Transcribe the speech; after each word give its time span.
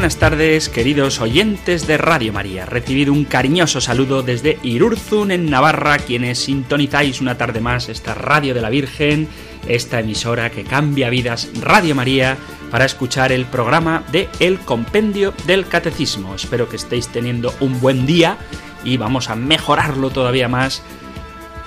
Buenas 0.00 0.16
tardes, 0.16 0.70
queridos 0.70 1.20
oyentes 1.20 1.86
de 1.86 1.98
Radio 1.98 2.32
María. 2.32 2.64
Recibido 2.64 3.12
un 3.12 3.26
cariñoso 3.26 3.82
saludo 3.82 4.22
desde 4.22 4.58
Irurzun, 4.62 5.30
en 5.30 5.50
Navarra, 5.50 5.98
quienes 5.98 6.38
sintonizáis 6.38 7.20
una 7.20 7.36
tarde 7.36 7.60
más 7.60 7.90
esta 7.90 8.14
Radio 8.14 8.54
de 8.54 8.62
la 8.62 8.70
Virgen, 8.70 9.28
esta 9.68 10.00
emisora 10.00 10.48
que 10.48 10.64
cambia 10.64 11.10
vidas, 11.10 11.50
Radio 11.60 11.94
María, 11.94 12.38
para 12.70 12.86
escuchar 12.86 13.30
el 13.30 13.44
programa 13.44 14.02
de 14.10 14.30
El 14.38 14.60
Compendio 14.60 15.34
del 15.46 15.66
Catecismo. 15.66 16.34
Espero 16.34 16.66
que 16.66 16.76
estéis 16.76 17.08
teniendo 17.08 17.52
un 17.60 17.78
buen 17.78 18.06
día 18.06 18.38
y 18.82 18.96
vamos 18.96 19.28
a 19.28 19.36
mejorarlo 19.36 20.08
todavía 20.08 20.48
más 20.48 20.82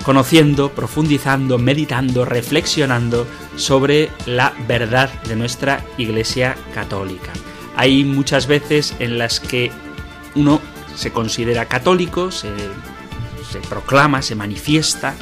conociendo, 0.03 0.71
profundizando, 0.71 1.59
meditando, 1.59 2.25
reflexionando 2.25 3.27
sobre 3.57 4.09
la 4.25 4.53
verdad 4.67 5.11
de 5.25 5.35
nuestra 5.35 5.85
Iglesia 5.99 6.55
Católica. 6.73 7.31
Hay 7.75 8.03
muchas 8.03 8.47
veces 8.47 8.95
en 8.99 9.17
las 9.17 9.39
que 9.39 9.71
uno 10.35 10.61
se 10.95 11.11
considera 11.11 11.65
católico, 11.65 12.31
se, 12.31 12.51
proclama, 13.69 14.21
se 14.21 14.35
manifiesta, 14.35 15.15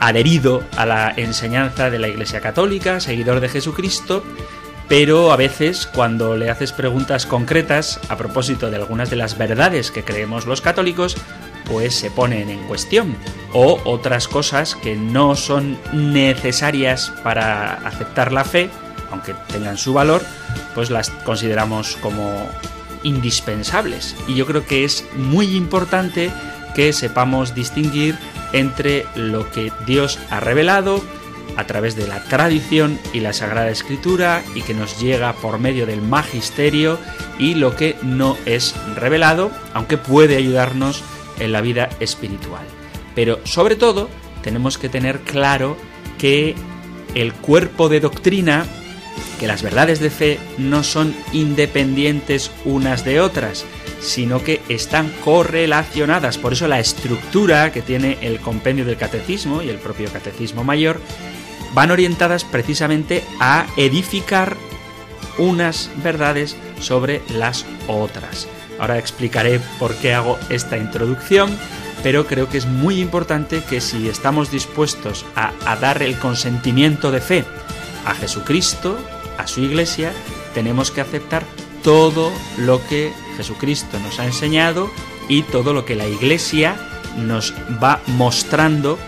adherido 0.00 0.62
a 0.76 0.86
la 0.86 1.12
enseñanza 1.16 1.90
de 1.90 1.98
la 1.98 2.08
Iglesia 2.08 2.40
Católica, 2.40 3.00
seguidor 3.00 3.40
de 3.40 3.48
Jesucristo, 3.48 4.22
pero 4.88 5.32
a 5.32 5.36
veces 5.36 5.86
cuando 5.86 6.36
le 6.36 6.50
haces 6.50 6.72
preguntas 6.72 7.26
concretas 7.26 8.00
a 8.08 8.16
propósito 8.16 8.70
de 8.70 8.76
algunas 8.76 9.10
de 9.10 9.16
las 9.16 9.36
verdades 9.36 9.90
que 9.90 10.04
creemos 10.04 10.46
los 10.46 10.62
católicos, 10.62 11.16
pues 11.66 11.94
se 11.94 12.10
ponen 12.10 12.48
en 12.48 12.66
cuestión. 12.66 13.16
O 13.52 13.80
otras 13.84 14.28
cosas 14.28 14.74
que 14.74 14.96
no 14.96 15.36
son 15.36 15.78
necesarias 15.92 17.12
para 17.22 17.74
aceptar 17.74 18.32
la 18.32 18.44
fe, 18.44 18.70
aunque 19.10 19.34
tengan 19.48 19.78
su 19.78 19.92
valor, 19.92 20.22
pues 20.74 20.90
las 20.90 21.10
consideramos 21.10 21.96
como 22.00 22.48
indispensables. 23.02 24.16
Y 24.26 24.34
yo 24.34 24.46
creo 24.46 24.66
que 24.66 24.84
es 24.84 25.04
muy 25.16 25.56
importante 25.56 26.30
que 26.74 26.92
sepamos 26.92 27.54
distinguir 27.54 28.16
entre 28.52 29.06
lo 29.14 29.50
que 29.50 29.72
Dios 29.86 30.18
ha 30.30 30.40
revelado 30.40 31.02
a 31.56 31.66
través 31.66 31.96
de 31.96 32.06
la 32.06 32.22
tradición 32.22 32.98
y 33.12 33.20
la 33.20 33.32
Sagrada 33.32 33.68
Escritura 33.70 34.42
y 34.54 34.62
que 34.62 34.74
nos 34.74 35.00
llega 35.00 35.32
por 35.32 35.58
medio 35.58 35.86
del 35.86 36.02
magisterio 36.02 36.98
y 37.38 37.54
lo 37.54 37.74
que 37.74 37.96
no 38.02 38.36
es 38.46 38.74
revelado, 38.94 39.50
aunque 39.74 39.98
puede 39.98 40.36
ayudarnos 40.36 41.02
en 41.40 41.52
la 41.52 41.60
vida 41.60 41.88
espiritual. 41.98 42.64
Pero 43.14 43.40
sobre 43.44 43.74
todo 43.74 44.08
tenemos 44.42 44.78
que 44.78 44.88
tener 44.88 45.20
claro 45.20 45.76
que 46.16 46.54
el 47.14 47.32
cuerpo 47.32 47.88
de 47.88 48.00
doctrina 48.00 48.66
que 49.38 49.46
las 49.46 49.62
verdades 49.62 50.00
de 50.00 50.10
fe 50.10 50.38
no 50.58 50.82
son 50.82 51.14
independientes 51.32 52.50
unas 52.64 53.04
de 53.04 53.20
otras, 53.20 53.64
sino 54.00 54.42
que 54.42 54.60
están 54.68 55.12
correlacionadas. 55.24 56.38
Por 56.38 56.52
eso 56.52 56.68
la 56.68 56.80
estructura 56.80 57.72
que 57.72 57.82
tiene 57.82 58.18
el 58.22 58.40
compendio 58.40 58.84
del 58.84 58.96
catecismo 58.96 59.62
y 59.62 59.68
el 59.68 59.78
propio 59.78 60.10
catecismo 60.12 60.64
mayor 60.64 61.00
van 61.74 61.90
orientadas 61.90 62.44
precisamente 62.44 63.24
a 63.40 63.66
edificar 63.76 64.56
unas 65.38 65.90
verdades 66.02 66.56
sobre 66.80 67.22
las 67.30 67.64
otras. 67.86 68.48
Ahora 68.78 68.98
explicaré 68.98 69.60
por 69.78 69.94
qué 69.96 70.14
hago 70.14 70.38
esta 70.50 70.76
introducción, 70.76 71.50
pero 72.02 72.26
creo 72.26 72.48
que 72.48 72.58
es 72.58 72.66
muy 72.66 73.00
importante 73.00 73.62
que 73.68 73.80
si 73.80 74.08
estamos 74.08 74.50
dispuestos 74.50 75.24
a, 75.34 75.52
dar 75.76 76.02
el 76.02 76.18
consentimiento 76.18 77.10
de 77.10 77.20
fe 77.20 77.44
a 78.08 78.14
Jesucristo, 78.14 78.98
a 79.36 79.46
su 79.46 79.60
iglesia, 79.60 80.12
tenemos 80.54 80.90
que 80.90 81.02
aceptar 81.02 81.44
todo 81.82 82.32
lo 82.56 82.84
que 82.88 83.12
Jesucristo 83.36 83.98
nos 84.00 84.18
ha 84.18 84.24
enseñado 84.24 84.90
y 85.28 85.42
todo 85.42 85.74
lo 85.74 85.84
que 85.84 85.94
la 85.94 86.06
iglesia 86.06 86.76
nos 87.18 87.52
va 87.82 88.00
mostrando 88.06 88.98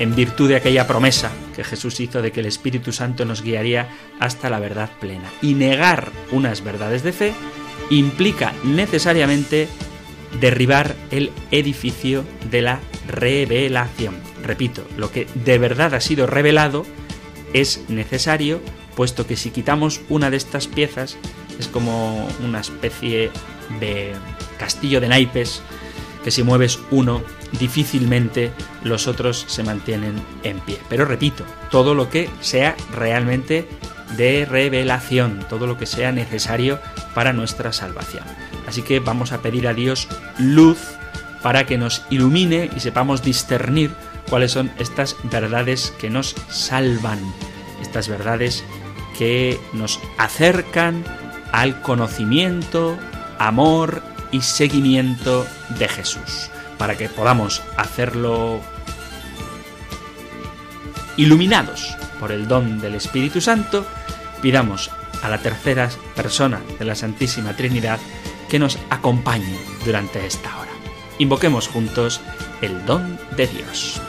en 0.00 0.14
virtud 0.14 0.48
de 0.48 0.56
aquella 0.56 0.86
promesa 0.86 1.30
que 1.54 1.62
Jesús 1.62 2.00
hizo 2.00 2.20
de 2.20 2.32
que 2.32 2.40
el 2.40 2.46
Espíritu 2.46 2.92
Santo 2.92 3.24
nos 3.24 3.42
guiaría 3.42 3.88
hasta 4.20 4.50
la 4.50 4.58
verdad 4.58 4.90
plena. 5.00 5.30
Y 5.40 5.54
negar 5.54 6.10
unas 6.32 6.62
verdades 6.62 7.02
de 7.02 7.12
fe 7.12 7.32
implica 7.90 8.52
necesariamente 8.64 9.68
derribar 10.40 10.94
el 11.10 11.30
edificio 11.50 12.24
de 12.50 12.62
la 12.62 12.80
revelación. 13.06 14.16
Repito, 14.42 14.86
lo 14.96 15.10
que 15.10 15.26
de 15.34 15.58
verdad 15.58 15.94
ha 15.94 16.00
sido 16.00 16.26
revelado 16.26 16.84
es 17.52 17.88
necesario 17.88 18.60
puesto 18.94 19.26
que 19.26 19.36
si 19.36 19.50
quitamos 19.50 20.00
una 20.08 20.30
de 20.30 20.36
estas 20.36 20.66
piezas 20.66 21.16
es 21.58 21.68
como 21.68 22.28
una 22.44 22.60
especie 22.60 23.30
de 23.80 24.12
castillo 24.58 25.00
de 25.00 25.08
naipes 25.08 25.62
que 26.24 26.30
si 26.30 26.42
mueves 26.42 26.78
uno 26.90 27.22
difícilmente 27.58 28.50
los 28.82 29.06
otros 29.06 29.44
se 29.46 29.62
mantienen 29.62 30.14
en 30.42 30.58
pie. 30.60 30.78
Pero 30.88 31.04
repito, 31.04 31.44
todo 31.70 31.94
lo 31.94 32.10
que 32.10 32.28
sea 32.40 32.76
realmente 32.92 33.68
de 34.16 34.44
revelación, 34.44 35.44
todo 35.48 35.66
lo 35.66 35.78
que 35.78 35.86
sea 35.86 36.12
necesario 36.12 36.80
para 37.14 37.32
nuestra 37.32 37.72
salvación. 37.72 38.24
Así 38.66 38.82
que 38.82 39.00
vamos 39.00 39.32
a 39.32 39.42
pedir 39.42 39.68
a 39.68 39.74
Dios 39.74 40.08
luz 40.38 40.78
para 41.42 41.66
que 41.66 41.78
nos 41.78 42.02
ilumine 42.10 42.70
y 42.74 42.80
sepamos 42.80 43.22
discernir 43.22 43.92
cuáles 44.28 44.52
son 44.52 44.70
estas 44.78 45.16
verdades 45.24 45.92
que 45.98 46.10
nos 46.10 46.34
salvan, 46.50 47.20
estas 47.80 48.08
verdades 48.08 48.64
que 49.16 49.58
nos 49.72 50.00
acercan 50.16 51.04
al 51.52 51.80
conocimiento, 51.82 52.96
amor 53.38 54.02
y 54.30 54.42
seguimiento 54.42 55.46
de 55.78 55.88
Jesús. 55.88 56.50
Para 56.76 56.96
que 56.96 57.08
podamos 57.08 57.62
hacerlo 57.76 58.60
iluminados 61.16 61.96
por 62.20 62.30
el 62.30 62.46
don 62.46 62.80
del 62.80 62.94
Espíritu 62.94 63.40
Santo, 63.40 63.84
pidamos 64.40 64.90
a 65.22 65.28
la 65.28 65.38
tercera 65.38 65.90
persona 66.14 66.60
de 66.78 66.84
la 66.84 66.94
Santísima 66.94 67.56
Trinidad 67.56 67.98
que 68.48 68.58
nos 68.58 68.78
acompañe 68.90 69.58
durante 69.84 70.24
esta 70.24 70.56
hora. 70.58 70.70
Invoquemos 71.18 71.66
juntos 71.66 72.20
el 72.62 72.84
don 72.86 73.18
de 73.36 73.46
Dios. 73.48 74.00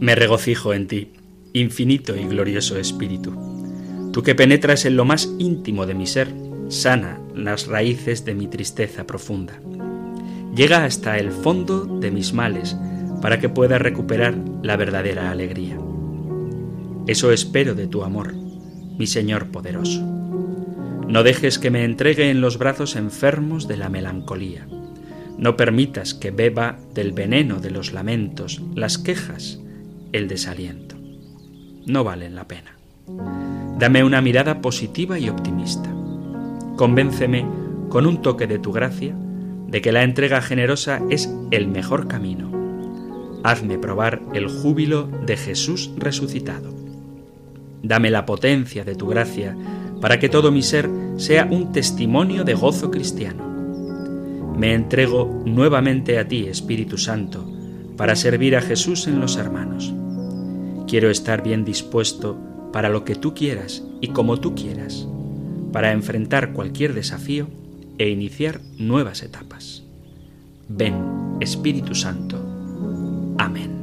Me 0.00 0.14
regocijo 0.14 0.72
en 0.72 0.86
ti, 0.86 1.12
infinito 1.52 2.14
y 2.14 2.24
glorioso 2.26 2.76
Espíritu. 2.76 3.51
Tú 4.12 4.22
que 4.22 4.34
penetras 4.34 4.84
en 4.84 4.96
lo 4.96 5.04
más 5.04 5.28
íntimo 5.38 5.86
de 5.86 5.94
mi 5.94 6.06
ser, 6.06 6.28
sana 6.68 7.18
las 7.34 7.66
raíces 7.66 8.24
de 8.24 8.34
mi 8.34 8.46
tristeza 8.46 9.06
profunda. 9.06 9.60
Llega 10.54 10.84
hasta 10.84 11.18
el 11.18 11.32
fondo 11.32 11.86
de 11.86 12.10
mis 12.10 12.32
males 12.34 12.76
para 13.22 13.40
que 13.40 13.48
pueda 13.48 13.78
recuperar 13.78 14.36
la 14.62 14.76
verdadera 14.76 15.30
alegría. 15.30 15.78
Eso 17.06 17.32
espero 17.32 17.74
de 17.74 17.86
tu 17.86 18.04
amor, 18.04 18.34
mi 18.34 19.06
Señor 19.06 19.50
poderoso. 19.50 20.02
No 21.08 21.22
dejes 21.22 21.58
que 21.58 21.70
me 21.70 21.84
entregue 21.84 22.30
en 22.30 22.40
los 22.40 22.58
brazos 22.58 22.96
enfermos 22.96 23.66
de 23.66 23.76
la 23.76 23.88
melancolía. 23.88 24.66
No 25.38 25.56
permitas 25.56 26.14
que 26.14 26.30
beba 26.30 26.78
del 26.94 27.12
veneno 27.12 27.60
de 27.60 27.70
los 27.70 27.92
lamentos, 27.92 28.60
las 28.74 28.98
quejas 28.98 29.58
el 30.12 30.28
desaliento. 30.28 30.96
No 31.86 32.04
valen 32.04 32.34
la 32.34 32.46
pena. 32.46 32.76
Dame 33.78 34.04
una 34.04 34.20
mirada 34.20 34.60
positiva 34.60 35.18
y 35.18 35.28
optimista. 35.28 35.90
Convénceme 36.76 37.46
con 37.88 38.06
un 38.06 38.22
toque 38.22 38.46
de 38.46 38.58
tu 38.58 38.72
gracia 38.72 39.14
de 39.68 39.80
que 39.80 39.92
la 39.92 40.02
entrega 40.02 40.42
generosa 40.42 41.00
es 41.10 41.32
el 41.50 41.68
mejor 41.68 42.06
camino. 42.08 42.50
Hazme 43.42 43.78
probar 43.78 44.22
el 44.34 44.48
júbilo 44.48 45.08
de 45.26 45.36
Jesús 45.36 45.90
resucitado. 45.96 46.72
Dame 47.82 48.10
la 48.10 48.26
potencia 48.26 48.84
de 48.84 48.94
tu 48.94 49.08
gracia 49.08 49.56
para 50.00 50.18
que 50.18 50.28
todo 50.28 50.52
mi 50.52 50.62
ser 50.62 50.88
sea 51.16 51.48
un 51.50 51.72
testimonio 51.72 52.44
de 52.44 52.54
gozo 52.54 52.90
cristiano. 52.90 53.52
Me 54.56 54.74
entrego 54.74 55.42
nuevamente 55.46 56.18
a 56.18 56.28
ti, 56.28 56.46
Espíritu 56.46 56.98
Santo, 56.98 57.44
para 57.96 58.14
servir 58.14 58.56
a 58.56 58.60
Jesús 58.60 59.06
en 59.06 59.20
los 59.20 59.36
hermanos. 59.36 59.92
Quiero 60.86 61.10
estar 61.10 61.42
bien 61.42 61.64
dispuesto 61.64 62.38
para 62.72 62.88
lo 62.88 63.04
que 63.04 63.14
tú 63.14 63.34
quieras 63.34 63.82
y 64.00 64.08
como 64.08 64.40
tú 64.40 64.54
quieras, 64.54 65.06
para 65.72 65.92
enfrentar 65.92 66.52
cualquier 66.52 66.94
desafío 66.94 67.48
e 67.98 68.08
iniciar 68.08 68.60
nuevas 68.78 69.22
etapas. 69.22 69.84
Ven, 70.68 71.36
Espíritu 71.40 71.94
Santo. 71.94 72.38
Amén. 73.38 73.82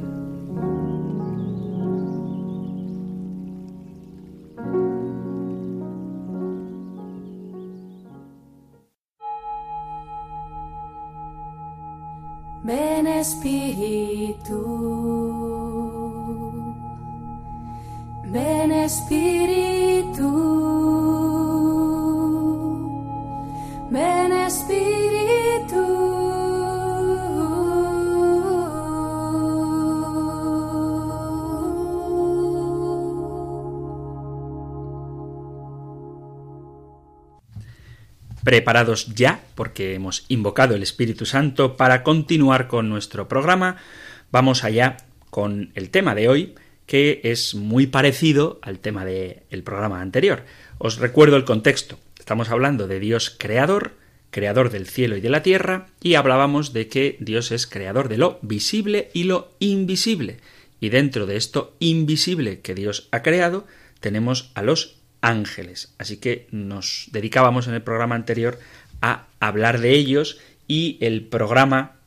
Ven 12.62 13.06
Espíritu, 13.06 14.69
preparados 38.50 39.14
ya, 39.14 39.40
porque 39.54 39.94
hemos 39.94 40.24
invocado 40.26 40.74
el 40.74 40.82
Espíritu 40.82 41.24
Santo 41.24 41.76
para 41.76 42.02
continuar 42.02 42.66
con 42.66 42.88
nuestro 42.88 43.28
programa. 43.28 43.76
Vamos 44.32 44.64
allá 44.64 44.96
con 45.30 45.70
el 45.76 45.90
tema 45.90 46.16
de 46.16 46.28
hoy, 46.28 46.54
que 46.90 47.20
es 47.22 47.54
muy 47.54 47.86
parecido 47.86 48.58
al 48.62 48.80
tema 48.80 49.04
del 49.04 49.62
programa 49.62 50.00
anterior. 50.00 50.44
Os 50.78 50.98
recuerdo 50.98 51.36
el 51.36 51.44
contexto. 51.44 52.00
Estamos 52.18 52.50
hablando 52.50 52.88
de 52.88 52.98
Dios 52.98 53.30
creador, 53.30 53.92
creador 54.32 54.70
del 54.70 54.88
cielo 54.88 55.16
y 55.16 55.20
de 55.20 55.30
la 55.30 55.44
tierra, 55.44 55.86
y 56.02 56.14
hablábamos 56.14 56.72
de 56.72 56.88
que 56.88 57.16
Dios 57.20 57.52
es 57.52 57.68
creador 57.68 58.08
de 58.08 58.18
lo 58.18 58.40
visible 58.42 59.08
y 59.14 59.22
lo 59.22 59.52
invisible. 59.60 60.38
Y 60.80 60.88
dentro 60.88 61.26
de 61.26 61.36
esto 61.36 61.76
invisible 61.78 62.58
que 62.58 62.74
Dios 62.74 63.06
ha 63.12 63.22
creado, 63.22 63.68
tenemos 64.00 64.50
a 64.54 64.62
los 64.62 64.96
ángeles. 65.20 65.94
Así 65.96 66.16
que 66.16 66.48
nos 66.50 67.06
dedicábamos 67.12 67.68
en 67.68 67.74
el 67.74 67.82
programa 67.82 68.16
anterior 68.16 68.58
a 69.00 69.28
hablar 69.38 69.78
de 69.78 69.92
ellos 69.92 70.40
y 70.66 70.98
el 71.02 71.22
programa 71.22 72.00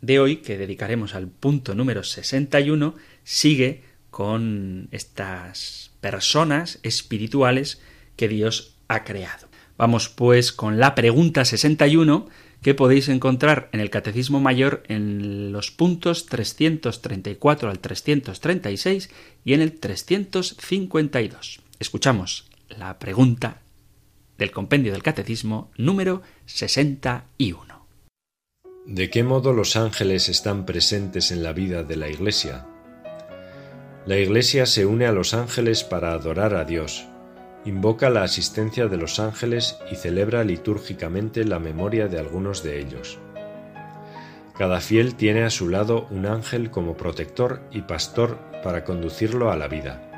de 0.00 0.18
hoy, 0.18 0.38
que 0.38 0.58
dedicaremos 0.58 1.14
al 1.14 1.28
punto 1.28 1.76
número 1.76 2.02
61, 2.02 2.96
sigue 3.22 3.93
con 4.14 4.86
estas 4.92 5.90
personas 6.00 6.78
espirituales 6.84 7.80
que 8.14 8.28
Dios 8.28 8.76
ha 8.86 9.02
creado. 9.02 9.48
Vamos 9.76 10.08
pues 10.08 10.52
con 10.52 10.78
la 10.78 10.94
pregunta 10.94 11.44
61 11.44 12.28
que 12.62 12.74
podéis 12.74 13.08
encontrar 13.08 13.68
en 13.72 13.80
el 13.80 13.90
Catecismo 13.90 14.38
Mayor 14.38 14.84
en 14.86 15.50
los 15.50 15.72
puntos 15.72 16.26
334 16.26 17.68
al 17.68 17.80
336 17.80 19.10
y 19.44 19.52
en 19.52 19.60
el 19.62 19.80
352. 19.80 21.60
Escuchamos 21.80 22.48
la 22.68 23.00
pregunta 23.00 23.62
del 24.38 24.52
compendio 24.52 24.92
del 24.92 25.02
catecismo 25.02 25.72
número 25.76 26.22
61. 26.46 27.84
¿De 28.86 29.10
qué 29.10 29.24
modo 29.24 29.52
los 29.52 29.74
ángeles 29.74 30.28
están 30.28 30.66
presentes 30.66 31.32
en 31.32 31.42
la 31.42 31.52
vida 31.52 31.82
de 31.82 31.96
la 31.96 32.08
Iglesia? 32.08 32.68
La 34.06 34.18
Iglesia 34.18 34.66
se 34.66 34.84
une 34.84 35.06
a 35.06 35.12
los 35.12 35.32
ángeles 35.32 35.82
para 35.82 36.12
adorar 36.12 36.54
a 36.56 36.66
Dios, 36.66 37.06
invoca 37.64 38.10
la 38.10 38.22
asistencia 38.22 38.86
de 38.86 38.98
los 38.98 39.18
ángeles 39.18 39.78
y 39.90 39.94
celebra 39.94 40.44
litúrgicamente 40.44 41.42
la 41.44 41.58
memoria 41.58 42.06
de 42.06 42.18
algunos 42.18 42.62
de 42.62 42.80
ellos. 42.80 43.18
Cada 44.58 44.82
fiel 44.82 45.14
tiene 45.14 45.44
a 45.44 45.48
su 45.48 45.70
lado 45.70 46.06
un 46.10 46.26
ángel 46.26 46.70
como 46.70 46.98
protector 46.98 47.62
y 47.72 47.80
pastor 47.80 48.38
para 48.62 48.84
conducirlo 48.84 49.50
a 49.50 49.56
la 49.56 49.68
vida. 49.68 50.10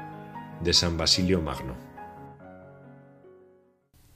De 0.65 0.73
San 0.73 0.97
Basilio 0.97 1.41
Magno. 1.41 1.77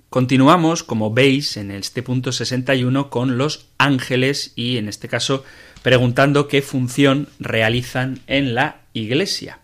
Continuamos, 0.09 0.83
como 0.83 1.15
veis, 1.15 1.57
en 1.57 1.71
este 1.71 2.03
punto 2.03 2.33
61 2.33 3.09
con 3.09 3.39
los 3.39 3.69
ángeles 3.79 4.53
y, 4.57 4.79
en 4.79 4.89
este 4.89 5.07
caso, 5.07 5.45
preguntando 5.83 6.49
qué 6.49 6.61
función 6.61 7.29
realizan 7.39 8.19
en 8.27 8.57
la 8.57 8.81
Iglesia 8.95 9.60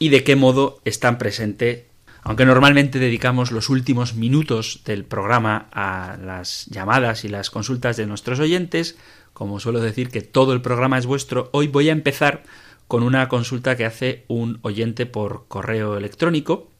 y 0.00 0.08
de 0.08 0.24
qué 0.24 0.34
modo 0.34 0.80
están 0.84 1.18
presentes. 1.18 1.84
Aunque 2.22 2.44
normalmente 2.44 2.98
dedicamos 2.98 3.52
los 3.52 3.68
últimos 3.68 4.14
minutos 4.14 4.80
del 4.84 5.04
programa 5.04 5.68
a 5.72 6.18
las 6.20 6.66
llamadas 6.66 7.24
y 7.24 7.28
las 7.28 7.50
consultas 7.50 7.96
de 7.96 8.06
nuestros 8.06 8.40
oyentes, 8.40 8.98
como 9.32 9.60
suelo 9.60 9.80
decir 9.80 10.08
que 10.08 10.22
todo 10.22 10.52
el 10.52 10.62
programa 10.62 10.98
es 10.98 11.06
vuestro, 11.06 11.50
hoy 11.52 11.68
voy 11.68 11.90
a 11.90 11.92
empezar 11.92 12.42
con 12.88 13.02
una 13.02 13.28
consulta 13.28 13.76
que 13.76 13.84
hace 13.84 14.24
un 14.26 14.58
oyente 14.62 15.06
por 15.06 15.46
correo 15.48 15.96
electrónico 15.96 16.70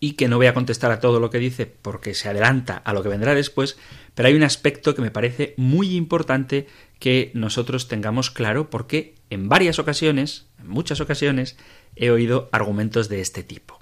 y 0.00 0.12
que 0.12 0.28
no 0.28 0.36
voy 0.36 0.46
a 0.46 0.54
contestar 0.54 0.92
a 0.92 1.00
todo 1.00 1.20
lo 1.20 1.30
que 1.30 1.38
dice 1.38 1.66
porque 1.66 2.14
se 2.14 2.28
adelanta 2.28 2.76
a 2.76 2.92
lo 2.92 3.02
que 3.02 3.08
vendrá 3.08 3.34
después, 3.34 3.78
pero 4.14 4.28
hay 4.28 4.34
un 4.34 4.42
aspecto 4.42 4.94
que 4.94 5.02
me 5.02 5.10
parece 5.10 5.54
muy 5.56 5.96
importante 5.96 6.66
que 6.98 7.30
nosotros 7.34 7.88
tengamos 7.88 8.30
claro 8.30 8.70
porque 8.70 9.14
en 9.30 9.48
varias 9.48 9.78
ocasiones, 9.78 10.46
en 10.60 10.68
muchas 10.68 11.00
ocasiones, 11.00 11.56
he 11.96 12.10
oído 12.10 12.48
argumentos 12.52 13.08
de 13.08 13.20
este 13.20 13.42
tipo. 13.42 13.78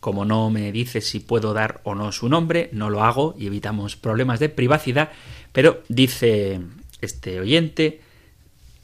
Como 0.00 0.24
no 0.24 0.50
me 0.50 0.70
dice 0.70 1.00
si 1.00 1.20
puedo 1.20 1.54
dar 1.54 1.80
o 1.84 1.94
no 1.94 2.12
su 2.12 2.28
nombre, 2.28 2.68
no 2.72 2.90
lo 2.90 3.04
hago 3.04 3.34
y 3.38 3.46
evitamos 3.46 3.96
problemas 3.96 4.38
de 4.38 4.50
privacidad, 4.50 5.12
pero 5.52 5.82
dice 5.88 6.60
este 7.00 7.40
oyente, 7.40 8.00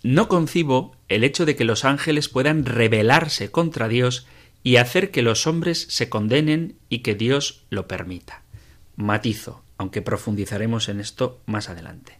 no 0.02 0.28
concibo 0.28 0.96
el 1.08 1.24
hecho 1.24 1.44
de 1.44 1.56
que 1.56 1.64
los 1.64 1.84
ángeles 1.84 2.28
puedan 2.28 2.64
rebelarse 2.64 3.50
contra 3.50 3.88
Dios 3.88 4.26
y 4.62 4.76
hacer 4.76 5.10
que 5.10 5.22
los 5.22 5.46
hombres 5.46 5.86
se 5.90 6.08
condenen 6.08 6.76
y 6.88 7.00
que 7.00 7.14
Dios 7.14 7.64
lo 7.70 7.86
permita. 7.86 8.42
Matizo, 8.96 9.62
aunque 9.78 10.02
profundizaremos 10.02 10.88
en 10.88 11.00
esto 11.00 11.40
más 11.46 11.68
adelante. 11.68 12.18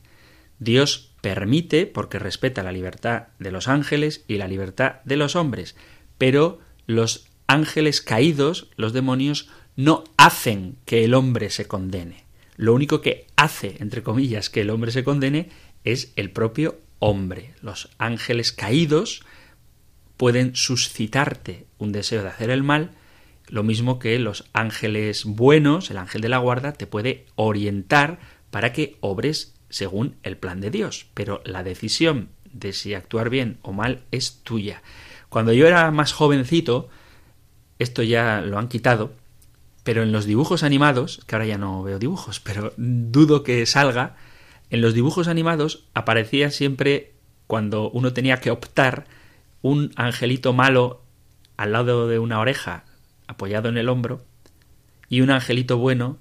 Dios 0.58 1.09
permite 1.20 1.86
porque 1.86 2.18
respeta 2.18 2.62
la 2.62 2.72
libertad 2.72 3.28
de 3.38 3.50
los 3.50 3.68
ángeles 3.68 4.24
y 4.28 4.36
la 4.36 4.48
libertad 4.48 4.96
de 5.04 5.16
los 5.16 5.36
hombres, 5.36 5.76
pero 6.18 6.60
los 6.86 7.26
ángeles 7.46 8.00
caídos, 8.00 8.68
los 8.76 8.92
demonios, 8.92 9.48
no 9.76 10.04
hacen 10.16 10.76
que 10.84 11.04
el 11.04 11.14
hombre 11.14 11.50
se 11.50 11.66
condene. 11.66 12.24
Lo 12.56 12.74
único 12.74 13.00
que 13.00 13.26
hace, 13.36 13.76
entre 13.80 14.02
comillas, 14.02 14.50
que 14.50 14.60
el 14.60 14.70
hombre 14.70 14.92
se 14.92 15.04
condene 15.04 15.48
es 15.84 16.12
el 16.16 16.30
propio 16.30 16.78
hombre. 16.98 17.54
Los 17.62 17.90
ángeles 17.98 18.52
caídos 18.52 19.22
pueden 20.16 20.54
suscitarte 20.54 21.66
un 21.78 21.92
deseo 21.92 22.22
de 22.22 22.28
hacer 22.28 22.50
el 22.50 22.62
mal, 22.62 22.90
lo 23.48 23.62
mismo 23.62 23.98
que 23.98 24.18
los 24.18 24.44
ángeles 24.52 25.24
buenos, 25.24 25.90
el 25.90 25.96
ángel 25.96 26.20
de 26.20 26.28
la 26.28 26.38
guarda, 26.38 26.72
te 26.72 26.86
puede 26.86 27.24
orientar 27.34 28.20
para 28.50 28.72
que 28.72 28.96
obres 29.00 29.54
según 29.70 30.16
el 30.22 30.36
plan 30.36 30.60
de 30.60 30.70
Dios. 30.70 31.06
Pero 31.14 31.40
la 31.44 31.62
decisión 31.62 32.28
de 32.52 32.72
si 32.72 32.94
actuar 32.94 33.30
bien 33.30 33.58
o 33.62 33.72
mal 33.72 34.02
es 34.10 34.42
tuya. 34.42 34.82
Cuando 35.28 35.52
yo 35.52 35.66
era 35.66 35.90
más 35.90 36.12
jovencito, 36.12 36.88
esto 37.78 38.02
ya 38.02 38.40
lo 38.40 38.58
han 38.58 38.68
quitado, 38.68 39.12
pero 39.84 40.02
en 40.02 40.12
los 40.12 40.26
dibujos 40.26 40.62
animados, 40.62 41.22
que 41.26 41.34
ahora 41.34 41.46
ya 41.46 41.58
no 41.58 41.82
veo 41.82 41.98
dibujos, 41.98 42.40
pero 42.40 42.72
dudo 42.76 43.42
que 43.42 43.64
salga, 43.66 44.16
en 44.70 44.80
los 44.80 44.94
dibujos 44.94 45.28
animados 45.28 45.84
aparecía 45.94 46.50
siempre 46.50 47.14
cuando 47.46 47.90
uno 47.90 48.12
tenía 48.12 48.38
que 48.38 48.50
optar 48.50 49.06
un 49.62 49.92
angelito 49.96 50.52
malo 50.52 51.02
al 51.56 51.72
lado 51.72 52.06
de 52.08 52.18
una 52.18 52.38
oreja 52.38 52.84
apoyado 53.26 53.68
en 53.68 53.76
el 53.76 53.88
hombro 53.88 54.24
y 55.08 55.20
un 55.22 55.30
angelito 55.30 55.76
bueno 55.76 56.18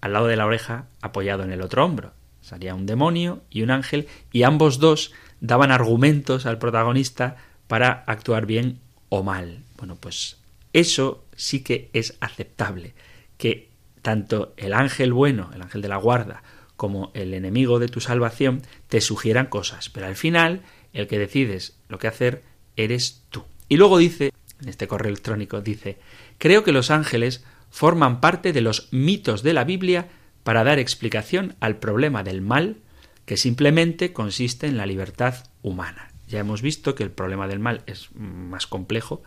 al 0.00 0.12
lado 0.12 0.26
de 0.26 0.36
la 0.36 0.46
oreja 0.46 0.88
apoyado 1.00 1.44
en 1.44 1.52
el 1.52 1.62
otro 1.62 1.84
hombro. 1.84 2.15
Salía 2.46 2.76
un 2.76 2.86
demonio 2.86 3.42
y 3.50 3.62
un 3.62 3.72
ángel 3.72 4.06
y 4.30 4.44
ambos 4.44 4.78
dos 4.78 5.12
daban 5.40 5.72
argumentos 5.72 6.46
al 6.46 6.60
protagonista 6.60 7.38
para 7.66 8.04
actuar 8.06 8.46
bien 8.46 8.78
o 9.08 9.24
mal. 9.24 9.64
Bueno, 9.76 9.96
pues 9.96 10.36
eso 10.72 11.24
sí 11.34 11.64
que 11.64 11.90
es 11.92 12.16
aceptable, 12.20 12.94
que 13.36 13.70
tanto 14.00 14.54
el 14.58 14.74
ángel 14.74 15.12
bueno, 15.12 15.50
el 15.56 15.62
ángel 15.62 15.82
de 15.82 15.88
la 15.88 15.96
guarda, 15.96 16.44
como 16.76 17.10
el 17.14 17.34
enemigo 17.34 17.80
de 17.80 17.88
tu 17.88 18.00
salvación 18.00 18.62
te 18.86 19.00
sugieran 19.00 19.46
cosas, 19.46 19.90
pero 19.90 20.06
al 20.06 20.14
final 20.14 20.62
el 20.92 21.08
que 21.08 21.18
decides 21.18 21.76
lo 21.88 21.98
que 21.98 22.06
hacer 22.06 22.44
eres 22.76 23.24
tú. 23.30 23.42
Y 23.68 23.76
luego 23.76 23.98
dice, 23.98 24.32
en 24.62 24.68
este 24.68 24.86
correo 24.86 25.08
electrónico, 25.08 25.62
dice, 25.62 25.98
creo 26.38 26.62
que 26.62 26.70
los 26.70 26.92
ángeles 26.92 27.44
forman 27.70 28.20
parte 28.20 28.52
de 28.52 28.60
los 28.60 28.86
mitos 28.92 29.42
de 29.42 29.52
la 29.52 29.64
Biblia 29.64 30.06
para 30.46 30.62
dar 30.62 30.78
explicación 30.78 31.56
al 31.58 31.78
problema 31.78 32.22
del 32.22 32.40
mal, 32.40 32.76
que 33.24 33.36
simplemente 33.36 34.12
consiste 34.12 34.68
en 34.68 34.76
la 34.76 34.86
libertad 34.86 35.34
humana. 35.60 36.12
Ya 36.28 36.38
hemos 36.38 36.62
visto 36.62 36.94
que 36.94 37.02
el 37.02 37.10
problema 37.10 37.48
del 37.48 37.58
mal 37.58 37.82
es 37.86 38.10
más 38.14 38.68
complejo, 38.68 39.24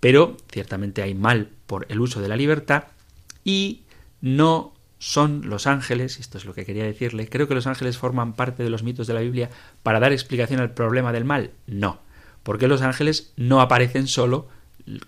pero 0.00 0.36
ciertamente 0.50 1.02
hay 1.02 1.14
mal 1.14 1.50
por 1.68 1.86
el 1.88 2.00
uso 2.00 2.20
de 2.20 2.26
la 2.26 2.34
libertad 2.34 2.82
y 3.44 3.84
no 4.20 4.74
son 4.98 5.48
los 5.48 5.68
ángeles, 5.68 6.18
esto 6.18 6.36
es 6.36 6.44
lo 6.44 6.52
que 6.52 6.64
quería 6.64 6.82
decirle, 6.82 7.28
creo 7.28 7.46
que 7.46 7.54
los 7.54 7.68
ángeles 7.68 7.96
forman 7.96 8.32
parte 8.32 8.64
de 8.64 8.70
los 8.70 8.82
mitos 8.82 9.06
de 9.06 9.14
la 9.14 9.20
Biblia 9.20 9.50
para 9.84 10.00
dar 10.00 10.12
explicación 10.12 10.58
al 10.58 10.74
problema 10.74 11.12
del 11.12 11.24
mal. 11.24 11.52
No, 11.68 12.00
porque 12.42 12.66
los 12.66 12.82
ángeles 12.82 13.32
no 13.36 13.60
aparecen 13.60 14.08
solo 14.08 14.48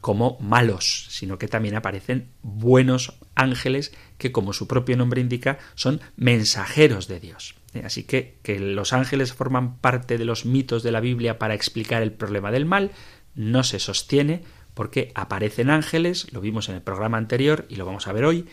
como 0.01 0.39
malos, 0.41 1.07
sino 1.11 1.37
que 1.37 1.49
también 1.49 1.75
aparecen 1.75 2.29
buenos 2.43 3.15
ángeles 3.35 3.93
que, 4.19 4.33
como 4.33 4.53
su 4.53 4.67
propio 4.67 4.97
nombre 4.97 5.21
indica, 5.21 5.59
son 5.75 6.01
mensajeros 6.17 7.09
de 7.09 7.21
Dios. 7.21 7.55
Eh, 7.75 7.83
así 7.85 8.05
que 8.05 8.39
que 8.43 8.59
los 8.59 8.93
ángeles 8.93 9.33
forman 9.33 9.79
parte 9.79 10.19
de 10.19 10.25
los 10.25 10.45
mitos 10.45 10.83
de 10.83 10.93
la 10.93 11.01
Biblia 11.01 11.39
para 11.39 11.55
explicar 11.55 12.03
el 12.03 12.13
problema 12.13 12.51
del 12.51 12.67
mal 12.67 12.91
no 13.39 13.63
se 13.63 13.79
sostiene 13.79 14.43
porque 14.75 15.13
aparecen 15.15 15.71
ángeles, 15.71 16.33
lo 16.33 16.41
vimos 16.41 16.69
en 16.69 16.75
el 16.75 16.83
programa 16.83 17.19
anterior 17.19 17.67
y 17.69 17.77
lo 17.77 17.87
vamos 17.87 18.07
a 18.07 18.13
ver 18.13 18.25
hoy, 18.25 18.47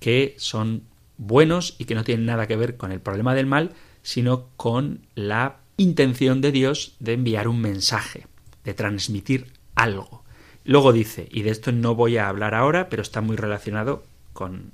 que 0.00 0.34
son 0.36 0.82
buenos 1.16 1.76
y 1.78 1.84
que 1.84 1.94
no 1.94 2.04
tienen 2.04 2.26
nada 2.26 2.46
que 2.46 2.56
ver 2.56 2.76
con 2.76 2.92
el 2.92 3.00
problema 3.00 3.34
del 3.34 3.46
mal, 3.46 3.72
sino 4.02 4.48
con 4.56 5.06
la 5.14 5.58
intención 5.76 6.40
de 6.40 6.52
Dios 6.52 6.96
de 6.98 7.14
enviar 7.14 7.48
un 7.48 7.60
mensaje, 7.60 8.26
de 8.64 8.74
transmitir 8.74 9.52
algo. 9.74 10.24
Luego 10.64 10.92
dice, 10.92 11.28
y 11.30 11.42
de 11.42 11.50
esto 11.50 11.72
no 11.72 11.94
voy 11.94 12.16
a 12.16 12.28
hablar 12.28 12.54
ahora, 12.54 12.88
pero 12.88 13.02
está 13.02 13.20
muy 13.20 13.36
relacionado 13.36 14.04
con, 14.32 14.72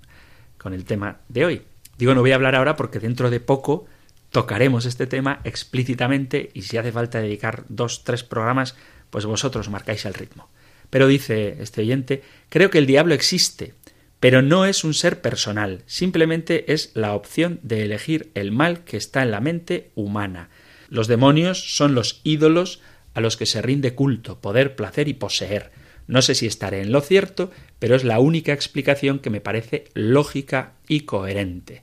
con 0.59 0.75
el 0.75 0.85
tema 0.85 1.21
de 1.29 1.45
hoy. 1.45 1.62
Digo, 1.97 2.15
no 2.15 2.21
voy 2.21 2.33
a 2.33 2.37
hablar 2.37 2.55
ahora 2.55 2.77
porque 2.77 2.99
dentro 2.99 3.31
de 3.31 3.41
poco 3.41 3.87
tocaremos 4.31 4.85
este 4.85 5.07
tema 5.07 5.41
explícitamente 5.45 6.50
y 6.55 6.62
si 6.62 6.77
hace 6.77 6.93
falta 6.93 7.21
dedicar 7.21 7.65
dos, 7.69 8.05
tres 8.05 8.23
programas, 8.23 8.77
pues 9.11 9.25
vosotros 9.25 9.69
marcáis 9.71 10.05
el 10.05 10.15
ritmo. 10.15 10.49
Pero 10.91 11.07
dice 11.07 11.57
este 11.61 11.83
oyente, 11.83 12.23
creo 12.49 12.71
que 12.71 12.79
el 12.79 12.87
diablo 12.87 13.15
existe, 13.15 13.75
pero 14.21 14.43
no 14.43 14.65
es 14.65 14.85
un 14.85 14.95
ser 14.95 15.21
personal, 15.21 15.83
simplemente 15.87 16.73
es 16.73 16.91
la 16.95 17.15
opción 17.15 17.61
de 17.62 17.83
elegir 17.83 18.31
el 18.35 18.53
mal 18.53 18.85
que 18.85 18.97
está 18.97 19.23
en 19.23 19.31
la 19.31 19.41
mente 19.41 19.91
humana. 19.95 20.50
Los 20.88 21.07
demonios 21.07 21.77
son 21.77 21.95
los 21.95 22.21
ídolos 22.25 22.81
a 23.15 23.21
los 23.21 23.37
que 23.37 23.47
se 23.47 23.62
rinde 23.62 23.95
culto, 23.95 24.41
poder, 24.41 24.77
placer 24.77 25.09
y 25.09 25.15
poseer. 25.15 25.71
No 26.09 26.23
sé 26.23 26.35
si 26.35 26.47
estaré 26.47 26.81
en 26.81 26.91
lo 26.91 27.00
cierto, 27.00 27.53
pero 27.79 27.95
es 27.95 28.03
la 28.03 28.19
única 28.19 28.53
explicación 28.53 29.21
que 29.21 29.31
me 29.31 29.41
parece 29.41 29.85
lógica 29.95 30.73
y 30.88 31.00
coherente. 31.00 31.83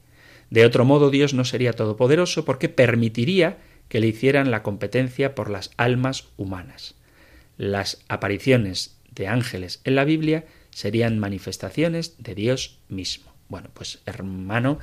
De 0.50 0.66
otro 0.66 0.84
modo, 0.84 1.12
Dios 1.12 1.34
no 1.34 1.46
sería 1.46 1.74
todopoderoso 1.74 2.44
porque 2.44 2.68
permitiría 2.68 3.60
que 3.88 4.00
le 4.00 4.08
hicieran 4.08 4.52
la 4.52 4.64
competencia 4.64 5.36
por 5.36 5.50
las 5.50 5.72
almas 5.78 6.26
humanas. 6.38 6.96
Las 7.58 8.04
apariciones 8.10 8.98
de 9.12 9.28
ángeles 9.28 9.80
en 9.84 9.96
la 9.96 10.06
Biblia 10.06 10.46
serían 10.72 11.20
manifestaciones 11.20 12.16
de 12.18 12.36
Dios 12.36 12.80
mismo. 12.90 13.32
Bueno, 13.48 13.70
pues 13.74 14.00
hermano, 14.06 14.80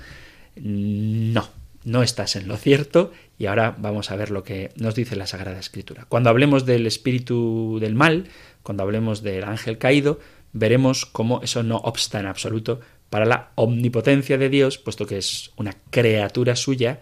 no, 0.56 1.50
no 1.84 2.02
estás 2.02 2.37
en 2.37 2.49
lo 2.49 2.56
cierto 2.56 3.12
y 3.38 3.46
ahora 3.46 3.76
vamos 3.76 4.11
a 4.11 4.16
ver 4.16 4.30
lo 4.30 4.44
que 4.44 4.70
nos 4.76 4.94
dice 4.94 5.16
la 5.16 5.26
Sagrada 5.26 5.58
Escritura. 5.58 6.06
Cuando 6.08 6.30
hablemos 6.30 6.64
del 6.64 6.87
espíritu 6.87 7.78
del 7.80 7.94
mal, 7.94 8.28
cuando 8.62 8.83
hablemos 8.83 9.23
del 9.23 9.45
ángel 9.45 9.78
caído, 9.78 10.21
veremos 10.52 11.07
cómo 11.07 11.40
eso 11.42 11.62
no 11.62 11.76
obsta 11.76 12.21
en 12.21 12.26
absoluto 12.26 12.81
para 13.11 13.26
la 13.26 13.50
omnipotencia 13.57 14.38
de 14.38 14.49
Dios, 14.49 14.78
puesto 14.78 15.07
que 15.07 15.19
es 15.19 15.50
una 15.57 15.75
criatura 15.90 16.57
suya 16.57 17.00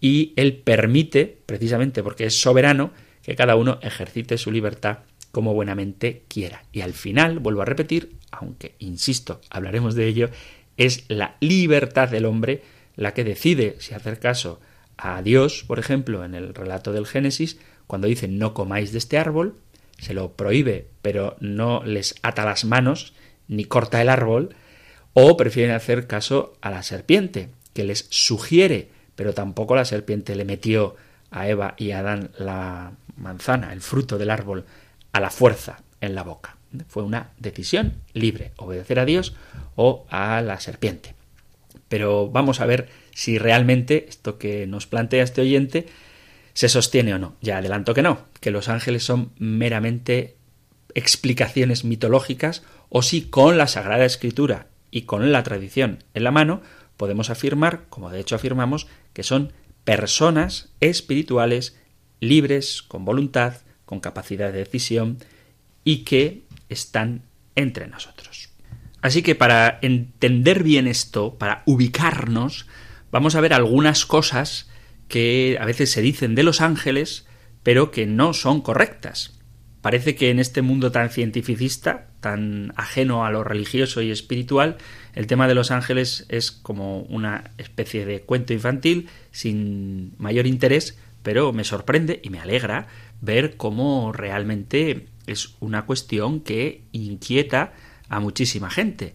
y 0.00 0.32
él 0.36 0.56
permite, 0.56 1.38
precisamente 1.46 2.02
porque 2.02 2.24
es 2.24 2.40
soberano, 2.40 2.92
que 3.22 3.36
cada 3.36 3.56
uno 3.56 3.78
ejercite 3.82 4.38
su 4.38 4.50
libertad 4.50 5.00
como 5.32 5.54
buenamente 5.54 6.24
quiera. 6.28 6.64
Y 6.72 6.80
al 6.80 6.94
final, 6.94 7.38
vuelvo 7.38 7.62
a 7.62 7.66
repetir, 7.66 8.16
aunque 8.30 8.74
insisto, 8.78 9.40
hablaremos 9.50 9.94
de 9.94 10.06
ello, 10.06 10.30
es 10.76 11.04
la 11.08 11.36
libertad 11.40 12.08
del 12.08 12.24
hombre 12.24 12.62
la 12.96 13.14
que 13.14 13.24
decide 13.24 13.76
si 13.78 13.94
hacer 13.94 14.18
caso 14.18 14.60
a 14.96 15.22
Dios, 15.22 15.64
por 15.66 15.78
ejemplo, 15.78 16.24
en 16.24 16.34
el 16.34 16.54
relato 16.54 16.92
del 16.92 17.06
Génesis, 17.06 17.58
cuando 17.86 18.08
dice 18.08 18.28
no 18.28 18.54
comáis 18.54 18.92
de 18.92 18.98
este 18.98 19.18
árbol, 19.18 19.56
se 20.00 20.14
lo 20.14 20.32
prohíbe, 20.32 20.88
pero 21.02 21.36
no 21.40 21.84
les 21.84 22.16
ata 22.22 22.44
las 22.44 22.64
manos 22.64 23.12
ni 23.48 23.64
corta 23.64 24.00
el 24.00 24.08
árbol, 24.08 24.54
o 25.12 25.36
prefieren 25.36 25.74
hacer 25.74 26.06
caso 26.06 26.54
a 26.60 26.70
la 26.70 26.82
serpiente, 26.82 27.48
que 27.74 27.84
les 27.84 28.06
sugiere, 28.10 28.88
pero 29.16 29.34
tampoco 29.34 29.74
la 29.76 29.84
serpiente 29.84 30.34
le 30.34 30.44
metió 30.44 30.96
a 31.30 31.48
Eva 31.48 31.74
y 31.76 31.90
a 31.90 32.00
Adán 32.00 32.30
la 32.38 32.92
manzana, 33.16 33.72
el 33.72 33.80
fruto 33.80 34.18
del 34.18 34.30
árbol, 34.30 34.64
a 35.12 35.20
la 35.20 35.30
fuerza 35.30 35.82
en 36.00 36.14
la 36.14 36.22
boca. 36.22 36.56
Fue 36.88 37.02
una 37.02 37.30
decisión 37.38 37.94
libre, 38.12 38.52
obedecer 38.56 39.00
a 39.00 39.04
Dios 39.04 39.34
o 39.74 40.06
a 40.08 40.40
la 40.40 40.60
serpiente. 40.60 41.14
Pero 41.88 42.28
vamos 42.30 42.60
a 42.60 42.66
ver 42.66 42.88
si 43.12 43.38
realmente 43.38 44.06
esto 44.08 44.38
que 44.38 44.66
nos 44.66 44.86
plantea 44.86 45.24
este 45.24 45.40
oyente 45.40 45.86
se 46.54 46.68
sostiene 46.68 47.14
o 47.14 47.18
no. 47.18 47.36
Ya 47.40 47.58
adelanto 47.58 47.94
que 47.94 48.02
no, 48.02 48.20
que 48.40 48.50
los 48.50 48.68
ángeles 48.68 49.04
son 49.04 49.32
meramente 49.38 50.36
explicaciones 50.94 51.84
mitológicas 51.84 52.62
o 52.88 53.02
si 53.02 53.22
con 53.22 53.58
la 53.58 53.66
Sagrada 53.66 54.04
Escritura 54.04 54.66
y 54.90 55.02
con 55.02 55.30
la 55.32 55.42
tradición 55.42 56.04
en 56.14 56.24
la 56.24 56.30
mano 56.30 56.62
podemos 56.96 57.30
afirmar, 57.30 57.84
como 57.88 58.10
de 58.10 58.20
hecho 58.20 58.36
afirmamos, 58.36 58.86
que 59.12 59.22
son 59.22 59.52
personas 59.84 60.70
espirituales 60.80 61.76
libres, 62.20 62.82
con 62.82 63.04
voluntad, 63.04 63.54
con 63.86 64.00
capacidad 64.00 64.52
de 64.52 64.58
decisión 64.58 65.18
y 65.84 66.04
que 66.04 66.42
están 66.68 67.22
entre 67.56 67.88
nosotros. 67.88 68.50
Así 69.02 69.22
que 69.22 69.34
para 69.34 69.78
entender 69.82 70.62
bien 70.62 70.86
esto, 70.86 71.34
para 71.38 71.62
ubicarnos, 71.64 72.66
vamos 73.10 73.34
a 73.34 73.40
ver 73.40 73.54
algunas 73.54 74.04
cosas 74.04 74.69
que 75.10 75.58
a 75.60 75.66
veces 75.66 75.90
se 75.90 76.00
dicen 76.00 76.34
de 76.34 76.44
los 76.44 76.62
ángeles, 76.62 77.26
pero 77.62 77.90
que 77.90 78.06
no 78.06 78.32
son 78.32 78.62
correctas. 78.62 79.38
Parece 79.82 80.14
que 80.14 80.30
en 80.30 80.38
este 80.38 80.62
mundo 80.62 80.92
tan 80.92 81.10
cientificista, 81.10 82.08
tan 82.20 82.72
ajeno 82.76 83.24
a 83.24 83.30
lo 83.30 83.44
religioso 83.44 84.02
y 84.02 84.10
espiritual, 84.10 84.76
el 85.14 85.26
tema 85.26 85.48
de 85.48 85.54
los 85.54 85.70
ángeles 85.70 86.26
es 86.28 86.50
como 86.52 87.00
una 87.02 87.50
especie 87.58 88.06
de 88.06 88.20
cuento 88.20 88.52
infantil 88.52 89.08
sin 89.30 90.14
mayor 90.18 90.46
interés, 90.46 90.98
pero 91.22 91.52
me 91.52 91.64
sorprende 91.64 92.20
y 92.22 92.30
me 92.30 92.40
alegra 92.40 92.86
ver 93.20 93.56
cómo 93.56 94.12
realmente 94.12 95.08
es 95.26 95.56
una 95.60 95.86
cuestión 95.86 96.40
que 96.40 96.82
inquieta 96.92 97.72
a 98.08 98.20
muchísima 98.20 98.70
gente. 98.70 99.14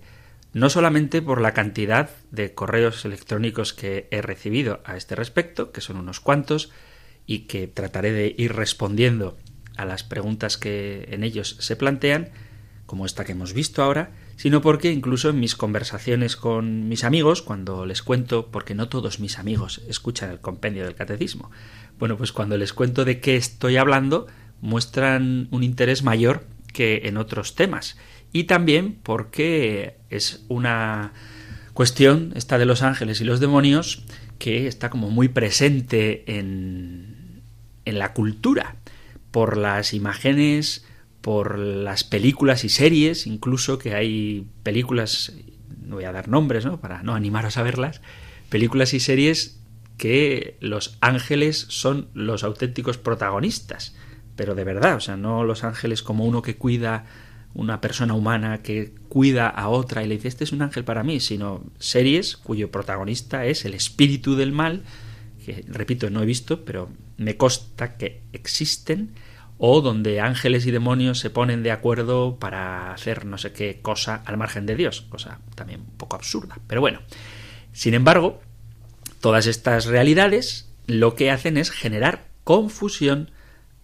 No 0.56 0.70
solamente 0.70 1.22
por 1.22 1.42
la 1.42 1.54
cantidad 1.54 2.12
de 2.32 2.54
correos 2.54 3.04
electrónicos 3.04 3.74
que 3.74 4.08
he 4.10 4.22
recibido 4.22 4.80
a 4.86 4.96
este 4.96 5.14
respecto, 5.14 5.74
que 5.74 5.82
son 5.82 5.98
unos 5.98 6.22
cuantos, 6.22 6.72
y 7.26 7.40
que 7.40 7.68
trataré 7.68 8.14
de 8.14 8.34
ir 8.38 8.54
respondiendo 8.54 9.36
a 9.76 9.84
las 9.84 10.06
preguntas 10.06 10.58
que 10.58 11.10
en 11.12 11.26
ellos 11.26 11.58
se 11.60 11.76
plantean, 11.76 12.30
como 12.86 13.06
esta 13.06 13.26
que 13.26 13.34
hemos 13.34 13.52
visto 13.52 13.84
ahora, 13.84 14.14
sino 14.38 14.62
porque 14.62 14.94
incluso 14.94 15.32
en 15.32 15.42
mis 15.42 15.58
conversaciones 15.58 16.38
con 16.38 16.88
mis 16.88 17.04
amigos, 17.04 17.42
cuando 17.42 17.86
les 17.86 18.02
cuento, 18.02 18.48
porque 18.48 18.76
no 18.76 18.88
todos 18.88 19.20
mis 19.20 19.40
amigos 19.40 19.82
escuchan 19.90 20.30
el 20.30 20.40
compendio 20.40 20.86
del 20.86 20.96
catecismo, 20.96 21.52
bueno, 22.00 22.16
pues 22.16 22.32
cuando 22.32 22.58
les 22.58 22.72
cuento 22.72 23.04
de 23.04 23.20
qué 23.20 23.36
estoy 23.36 23.76
hablando, 23.76 24.28
muestran 24.62 25.50
un 25.52 25.64
interés 25.64 26.02
mayor 26.02 26.46
que 26.72 27.02
en 27.06 27.18
otros 27.18 27.56
temas. 27.56 27.98
Y 28.36 28.44
también 28.44 29.00
porque 29.02 29.96
es 30.10 30.44
una 30.50 31.14
cuestión, 31.72 32.34
esta 32.36 32.58
de 32.58 32.66
los 32.66 32.82
ángeles 32.82 33.22
y 33.22 33.24
los 33.24 33.40
demonios, 33.40 34.04
que 34.40 34.68
está 34.68 34.90
como 34.90 35.10
muy 35.10 35.30
presente 35.30 36.26
en, 36.38 37.44
en 37.86 37.98
la 37.98 38.12
cultura, 38.12 38.76
por 39.32 39.56
las 39.56 39.94
imágenes, 39.94 40.86
por 41.22 41.58
las 41.58 42.04
películas 42.04 42.66
y 42.66 42.70
series, 42.70 43.26
incluso 43.26 43.80
que 43.80 43.96
hay 43.96 44.46
películas, 44.64 45.32
no 45.86 45.96
voy 45.96 46.04
a 46.04 46.12
dar 46.12 46.28
nombres, 46.28 46.66
¿no? 46.66 46.82
Para 46.82 47.04
no 47.04 47.16
animaros 47.16 47.56
a 47.56 47.64
verlas, 47.64 48.02
películas 48.50 48.94
y 48.94 49.00
series 49.00 49.62
que 49.98 50.58
los 50.60 50.98
ángeles 51.00 51.68
son 51.70 52.10
los 52.14 52.44
auténticos 52.44 52.98
protagonistas, 52.98 53.96
pero 54.36 54.56
de 54.56 54.66
verdad, 54.66 54.98
o 54.98 55.00
sea, 55.00 55.16
no 55.16 55.46
los 55.46 55.64
ángeles 55.64 56.04
como 56.04 56.26
uno 56.26 56.42
que 56.42 56.58
cuida 56.58 57.06
una 57.56 57.82
persona 57.82 58.14
humana 58.14 58.62
que 58.62 58.94
cuida 59.10 59.48
a 59.48 59.70
otra 59.70 60.04
y 60.04 60.08
le 60.08 60.16
dice 60.16 60.28
este 60.28 60.44
es 60.44 60.52
un 60.52 60.62
ángel 60.62 60.84
para 60.84 61.04
mí, 61.04 61.20
sino 61.20 61.64
series 61.80 62.38
cuyo 62.38 62.70
protagonista 62.70 63.46
es 63.46 63.66
el 63.66 63.74
espíritu 63.74 64.36
del 64.36 64.52
mal, 64.52 64.84
que 65.44 65.64
repito, 65.68 66.10
no 66.10 66.22
he 66.22 66.26
visto, 66.26 66.66
pero 66.66 66.90
me 67.18 67.38
consta 67.38 67.98
que 67.98 68.22
existen, 68.34 69.12
o 69.58 69.82
donde 69.82 70.20
ángeles 70.20 70.66
y 70.66 70.72
demonios 70.72 71.20
se 71.20 71.30
ponen 71.30 71.64
de 71.64 71.72
acuerdo 71.72 72.38
para 72.40 72.94
hacer 72.94 73.26
no 73.26 73.38
sé 73.38 73.54
qué 73.54 73.80
cosa 73.82 74.22
al 74.26 74.38
margen 74.38 74.66
de 74.66 74.76
Dios, 74.76 75.02
cosa 75.10 75.40
también 75.56 75.80
un 75.80 75.98
poco 75.98 76.18
absurda. 76.18 76.60
Pero 76.68 76.82
bueno, 76.82 77.00
sin 77.72 77.94
embargo, 77.94 78.42
todas 79.22 79.48
estas 79.48 79.86
realidades 79.86 80.70
lo 80.88 81.16
que 81.16 81.32
hacen 81.32 81.58
es 81.58 81.72
generar 81.72 82.28
confusión 82.44 83.32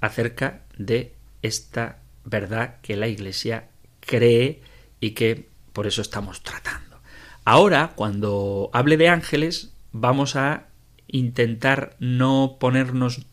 acerca 0.02 0.62
de 0.78 1.14
esta 1.42 2.01
verdad 2.26 2.78
que 2.82 2.96
la 2.96 3.08
Iglesia 3.08 3.70
cree 4.00 4.62
y 5.00 5.12
que 5.12 5.50
por 5.74 5.88
eso 5.88 6.02
estamos 6.02 6.44
tratando. 6.44 7.00
Ahora, 7.44 7.94
cuando 7.96 8.70
hable 8.74 8.98
de 8.98 9.10
ángeles, 9.10 9.74
vamos 9.92 10.36
a 10.36 10.68
intentar 11.08 11.96
no 12.00 12.58
ponernos 12.60 13.26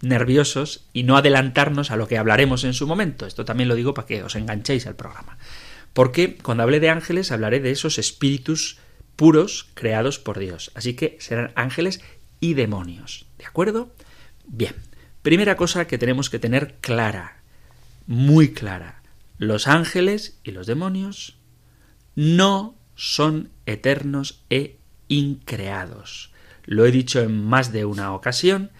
nerviosos 0.00 0.86
y 0.92 1.02
no 1.02 1.16
adelantarnos 1.16 1.90
a 1.90 1.96
lo 1.96 2.06
que 2.06 2.18
hablaremos 2.18 2.64
en 2.64 2.74
su 2.74 2.86
momento. 2.86 3.26
Esto 3.26 3.44
también 3.44 3.68
lo 3.68 3.74
digo 3.74 3.94
para 3.94 4.06
que 4.06 4.22
os 4.22 4.36
enganchéis 4.36 4.86
al 4.86 4.96
programa. 4.96 5.38
Porque 5.92 6.36
cuando 6.36 6.62
hable 6.62 6.80
de 6.80 6.90
ángeles 6.90 7.32
hablaré 7.32 7.60
de 7.60 7.72
esos 7.72 7.98
espíritus 7.98 8.78
puros 9.16 9.68
creados 9.74 10.18
por 10.18 10.38
Dios. 10.38 10.70
Así 10.74 10.94
que 10.94 11.16
serán 11.20 11.50
ángeles 11.56 12.00
y 12.40 12.54
demonios. 12.54 13.26
¿De 13.38 13.46
acuerdo? 13.46 13.92
Bien. 14.46 14.74
Primera 15.22 15.56
cosa 15.56 15.88
que 15.88 15.98
tenemos 15.98 16.30
que 16.30 16.38
tener 16.38 16.76
clara, 16.80 17.37
muy 18.08 18.52
clara. 18.52 19.02
Los 19.36 19.68
ángeles 19.68 20.40
y 20.42 20.50
los 20.50 20.66
demonios 20.66 21.38
no 22.16 22.74
son 22.96 23.50
eternos 23.66 24.42
e 24.50 24.78
increados. 25.06 26.32
Lo 26.64 26.84
he 26.86 26.90
dicho 26.90 27.20
en 27.20 27.44
más 27.44 27.70
de 27.70 27.84
una 27.84 28.12
ocasión 28.14 28.72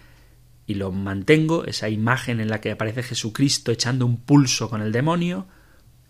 y 0.65 0.73
lo 0.73 0.91
mantengo, 0.91 1.63
esa 1.65 1.89
imagen 1.89 2.41
en 2.41 2.49
la 2.49 2.59
que 2.59 2.71
aparece 2.71 3.03
Jesucristo 3.03 3.71
echando 3.71 4.05
un 4.05 4.17
pulso 4.17 4.69
con 4.69 4.81
el 4.81 4.91
demonio, 4.91 5.47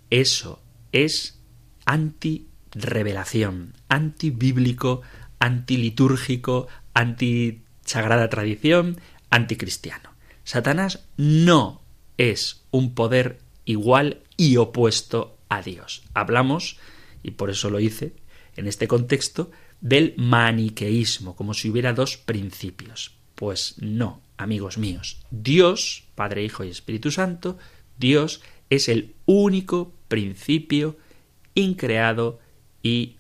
eso 0.10 0.62
es 0.92 1.40
anti-revelación, 1.86 3.76
anti-bíblico, 3.90 5.02
anti-litúrgico, 5.40 6.68
anti-sagrada 6.94 8.30
tradición, 8.30 9.00
anticristiano. 9.30 10.10
Satanás 10.44 11.06
no 11.18 11.82
es 12.18 12.59
un 12.72 12.94
poder 12.94 13.40
igual 13.66 14.22
y 14.38 14.58
opuesto 14.58 15.38
a 15.50 15.62
Dios. 15.62 16.04
Hablamos, 16.14 16.78
y 17.24 17.32
por 17.32 17.50
eso 17.50 17.70
lo 17.70 17.80
hice 17.80 18.14
en 18.56 18.68
este 18.68 18.88
contexto, 18.88 19.52
del 19.82 20.14
maniqueísmo, 20.18 21.36
como 21.36 21.54
si 21.54 21.70
hubiera 21.70 21.94
dos 21.94 22.18
principios. 22.18 23.16
Pues 23.36 23.76
no, 23.80 24.22
amigos 24.38 24.78
míos. 24.78 25.22
Dios, 25.32 26.04
Padre, 26.16 26.44
Hijo 26.44 26.64
y 26.64 26.70
Espíritu 26.70 27.12
Santo, 27.12 27.58
Dios 27.98 28.42
es 28.70 28.90
el 28.90 29.16
único 29.26 29.94
principio 30.08 30.98
increado 31.56 32.40
y 32.84 33.16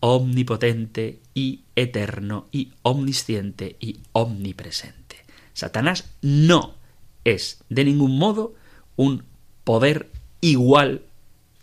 omnipotente 0.00 1.20
y 1.34 1.62
eterno 1.76 2.48
y 2.52 2.72
omnisciente 2.82 3.76
y 3.80 3.98
omnipresente. 4.12 5.16
Satanás 5.54 6.10
no 6.22 6.74
es 7.24 7.64
de 7.68 7.84
ningún 7.84 8.18
modo 8.18 8.54
un 8.98 9.22
poder 9.62 10.10
igual 10.42 11.02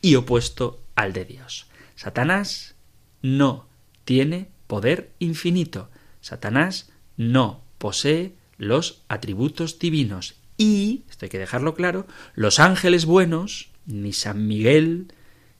y 0.01 0.15
opuesto 0.15 0.81
al 0.95 1.13
de 1.13 1.25
Dios. 1.25 1.67
Satanás 1.95 2.73
no 3.21 3.67
tiene 4.05 4.47
poder 4.67 5.11
infinito. 5.19 5.89
Satanás 6.21 6.89
no 7.17 7.61
posee 7.77 8.33
los 8.57 9.03
atributos 9.09 9.77
divinos. 9.77 10.35
Y, 10.57 11.03
esto 11.09 11.25
hay 11.25 11.29
que 11.29 11.37
dejarlo 11.37 11.75
claro, 11.75 12.07
los 12.33 12.59
ángeles 12.59 13.05
buenos, 13.05 13.69
ni 13.85 14.13
San 14.13 14.47
Miguel, 14.47 15.07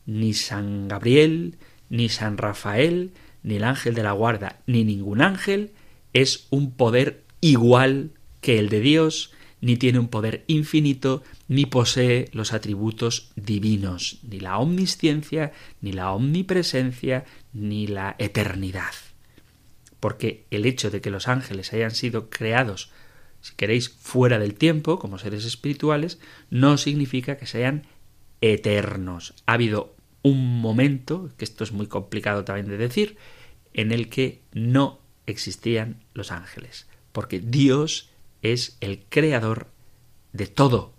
ni 0.06 0.34
San 0.34 0.88
Gabriel, 0.88 1.58
ni 1.90 2.08
San 2.08 2.38
Rafael, 2.38 3.12
ni 3.44 3.58
el 3.58 3.66
ángel 3.66 3.94
de 3.94 4.04
la 4.04 4.14
guarda, 4.14 4.62
ni 4.66 4.86
ningún 4.86 5.22
ángel 5.22 5.72
es 6.14 6.48
un 6.50 6.72
poder 6.72 7.24
igual 7.42 8.12
que 8.40 8.60
el 8.60 8.70
de 8.70 8.80
Dios, 8.80 9.34
ni 9.60 9.76
tiene 9.76 10.00
un 10.00 10.08
poder 10.08 10.44
infinito, 10.48 11.24
ni 11.48 11.66
posee 11.66 12.30
los 12.32 12.54
atributos 12.54 13.32
divinos, 13.36 14.20
ni 14.24 14.40
la 14.40 14.58
omnisciencia, 14.58 15.52
ni 15.82 15.92
la 15.92 16.12
omnipresencia, 16.12 17.26
ni 17.54 17.88
la 17.88 18.16
eternidad. 18.18 18.94
Porque 20.00 20.46
el 20.52 20.66
hecho 20.66 20.90
de 20.90 21.02
que 21.02 21.12
los 21.12 21.28
ángeles 21.28 21.72
hayan 21.74 21.92
sido 21.92 22.30
creados, 22.30 22.92
si 23.42 23.54
queréis, 23.56 23.90
fuera 23.90 24.40
del 24.40 24.56
tiempo, 24.56 24.98
como 24.98 25.20
seres 25.20 25.46
espirituales, 25.46 26.20
no 26.50 26.78
significa 26.78 27.38
que 27.38 27.46
sean 27.46 27.86
eternos. 28.42 29.36
Ha 29.46 29.54
habido 29.54 29.96
un 30.24 30.60
momento, 30.60 31.30
que 31.38 31.46
esto 31.46 31.64
es 31.64 31.72
muy 31.72 31.86
complicado 31.86 32.44
también 32.44 32.68
de 32.68 32.78
decir, 32.78 33.18
en 33.74 33.92
el 33.92 34.10
que 34.10 34.42
no 34.54 35.00
existían 35.28 36.04
los 36.16 36.32
ángeles, 36.32 36.88
porque 37.12 37.40
Dios 37.40 38.10
es 38.42 38.78
el 38.82 39.04
creador 39.10 39.68
de 40.34 40.48
todo. 40.48 40.95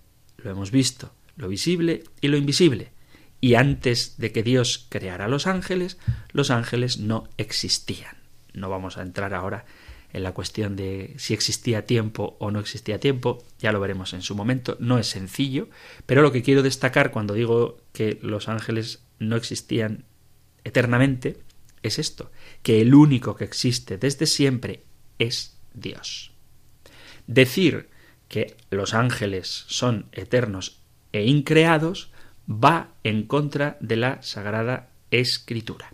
Lo 0.47 0.53
hemos 0.53 0.71
visto, 0.71 1.13
lo 1.35 1.49
visible 1.49 2.05
y 2.21 2.29
lo 2.29 2.37
invisible. 2.37 2.93
Y 3.41 3.57
antes 3.57 4.15
de 4.17 4.31
que 4.31 4.45
Dios 4.45 4.87
creara 4.89 5.27
los 5.27 5.49
ángeles, 5.49 5.99
los 6.31 6.53
ángeles 6.53 6.99
no 6.99 7.29
existían. 7.37 8.17
No 8.53 8.71
vamos 8.71 8.97
a 8.97 9.03
entrar 9.03 9.35
ahora 9.35 9.65
en 10.13 10.23
la 10.23 10.35
cuestión 10.35 10.77
de 10.77 11.15
si 11.17 11.35
existía 11.35 11.85
tiempo 11.85 12.37
o 12.39 12.53
no 12.53 12.61
existía 12.61 13.01
tiempo, 13.01 13.45
ya 13.59 13.73
lo 13.73 13.81
veremos 13.81 14.15
en 14.15 14.23
su 14.23 14.37
momento, 14.37 14.77
no 14.79 15.01
es 15.01 15.09
sencillo, 15.09 15.69
pero 16.07 16.23
lo 16.23 16.31
que 16.31 16.45
quiero 16.45 16.63
destacar 16.63 17.11
cuando 17.11 17.35
digo 17.35 17.79
que 17.93 18.21
los 18.23 18.49
ángeles 18.49 19.03
no 19.19 19.35
existían 19.35 20.05
eternamente 20.63 21.39
es 21.83 21.99
esto, 21.99 22.31
que 22.63 22.81
el 22.81 22.95
único 22.95 23.35
que 23.35 23.45
existe 23.45 23.99
desde 23.99 24.27
siempre 24.27 24.85
es 25.19 25.59
Dios. 25.75 26.31
Decir 27.27 27.89
que 28.29 28.57
los 28.71 28.95
ángeles 28.95 29.65
son 29.69 30.07
eternos 30.13 30.79
e 31.13 31.27
increados 31.27 32.11
va 32.49 32.89
en 33.05 33.27
contra 33.27 33.77
de 33.81 33.97
la 33.97 34.23
Sagrada 34.23 34.89
Escritura. 35.11 35.93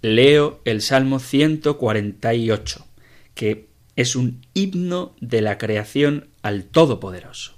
Leo 0.00 0.60
el 0.64 0.80
Salmo 0.80 1.18
148, 1.18 2.86
que 3.34 3.68
es 3.96 4.14
un 4.14 4.46
himno 4.54 5.16
de 5.20 5.40
la 5.40 5.58
creación 5.58 6.28
al 6.42 6.64
Todopoderoso. 6.64 7.56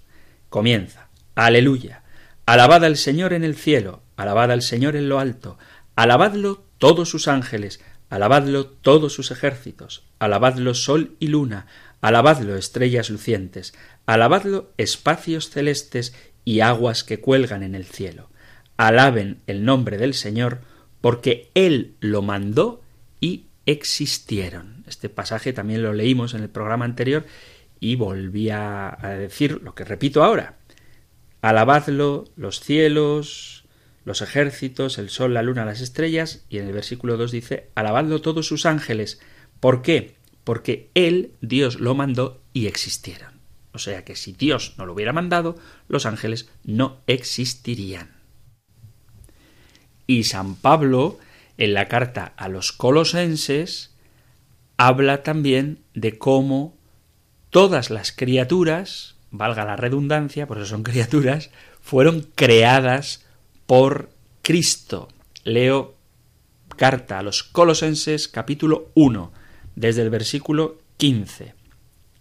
Comienza. 0.49 1.09
Aleluya. 1.35 2.03
Alabad 2.47 2.85
al 2.85 2.97
Señor 2.97 3.35
en 3.35 3.45
el 3.45 3.57
cielo, 3.57 4.03
alabad 4.17 4.51
al 4.51 4.63
Señor 4.63 4.97
en 4.97 5.09
lo 5.09 5.21
alto, 5.21 5.59
alabadlo 5.97 6.65
todos 6.79 7.09
sus 7.09 7.29
ángeles, 7.29 7.81
alabadlo 8.09 8.67
todos 8.67 9.13
sus 9.13 9.31
ejércitos, 9.31 10.03
alabadlo 10.19 10.75
sol 10.75 11.15
y 11.21 11.29
luna, 11.29 11.67
alabadlo 12.01 12.57
estrellas 12.57 13.11
lucientes, 13.11 13.75
alabadlo 14.07 14.73
espacios 14.77 15.51
celestes 15.51 16.15
y 16.45 16.61
aguas 16.61 17.05
que 17.05 17.21
cuelgan 17.21 17.63
en 17.63 17.75
el 17.75 17.85
cielo. 17.85 18.31
Alaben 18.77 19.41
el 19.47 19.65
nombre 19.65 19.99
del 19.99 20.15
Señor, 20.15 20.61
porque 21.01 21.51
Él 21.55 21.95
lo 22.01 22.23
mandó 22.23 22.83
y 23.21 23.47
existieron. 23.67 24.85
Este 24.87 25.09
pasaje 25.09 25.53
también 25.53 25.83
lo 25.83 25.93
leímos 25.93 26.35
en 26.35 26.43
el 26.43 26.49
programa 26.49 26.85
anterior 26.85 27.27
y 27.79 27.97
volví 27.97 28.51
a 28.51 28.97
decir 29.19 29.61
lo 29.63 29.75
que 29.75 29.85
repito 29.85 30.23
ahora. 30.23 30.57
Alabadlo 31.43 32.25
los 32.37 32.61
cielos, 32.61 33.61
los 34.05 34.23
ejércitos, 34.23 34.99
el 34.99 35.11
sol, 35.11 35.35
la 35.35 35.43
luna, 35.43 35.65
las 35.65 35.81
estrellas, 35.81 36.45
y 36.49 36.59
en 36.59 36.67
el 36.67 36.73
versículo 36.73 37.17
2 37.17 37.33
dice, 37.33 37.71
alabadlo 37.75 38.21
todos 38.21 38.47
sus 38.47 38.67
ángeles. 38.67 39.21
¿Por 39.61 39.83
qué? 39.83 40.17
Porque 40.51 40.91
Él, 40.95 41.37
Dios, 41.41 41.79
lo 41.79 41.95
mandó 41.95 42.43
y 42.53 42.67
existieron. 42.67 43.35
O 43.71 43.79
sea 43.79 44.05
que 44.05 44.17
si 44.17 44.33
Dios 44.33 44.75
no 44.79 44.85
lo 44.85 44.95
hubiera 44.95 45.13
mandado, 45.13 45.55
los 45.87 46.07
ángeles 46.07 46.51
no 46.65 47.03
existirían. 47.07 48.17
Y 50.09 50.25
San 50.25 50.57
Pablo, 50.57 51.21
en 51.57 51.73
la 51.73 51.87
carta 51.87 52.33
a 52.37 52.49
los 52.49 52.73
colosenses, 52.73 53.95
habla 54.77 55.23
también 55.23 55.85
de 55.95 56.19
cómo 56.19 56.77
todas 57.51 57.91
las 57.91 58.11
criaturas, 58.11 59.15
valga 59.31 59.65
la 59.65 59.77
redundancia, 59.77 60.49
por 60.49 60.59
eso 60.59 60.67
son 60.67 60.83
criaturas, 60.83 61.51
fueron 61.81 62.27
creadas 62.35 63.25
por 63.67 64.11
Cristo. 64.43 65.07
Leo 65.45 65.95
carta 66.77 67.21
a 67.21 67.23
los 67.23 67.45
Colosenses 67.45 68.27
capítulo 68.27 68.91
1, 68.95 69.33
desde 69.77 70.03
el 70.03 70.11
versículo 70.11 70.79
15. 70.97 71.55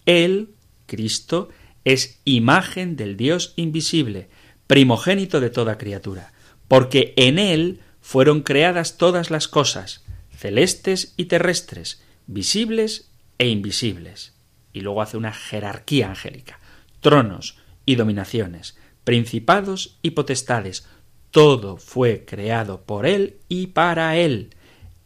Él, 0.05 0.49
Cristo, 0.85 1.49
es 1.83 2.19
imagen 2.25 2.95
del 2.95 3.17
Dios 3.17 3.53
invisible, 3.55 4.29
primogénito 4.67 5.39
de 5.39 5.49
toda 5.49 5.77
criatura, 5.77 6.33
porque 6.67 7.13
en 7.17 7.39
él 7.39 7.79
fueron 8.01 8.41
creadas 8.41 8.97
todas 8.97 9.31
las 9.31 9.47
cosas, 9.47 10.03
celestes 10.35 11.13
y 11.17 11.25
terrestres, 11.25 12.01
visibles 12.27 13.09
e 13.37 13.47
invisibles. 13.47 14.33
Y 14.73 14.81
luego 14.81 15.01
hace 15.01 15.17
una 15.17 15.33
jerarquía 15.33 16.09
angélica, 16.09 16.59
tronos 17.01 17.57
y 17.85 17.95
dominaciones, 17.95 18.77
principados 19.03 19.97
y 20.01 20.11
potestades, 20.11 20.85
todo 21.31 21.77
fue 21.77 22.25
creado 22.25 22.81
por 22.83 23.05
Él 23.05 23.37
y 23.47 23.67
para 23.67 24.17
Él. 24.17 24.55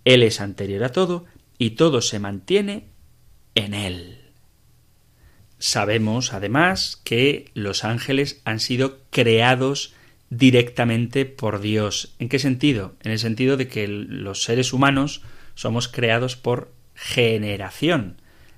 Él 0.06 0.24
es 0.24 0.42
anterior 0.42 0.84
a 0.84 0.92
todo 0.92 1.26
y 1.64 1.72
todo 1.72 2.02
se 2.02 2.20
mantiene 2.20 2.90
en 3.56 3.74
Él. 3.74 4.20
Sabemos, 5.60 6.34
además, 6.34 7.00
que 7.06 7.52
los 7.54 7.86
ángeles 7.86 8.42
han 8.44 8.60
sido 8.60 9.00
creados 9.12 9.94
directamente 10.30 11.24
por 11.26 11.62
Dios. 11.62 12.16
¿En 12.20 12.28
qué 12.28 12.38
sentido? 12.38 12.96
En 13.02 13.14
el 13.14 13.20
sentido 13.20 13.56
de 13.56 13.70
que 13.70 13.88
los 13.88 14.44
seres 14.44 14.74
humanos 14.74 15.22
somos 15.56 15.88
creados 15.88 16.36
por 16.36 16.74
generación. 16.96 18.18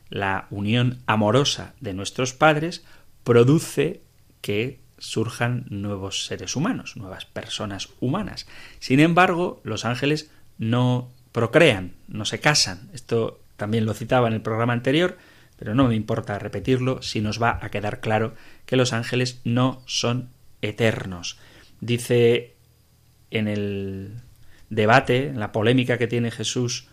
La 0.10 0.48
unión 0.50 1.04
amorosa 1.06 1.76
de 1.82 1.94
nuestros 1.94 2.34
padres 2.34 2.86
produce 3.24 4.02
que 4.42 4.80
surjan 4.98 5.68
nuevos 5.70 6.26
seres 6.26 6.56
humanos, 6.56 6.98
nuevas 6.98 7.26
personas 7.26 7.90
humanas. 8.00 8.48
Sin 8.80 9.00
embargo, 9.00 9.62
los 9.64 9.86
ángeles 9.86 10.32
no 10.58 11.12
procrean, 11.36 11.96
no 12.08 12.24
se 12.24 12.40
casan. 12.40 12.90
Esto 12.94 13.42
también 13.58 13.86
lo 13.86 13.94
citaba 13.94 14.30
en 14.30 14.34
el 14.34 14.42
programa 14.42 14.72
anterior, 14.72 15.18
pero 15.58 15.76
no 15.76 15.90
me 15.90 15.96
importa 15.96 16.40
repetirlo 16.40 17.02
si 17.02 17.20
nos 17.20 17.44
va 17.44 17.60
a 17.62 17.70
quedar 17.72 18.00
claro 18.00 18.36
que 18.66 18.78
los 18.78 18.94
ángeles 18.94 19.42
no 19.44 19.84
son 19.86 20.30
eternos. 20.62 21.38
Dice 21.82 22.54
en 23.32 23.50
el 23.50 24.14
debate, 24.70 25.28
en 25.28 25.42
la 25.42 25.52
polémica 25.52 25.98
que 25.98 26.08
tiene 26.08 26.32
Jesús 26.32 26.88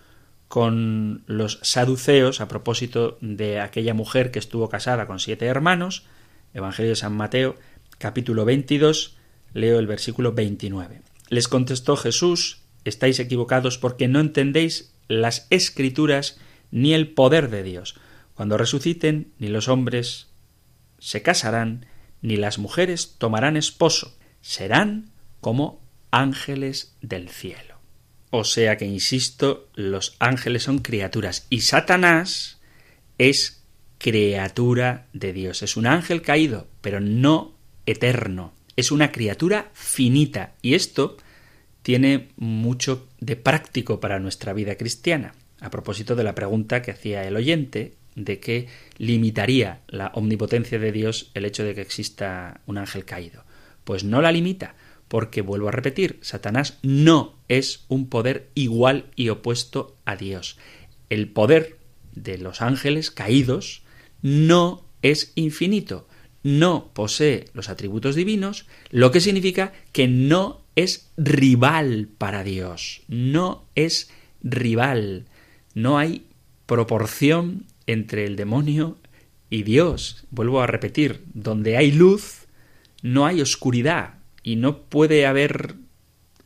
con 0.48 1.22
los 1.28 1.61
saduceos 1.62 2.40
a 2.40 2.48
propósito 2.48 3.18
de 3.20 3.61
aquella 3.61 3.94
mujer 3.94 4.33
que 4.33 4.40
estuvo 4.40 4.68
casada 4.68 5.07
con 5.07 5.20
siete 5.20 5.46
hermanos, 5.46 6.05
Evangelio 6.52 6.90
de 6.90 6.96
San 6.96 7.16
Mateo, 7.16 7.55
capítulo 7.98 8.44
22, 8.44 9.16
leo 9.55 9.78
el 9.78 9.87
versículo 9.87 10.33
29. 10.33 11.00
Les 11.28 11.46
contestó 11.46 11.96
Jesús, 11.96 12.62
estáis 12.85 13.18
equivocados 13.21 13.79
porque 13.79 14.09
no 14.09 14.21
entendéis 14.21 14.95
las 15.09 15.47
escrituras 15.51 16.38
ni 16.71 16.95
el 16.95 17.09
poder 17.09 17.51
de 17.51 17.62
Dios. 17.62 17.97
Cuando 18.35 18.57
resuciten, 18.57 19.33
ni 19.38 19.49
los 19.49 19.68
hombres 19.68 20.29
se 20.99 21.23
casarán, 21.23 21.87
ni 22.23 22.37
las 22.37 22.59
mujeres 22.59 23.16
tomarán 23.18 23.57
esposo, 23.57 24.16
serán 24.40 25.11
como 25.40 25.83
ángeles 26.11 26.97
del 27.01 27.29
cielo. 27.29 27.81
O 28.31 28.45
sea 28.45 28.79
que, 28.79 28.87
insisto, 28.87 29.68
los 29.75 30.16
ángeles 30.18 30.62
son 30.62 30.79
criaturas 30.79 31.47
y 31.51 31.61
Satanás 31.61 32.61
es 33.18 33.62
criatura 33.99 35.07
de 35.12 35.33
Dios. 35.33 35.62
Es 35.62 35.77
un 35.77 35.87
ángel 35.87 36.23
caído, 36.23 36.66
pero 36.81 37.01
no 37.01 37.55
eterno, 37.85 38.55
es 38.77 38.90
una 38.90 39.12
criatura 39.12 39.71
finita 39.75 40.55
y 40.62 40.75
esto 40.75 41.16
tiene 41.83 42.29
mucho 42.37 43.09
de 43.21 43.37
práctico 43.37 44.01
para 44.01 44.21
nuestra 44.21 44.53
vida 44.53 44.77
cristiana. 44.77 45.35
A 45.61 45.71
propósito 45.71 46.16
de 46.16 46.25
la 46.25 46.35
pregunta 46.35 46.83
que 46.83 46.90
hacía 46.90 47.25
el 47.25 47.37
oyente 47.37 47.95
de 48.14 48.40
que 48.40 48.68
limitaría 48.99 49.81
la 49.88 50.12
omnipotencia 50.14 50.79
de 50.79 50.92
Dios 50.92 51.31
el 51.35 51.45
hecho 51.45 51.64
de 51.64 51.75
que 51.75 51.81
exista 51.81 52.61
un 52.66 52.79
ángel 52.79 53.05
caído. 53.05 53.45
Pues 53.85 54.05
no 54.05 54.23
la 54.23 54.33
limita, 54.33 54.75
porque 55.09 55.42
vuelvo 55.42 55.68
a 55.68 55.73
repetir, 55.73 56.18
Satanás 56.23 56.79
no 56.83 57.35
es 57.49 57.85
un 57.88 58.09
poder 58.09 58.49
igual 58.55 59.07
y 59.16 59.29
opuesto 59.29 59.97
a 60.05 60.16
Dios. 60.16 60.59
El 61.11 61.29
poder 61.29 61.79
de 62.14 62.38
los 62.38 62.62
ángeles 62.62 63.11
caídos 63.11 63.83
no 64.23 64.85
es 65.03 65.33
infinito, 65.35 66.09
no 66.42 66.92
posee 66.95 67.47
los 67.55 67.68
atributos 67.68 68.14
divinos, 68.14 68.66
lo 68.90 69.11
que 69.11 69.21
significa 69.21 69.73
que 69.92 70.09
no 70.09 70.62
es 70.77 71.11
rival 71.17 72.09
para 72.19 72.45
Dios, 72.45 73.03
no 73.09 73.65
es 73.75 74.11
rival, 74.43 75.27
no 75.75 75.99
hay 75.99 76.27
proporción 76.67 77.67
entre 77.87 78.25
el 78.25 78.37
demonio 78.37 78.97
y 79.51 79.63
Dios. 79.63 80.25
Vuelvo 80.31 80.63
a 80.63 80.67
repetir, 80.67 81.23
donde 81.35 81.77
hay 81.77 81.93
luz, 81.93 82.47
no 83.03 83.27
hay 83.27 83.41
oscuridad, 83.41 84.15
y 84.43 84.57
no 84.57 84.83
puede 84.83 85.27
haber 85.27 85.77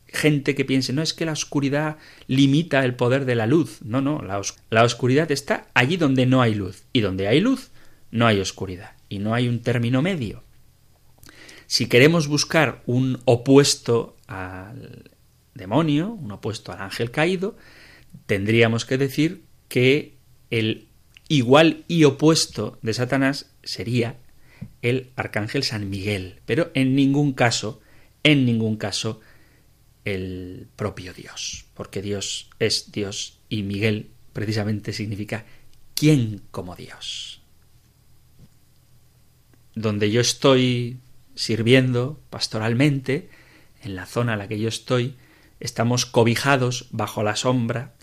gente 0.07 0.55
que 0.55 0.65
piense, 0.65 0.93
no 0.93 1.01
es 1.01 1.13
que 1.13 1.25
la 1.25 1.31
oscuridad 1.31 1.97
limita 2.27 2.83
el 2.83 2.95
poder 2.95 3.25
de 3.25 3.35
la 3.35 3.47
luz. 3.47 3.79
No, 3.83 4.01
no, 4.01 4.21
la, 4.21 4.83
oscuridad 4.83 5.31
está 5.31 5.67
allí 5.73 5.97
donde 5.97 6.25
no 6.25 6.41
hay 6.41 6.55
luz, 6.55 6.83
y 6.93 7.01
donde 7.01 7.27
hay 7.27 7.39
luz, 7.39 7.69
no 8.11 8.27
hay 8.27 8.39
oscuridad 8.39 8.91
y 9.09 9.19
no 9.19 9.33
hay 9.33 9.47
un 9.47 9.61
término 9.61 10.01
medio. 10.01 10.43
Si 11.67 11.87
queremos 11.87 12.27
buscar 12.27 12.81
un 12.85 13.19
opuesto 13.25 14.15
al 14.27 15.11
demonio, 15.53 16.11
un 16.11 16.31
opuesto 16.31 16.71
al 16.71 16.81
ángel 16.81 17.11
caído, 17.11 17.57
tendríamos 18.25 18.85
que 18.85 18.97
decir 18.97 19.43
que 19.67 20.15
el 20.49 20.87
igual 21.27 21.83
y 21.87 22.05
opuesto 22.05 22.79
de 22.81 22.93
Satanás 22.93 23.51
sería 23.63 24.17
el 24.81 25.11
arcángel 25.15 25.63
San 25.63 25.89
Miguel, 25.89 26.39
pero 26.45 26.71
en 26.73 26.95
ningún 26.95 27.33
caso, 27.33 27.81
en 28.23 28.45
ningún 28.45 28.77
caso, 28.77 29.19
el 30.05 30.67
propio 30.77 31.13
Dios, 31.13 31.65
porque 31.73 32.01
Dios 32.01 32.49
es 32.59 32.91
Dios 32.91 33.39
y 33.49 33.63
Miguel 33.63 34.09
precisamente 34.31 34.93
significa 34.93 35.45
quién 35.93 36.41
como 36.51 36.75
Dios 36.75 37.41
donde 39.77 40.09
yo 40.09 40.21
estoy 40.21 40.97
sirviendo 41.37 42.19
pastoralmente, 42.29 43.29
en 43.81 43.95
la 43.95 44.05
zona 44.05 44.33
en 44.33 44.39
la 44.39 44.47
que 44.47 44.59
yo 44.59 44.67
estoy, 44.67 45.15
estamos 45.59 46.05
cobijados 46.05 46.87
bajo 46.91 47.23
la 47.23 47.35
sombra 47.35 47.93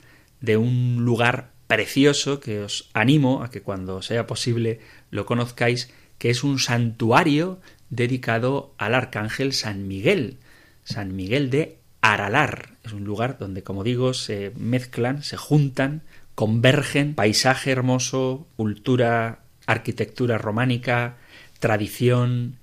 de 0.41 0.57
un 0.57 1.05
lugar 1.05 1.53
precioso 1.67 2.41
que 2.41 2.61
os 2.61 2.91
animo 2.95 3.43
a 3.43 3.51
que 3.51 3.63
cuando 3.63 4.03
sea 4.03 4.27
posible 4.27 4.81
lo 5.11 5.27
conozcáis, 5.27 5.93
que 6.19 6.31
es 6.31 6.45
un 6.45 6.59
santuario 6.59 7.61
dedicado 7.91 8.75
al 8.79 8.95
arcángel 8.95 9.53
San 9.53 9.89
Miguel, 9.89 10.39
San 10.85 11.17
Miguel 11.17 11.51
de 11.51 11.79
Aralar. 12.01 12.77
Es 12.85 12.93
un 12.93 13.05
lugar 13.05 13.39
donde, 13.39 13.63
como 13.63 13.85
digo, 13.85 14.15
se 14.15 14.53
mezclan, 14.57 15.23
se 15.23 15.37
juntan, 15.37 16.03
convergen 16.35 17.15
paisaje 17.15 17.71
hermoso, 17.71 18.47
cultura, 18.57 19.41
arquitectura 19.67 20.39
románica, 20.39 21.17
tradición, 21.61 22.59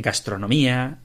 gastronomía 0.00 0.98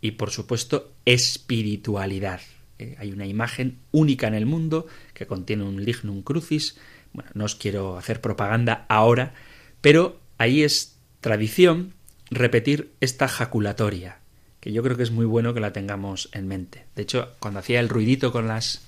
y, 0.00 0.12
por 0.12 0.30
supuesto, 0.30 0.92
espiritualidad. 1.04 2.40
Eh, 2.78 2.96
hay 2.98 3.12
una 3.12 3.26
imagen 3.26 3.78
única 3.92 4.26
en 4.26 4.34
el 4.34 4.46
mundo 4.46 4.86
que 5.12 5.26
contiene 5.26 5.64
un 5.64 5.84
lignum 5.84 6.22
crucis. 6.22 6.76
Bueno, 7.12 7.30
no 7.34 7.44
os 7.44 7.54
quiero 7.54 7.96
hacer 7.96 8.20
propaganda 8.20 8.86
ahora, 8.88 9.34
pero 9.80 10.20
ahí 10.38 10.62
es 10.62 10.98
tradición 11.20 11.94
repetir 12.30 12.92
esta 13.00 13.28
jaculatoria, 13.28 14.18
que 14.60 14.72
yo 14.72 14.82
creo 14.82 14.96
que 14.96 15.04
es 15.04 15.10
muy 15.10 15.26
bueno 15.26 15.54
que 15.54 15.60
la 15.60 15.72
tengamos 15.72 16.28
en 16.32 16.48
mente. 16.48 16.84
De 16.96 17.02
hecho, 17.02 17.32
cuando 17.38 17.60
hacía 17.60 17.80
el 17.80 17.88
ruidito 17.88 18.32
con 18.32 18.48
las 18.48 18.82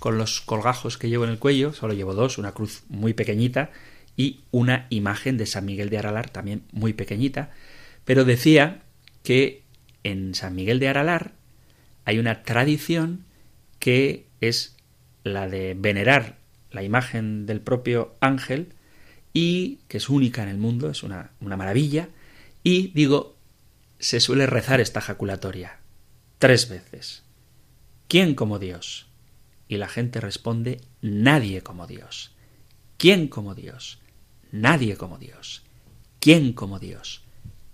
con 0.00 0.16
los 0.16 0.40
colgajos 0.40 0.96
que 0.96 1.10
llevo 1.10 1.24
en 1.24 1.30
el 1.30 1.38
cuello, 1.38 1.74
solo 1.74 1.92
llevo 1.92 2.14
dos, 2.14 2.38
una 2.38 2.52
cruz 2.52 2.84
muy 2.88 3.12
pequeñita, 3.12 3.70
y 4.16 4.40
una 4.50 4.86
imagen 4.90 5.36
de 5.36 5.46
San 5.46 5.66
Miguel 5.66 5.90
de 5.90 5.98
Aralar 5.98 6.30
también 6.30 6.62
muy 6.72 6.94
pequeñita, 6.94 7.50
pero 8.04 8.24
decía 8.24 8.82
que 9.22 9.64
en 10.02 10.34
San 10.34 10.54
Miguel 10.54 10.80
de 10.80 10.88
Aralar 10.88 11.32
hay 12.04 12.18
una 12.18 12.42
tradición 12.42 13.24
que 13.78 14.26
es 14.40 14.76
la 15.24 15.48
de 15.48 15.74
venerar 15.74 16.38
la 16.70 16.82
imagen 16.82 17.46
del 17.46 17.60
propio 17.60 18.16
ángel 18.20 18.74
y 19.32 19.80
que 19.88 19.98
es 19.98 20.08
única 20.08 20.42
en 20.42 20.48
el 20.48 20.58
mundo, 20.58 20.90
es 20.90 21.02
una, 21.02 21.32
una 21.40 21.56
maravilla, 21.56 22.08
y 22.62 22.88
digo, 22.88 23.36
se 23.98 24.20
suele 24.20 24.46
rezar 24.46 24.80
esta 24.80 25.00
jaculatoria 25.00 25.80
tres 26.38 26.68
veces. 26.68 27.22
¿Quién 28.08 28.34
como 28.34 28.58
Dios? 28.58 29.06
Y 29.68 29.76
la 29.76 29.88
gente 29.88 30.20
responde, 30.20 30.80
nadie 31.00 31.62
como 31.62 31.86
Dios. 31.86 32.34
¿Quién 32.96 33.28
como 33.28 33.54
Dios? 33.54 34.00
Nadie 34.50 34.96
como 34.96 35.18
Dios. 35.18 35.62
¿Quién 36.18 36.52
como 36.52 36.80
Dios? 36.80 37.22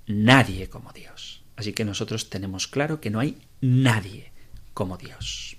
nadie 0.07 0.69
como 0.69 0.92
Dios. 0.92 1.42
Así 1.57 1.73
que 1.73 1.85
nosotros 1.85 2.29
tenemos 2.31 2.66
claro 2.66 3.01
que 3.01 3.11
no 3.11 3.21
hay 3.21 3.38
nadie 3.61 4.33
como 4.75 4.97
Dios. 4.97 5.57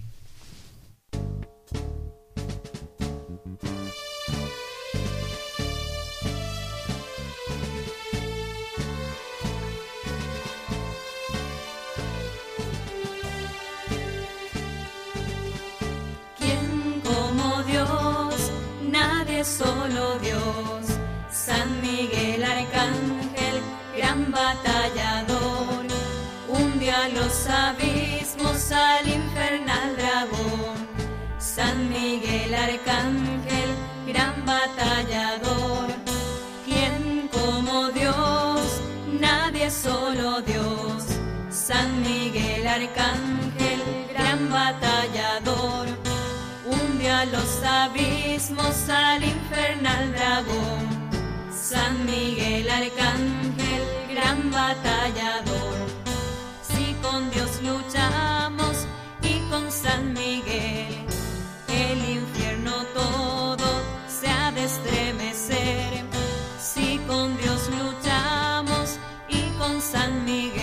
solo 19.47 20.19
Dios, 20.19 20.85
San 21.31 21.81
Miguel 21.81 22.16
batallador, 24.37 25.85
hundió 26.47 26.93
a 26.95 27.07
los 27.09 27.47
abismos 27.47 28.71
al 28.71 29.07
infernal 29.07 29.89
dragón. 29.97 30.77
San 31.39 31.89
Miguel 31.89 32.53
Arcángel, 32.53 33.71
gran 34.07 34.35
batallador, 34.45 35.87
quien 36.65 37.29
como 37.37 37.89
Dios, 37.89 38.61
nadie, 39.19 39.71
solo 39.71 40.41
Dios. 40.41 41.03
San 41.49 41.89
Miguel 42.01 42.67
Arcángel, 42.67 43.81
gran 44.13 44.49
batallador, 44.49 45.87
hundió 46.71 47.15
a 47.15 47.25
los 47.25 47.51
abismos 47.63 48.77
al 48.89 49.23
infernal 49.23 50.13
dragón. 50.13 50.83
San 51.69 52.05
Miguel 52.05 52.69
Arcángel, 52.69 53.56
gran 54.17 54.49
batallador. 54.49 55.77
Si 56.69 56.95
con 57.03 57.29
Dios 57.29 57.61
luchamos 57.61 58.87
y 59.21 59.39
con 59.49 59.71
San 59.71 60.13
Miguel, 60.13 61.05
el 61.67 61.99
infierno 62.19 62.73
todo 62.95 63.69
se 64.07 64.27
ha 64.27 64.51
de 64.51 64.63
estremecer. 64.63 66.03
Si 66.59 66.97
con 67.07 67.37
Dios 67.37 67.61
luchamos 67.79 68.97
y 69.29 69.41
con 69.59 69.79
San 69.81 70.25
Miguel, 70.25 70.56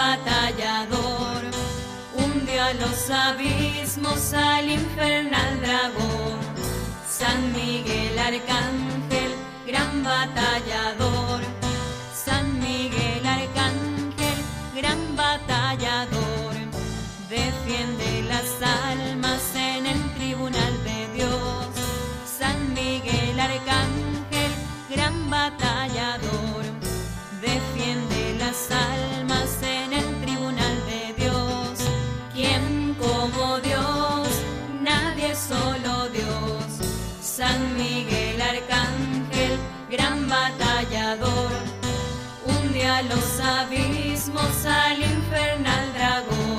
batallador, 0.00 1.42
hundió 2.16 2.62
a 2.62 2.72
los 2.72 3.10
abismos 3.10 4.32
al 4.32 4.70
infernal 4.70 5.60
dragón. 5.60 6.40
San 7.18 7.52
Miguel 7.52 8.18
Arcángel, 8.18 9.32
gran 9.66 10.02
batallador. 10.02 11.40
San 12.24 12.46
Miguel 12.60 13.24
Arcángel, 13.38 14.38
gran 14.74 15.00
batallador, 15.16 16.54
defiende 17.28 18.10
las 18.32 18.48
almas 18.88 19.42
en 19.54 19.86
el 19.86 20.00
tribunal 20.14 20.74
de 20.88 20.98
Dios. 21.16 21.68
San 22.38 22.58
Miguel 22.72 23.38
Arcángel, 23.38 24.52
gran 24.94 25.16
batallador, 25.28 26.64
defiende 27.42 28.36
las 28.38 28.70
almas 28.70 29.19
batallador, 41.10 41.50
hunde 42.46 42.86
a 42.86 43.02
los 43.02 43.40
abismos 43.40 44.64
al 44.64 45.00
infernal 45.02 45.92
dragón. 45.94 46.49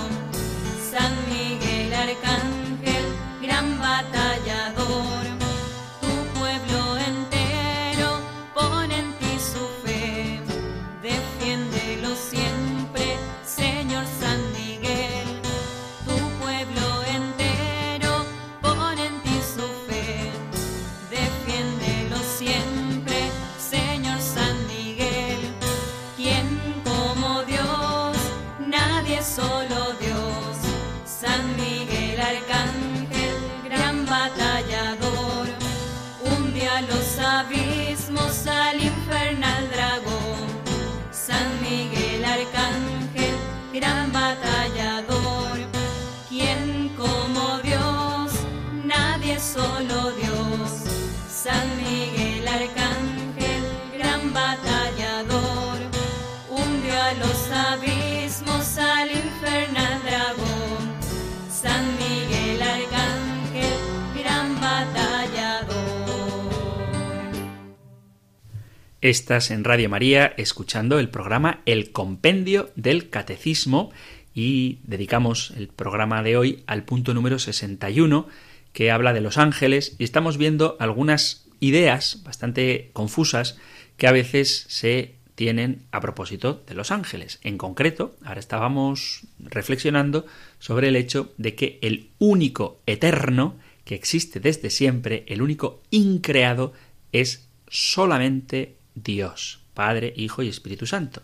Estás 69.12 69.52
en 69.52 69.66
Radio 69.66 69.90
María 69.90 70.34
escuchando 70.38 70.98
el 70.98 71.10
programa 71.10 71.60
El 71.66 71.92
Compendio 71.92 72.72
del 72.78 73.10
Catecismo 73.10 73.92
y 74.34 74.80
dedicamos 74.84 75.52
el 75.58 75.68
programa 75.68 76.24
de 76.24 76.38
hoy 76.38 76.64
al 76.66 76.86
punto 76.86 77.14
número 77.14 77.38
61 77.38 78.30
que 78.72 78.90
habla 78.90 79.12
de 79.12 79.20
los 79.20 79.38
ángeles 79.38 79.98
y 80.00 80.06
estamos 80.06 80.38
viendo 80.38 80.78
algunas 80.80 81.46
ideas 81.60 82.22
bastante 82.24 82.90
confusas 82.94 83.58
que 83.98 84.08
a 84.08 84.14
veces 84.14 84.64
se 84.70 85.16
tienen 85.36 85.82
a 85.92 86.00
propósito 86.00 86.64
de 86.66 86.76
los 86.76 86.90
ángeles. 86.90 87.42
En 87.44 87.58
concreto, 87.58 88.16
ahora 88.24 88.40
estábamos 88.40 89.24
reflexionando 89.40 90.26
sobre 90.60 90.88
el 90.88 90.96
hecho 90.96 91.34
de 91.38 91.54
que 91.56 91.80
el 91.82 92.12
único 92.18 92.80
eterno 92.86 93.58
que 93.84 93.96
existe 93.96 94.40
desde 94.40 94.70
siempre, 94.70 95.26
el 95.28 95.42
único 95.42 95.82
increado, 95.90 96.72
es 97.12 97.50
solamente 97.68 98.80
Dios, 99.04 99.64
Padre, 99.74 100.14
Hijo 100.16 100.44
y 100.44 100.48
Espíritu 100.48 100.86
Santo. 100.86 101.24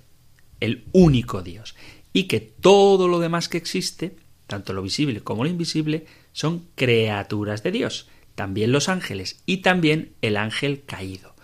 El 0.59 0.85
único 0.91 1.41
Dios. 1.41 1.75
Y 2.13 2.23
que 2.23 2.39
todo 2.39 3.07
lo 3.07 3.19
demás 3.19 3.49
que 3.49 3.57
existe, 3.57 4.15
tanto 4.47 4.73
lo 4.73 4.81
visible 4.81 5.21
como 5.21 5.43
lo 5.43 5.49
invisible, 5.49 6.05
son 6.31 6.67
criaturas 6.75 7.63
de 7.63 7.71
Dios. 7.71 8.07
También 8.35 8.71
los 8.71 8.89
ángeles 8.89 9.41
y 9.45 9.57
también 9.57 10.13
el 10.21 10.37
ángel 10.37 10.83
caído. 10.85 11.35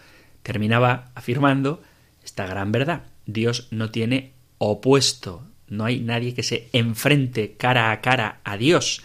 Terminaba 0.41 1.11
afirmando 1.15 1.81
esta 2.23 2.45
gran 2.47 2.71
verdad. 2.71 3.03
Dios 3.25 3.67
no 3.71 3.91
tiene 3.91 4.33
opuesto, 4.57 5.47
no 5.67 5.85
hay 5.85 5.99
nadie 5.99 6.33
que 6.33 6.43
se 6.43 6.69
enfrente 6.73 7.55
cara 7.57 7.91
a 7.91 8.01
cara 8.01 8.41
a 8.43 8.57
Dios, 8.57 9.01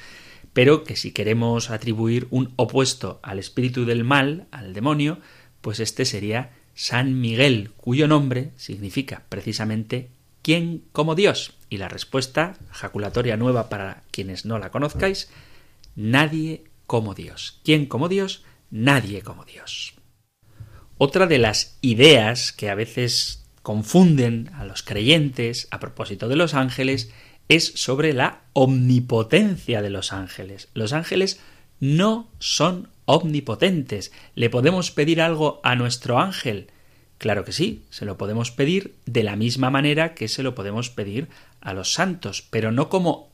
pero 0.52 0.84
que 0.84 0.96
si 0.96 1.12
queremos 1.12 1.70
atribuir 1.70 2.26
un 2.30 2.52
opuesto 2.56 3.20
al 3.22 3.38
espíritu 3.38 3.84
del 3.84 4.04
mal, 4.04 4.46
al 4.50 4.72
demonio, 4.72 5.18
pues 5.60 5.80
este 5.80 6.04
sería 6.04 6.52
San 6.80 7.20
Miguel, 7.20 7.72
cuyo 7.76 8.06
nombre 8.06 8.52
significa 8.54 9.24
precisamente 9.28 10.10
¿quién 10.42 10.84
como 10.92 11.16
Dios? 11.16 11.54
Y 11.68 11.78
la 11.78 11.88
respuesta, 11.88 12.56
jaculatoria 12.70 13.36
nueva 13.36 13.68
para 13.68 14.04
quienes 14.12 14.44
no 14.44 14.60
la 14.60 14.70
conozcáis, 14.70 15.28
nadie 15.96 16.62
como 16.86 17.16
Dios. 17.16 17.60
¿Quién 17.64 17.86
como 17.86 18.08
Dios? 18.08 18.44
Nadie 18.70 19.22
como 19.22 19.44
Dios. 19.44 19.94
Otra 20.98 21.26
de 21.26 21.38
las 21.38 21.78
ideas 21.80 22.52
que 22.52 22.70
a 22.70 22.76
veces 22.76 23.44
confunden 23.62 24.48
a 24.54 24.64
los 24.64 24.84
creyentes 24.84 25.66
a 25.72 25.80
propósito 25.80 26.28
de 26.28 26.36
los 26.36 26.54
ángeles 26.54 27.10
es 27.48 27.72
sobre 27.74 28.12
la 28.12 28.42
omnipotencia 28.52 29.82
de 29.82 29.90
los 29.90 30.12
ángeles. 30.12 30.68
Los 30.74 30.92
ángeles 30.92 31.40
no 31.80 32.30
son 32.38 32.88
omnipotentes. 33.08 34.12
¿Le 34.34 34.50
podemos 34.50 34.90
pedir 34.90 35.22
algo 35.22 35.60
a 35.64 35.74
nuestro 35.74 36.18
ángel? 36.18 36.68
Claro 37.16 37.42
que 37.44 37.52
sí, 37.52 37.84
se 37.88 38.04
lo 38.04 38.18
podemos 38.18 38.50
pedir 38.50 38.94
de 39.06 39.24
la 39.24 39.34
misma 39.34 39.70
manera 39.70 40.14
que 40.14 40.28
se 40.28 40.42
lo 40.42 40.54
podemos 40.54 40.90
pedir 40.90 41.28
a 41.62 41.72
los 41.72 41.94
santos, 41.94 42.42
pero 42.42 42.70
no 42.70 42.90
como 42.90 43.30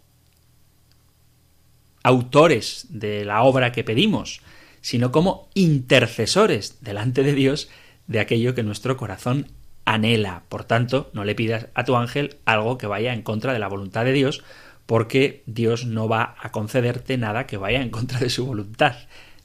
autores 2.04 2.86
de 2.88 3.24
la 3.24 3.42
obra 3.42 3.72
que 3.72 3.82
pedimos, 3.82 4.42
sino 4.80 5.10
como 5.10 5.48
intercesores 5.54 6.78
delante 6.80 7.24
de 7.24 7.32
Dios 7.32 7.68
de 8.06 8.20
aquello 8.20 8.54
que 8.54 8.62
nuestro 8.62 8.96
corazón 8.96 9.48
anhela. 9.84 10.44
Por 10.48 10.62
tanto, 10.64 11.10
no 11.14 11.24
le 11.24 11.34
pidas 11.34 11.66
a 11.74 11.84
tu 11.84 11.96
ángel 11.96 12.36
algo 12.44 12.78
que 12.78 12.86
vaya 12.86 13.12
en 13.12 13.22
contra 13.22 13.52
de 13.52 13.58
la 13.58 13.68
voluntad 13.68 14.04
de 14.04 14.12
Dios, 14.12 14.44
porque 14.86 15.42
Dios 15.46 15.84
no 15.84 16.08
va 16.08 16.36
a 16.38 16.52
concederte 16.52 17.18
nada 17.18 17.46
que 17.46 17.56
vaya 17.56 17.82
en 17.82 17.90
contra 17.90 18.20
de 18.20 18.30
su 18.30 18.46
voluntad. 18.46 18.94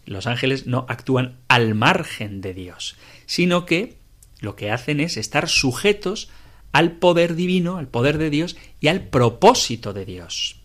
Los 0.05 0.27
ángeles 0.27 0.65
no 0.65 0.85
actúan 0.89 1.39
al 1.47 1.75
margen 1.75 2.41
de 2.41 2.53
Dios, 2.53 2.97
sino 3.25 3.65
que 3.65 3.97
lo 4.39 4.55
que 4.55 4.71
hacen 4.71 4.99
es 4.99 5.17
estar 5.17 5.49
sujetos 5.49 6.29
al 6.71 6.93
poder 6.93 7.35
divino, 7.35 7.77
al 7.77 7.87
poder 7.87 8.17
de 8.17 8.29
Dios 8.29 8.57
y 8.79 8.87
al 8.87 9.07
propósito 9.07 9.93
de 9.93 10.05
Dios. 10.05 10.57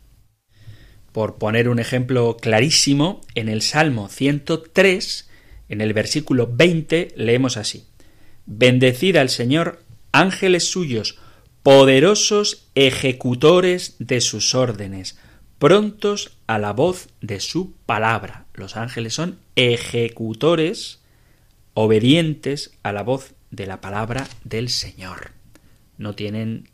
Por 1.12 1.36
poner 1.36 1.68
un 1.68 1.78
ejemplo 1.78 2.36
clarísimo, 2.36 3.20
en 3.34 3.48
el 3.48 3.62
Salmo 3.62 4.08
103, 4.08 5.30
en 5.68 5.80
el 5.80 5.92
versículo 5.92 6.50
20, 6.52 7.14
leemos 7.16 7.56
así: 7.56 7.84
Bendecid 8.46 9.16
al 9.16 9.30
Señor, 9.30 9.82
ángeles 10.12 10.68
suyos, 10.68 11.18
poderosos 11.62 12.68
ejecutores 12.74 13.96
de 13.98 14.20
sus 14.20 14.54
órdenes, 14.54 15.18
prontos 15.64 16.36
a 16.46 16.58
la 16.58 16.74
voz 16.74 17.08
de 17.22 17.40
su 17.40 17.72
palabra. 17.86 18.44
Los 18.52 18.76
ángeles 18.76 19.14
son 19.14 19.38
ejecutores, 19.56 21.00
obedientes 21.72 22.76
a 22.82 22.92
la 22.92 23.02
voz 23.02 23.32
de 23.50 23.66
la 23.66 23.80
palabra 23.80 24.28
del 24.44 24.68
Señor. 24.68 25.30
No 25.96 26.14
tienen 26.14 26.68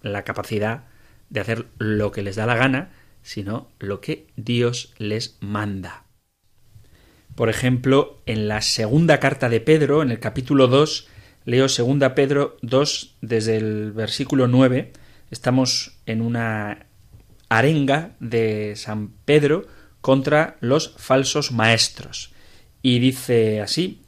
la 0.00 0.24
capacidad 0.24 0.84
de 1.28 1.40
hacer 1.40 1.66
lo 1.76 2.10
que 2.10 2.22
les 2.22 2.36
da 2.36 2.46
la 2.46 2.56
gana, 2.56 2.94
sino 3.22 3.68
lo 3.78 4.00
que 4.00 4.28
Dios 4.34 4.94
les 4.96 5.36
manda. 5.40 6.04
Por 7.34 7.50
ejemplo, 7.50 8.22
en 8.24 8.48
la 8.48 8.62
segunda 8.62 9.20
carta 9.20 9.50
de 9.50 9.60
Pedro, 9.60 10.00
en 10.00 10.10
el 10.10 10.20
capítulo 10.20 10.68
2, 10.68 11.06
leo 11.44 11.68
segunda 11.68 12.14
Pedro 12.14 12.56
2 12.62 13.16
desde 13.20 13.58
el 13.58 13.92
versículo 13.92 14.48
9, 14.48 14.90
estamos 15.30 15.98
en 16.06 16.22
una 16.22 16.86
arenga 17.58 18.16
de 18.20 18.74
San 18.76 19.10
Pedro 19.24 19.66
contra 20.00 20.56
los 20.60 20.94
falsos 20.98 21.52
maestros. 21.52 22.32
Y 22.82 22.98
dice 22.98 23.60
así, 23.60 24.02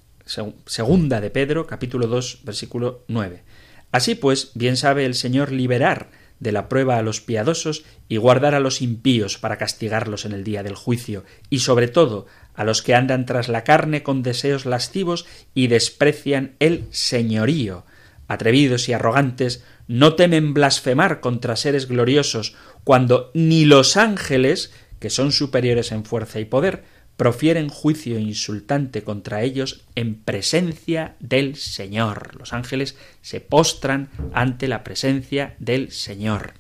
segunda 0.66 1.20
de 1.20 1.30
Pedro, 1.30 1.66
capítulo 1.66 2.06
2, 2.06 2.40
versículo 2.44 3.04
9. 3.08 3.44
Así 3.92 4.14
pues, 4.14 4.50
bien 4.54 4.76
sabe 4.76 5.06
el 5.06 5.14
Señor 5.14 5.52
liberar 5.52 6.10
de 6.40 6.52
la 6.52 6.68
prueba 6.68 6.98
a 6.98 7.02
los 7.02 7.20
piadosos 7.20 7.84
y 8.08 8.18
guardar 8.18 8.54
a 8.54 8.60
los 8.60 8.82
impíos 8.82 9.38
para 9.38 9.56
castigarlos 9.56 10.24
en 10.26 10.32
el 10.32 10.44
día 10.44 10.62
del 10.62 10.74
juicio, 10.74 11.24
y 11.48 11.60
sobre 11.60 11.88
todo 11.88 12.26
a 12.54 12.64
los 12.64 12.82
que 12.82 12.94
andan 12.94 13.24
tras 13.24 13.48
la 13.48 13.64
carne 13.64 14.02
con 14.02 14.22
deseos 14.22 14.66
lascivos 14.66 15.24
y 15.54 15.68
desprecian 15.68 16.56
el 16.58 16.86
señorío. 16.90 17.86
Atrevidos 18.28 18.88
y 18.88 18.92
arrogantes, 18.92 19.64
no 19.88 20.14
temen 20.14 20.54
blasfemar 20.54 21.20
contra 21.20 21.56
seres 21.56 21.88
gloriosos, 21.88 22.54
cuando 22.84 23.30
ni 23.34 23.64
los 23.64 23.96
ángeles, 23.96 24.72
que 24.98 25.10
son 25.10 25.32
superiores 25.32 25.92
en 25.92 26.04
fuerza 26.04 26.40
y 26.40 26.44
poder, 26.44 26.84
profieren 27.16 27.68
juicio 27.68 28.18
insultante 28.18 29.02
contra 29.02 29.42
ellos 29.42 29.84
en 29.94 30.16
presencia 30.16 31.16
del 31.18 31.56
Señor. 31.56 32.36
Los 32.38 32.52
ángeles 32.52 32.96
se 33.22 33.40
postran 33.40 34.10
ante 34.32 34.68
la 34.68 34.84
presencia 34.84 35.54
del 35.58 35.92
Señor. 35.92 36.54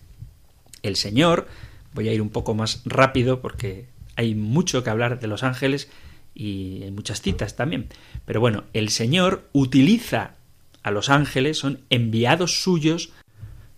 El 0.82 0.96
Señor, 0.96 1.46
voy 1.92 2.08
a 2.08 2.12
ir 2.12 2.22
un 2.22 2.30
poco 2.30 2.54
más 2.54 2.82
rápido 2.84 3.40
porque 3.40 3.86
hay 4.16 4.34
mucho 4.34 4.82
que 4.82 4.90
hablar 4.90 5.20
de 5.20 5.26
los 5.26 5.42
ángeles 5.42 5.90
y 6.34 6.82
hay 6.84 6.90
muchas 6.90 7.20
citas 7.20 7.56
también. 7.56 7.88
Pero 8.24 8.40
bueno, 8.40 8.64
el 8.72 8.88
Señor 8.88 9.48
utiliza 9.52 10.36
a 10.82 10.90
los 10.90 11.10
ángeles, 11.10 11.58
son 11.58 11.80
enviados 11.90 12.62
suyos, 12.62 13.10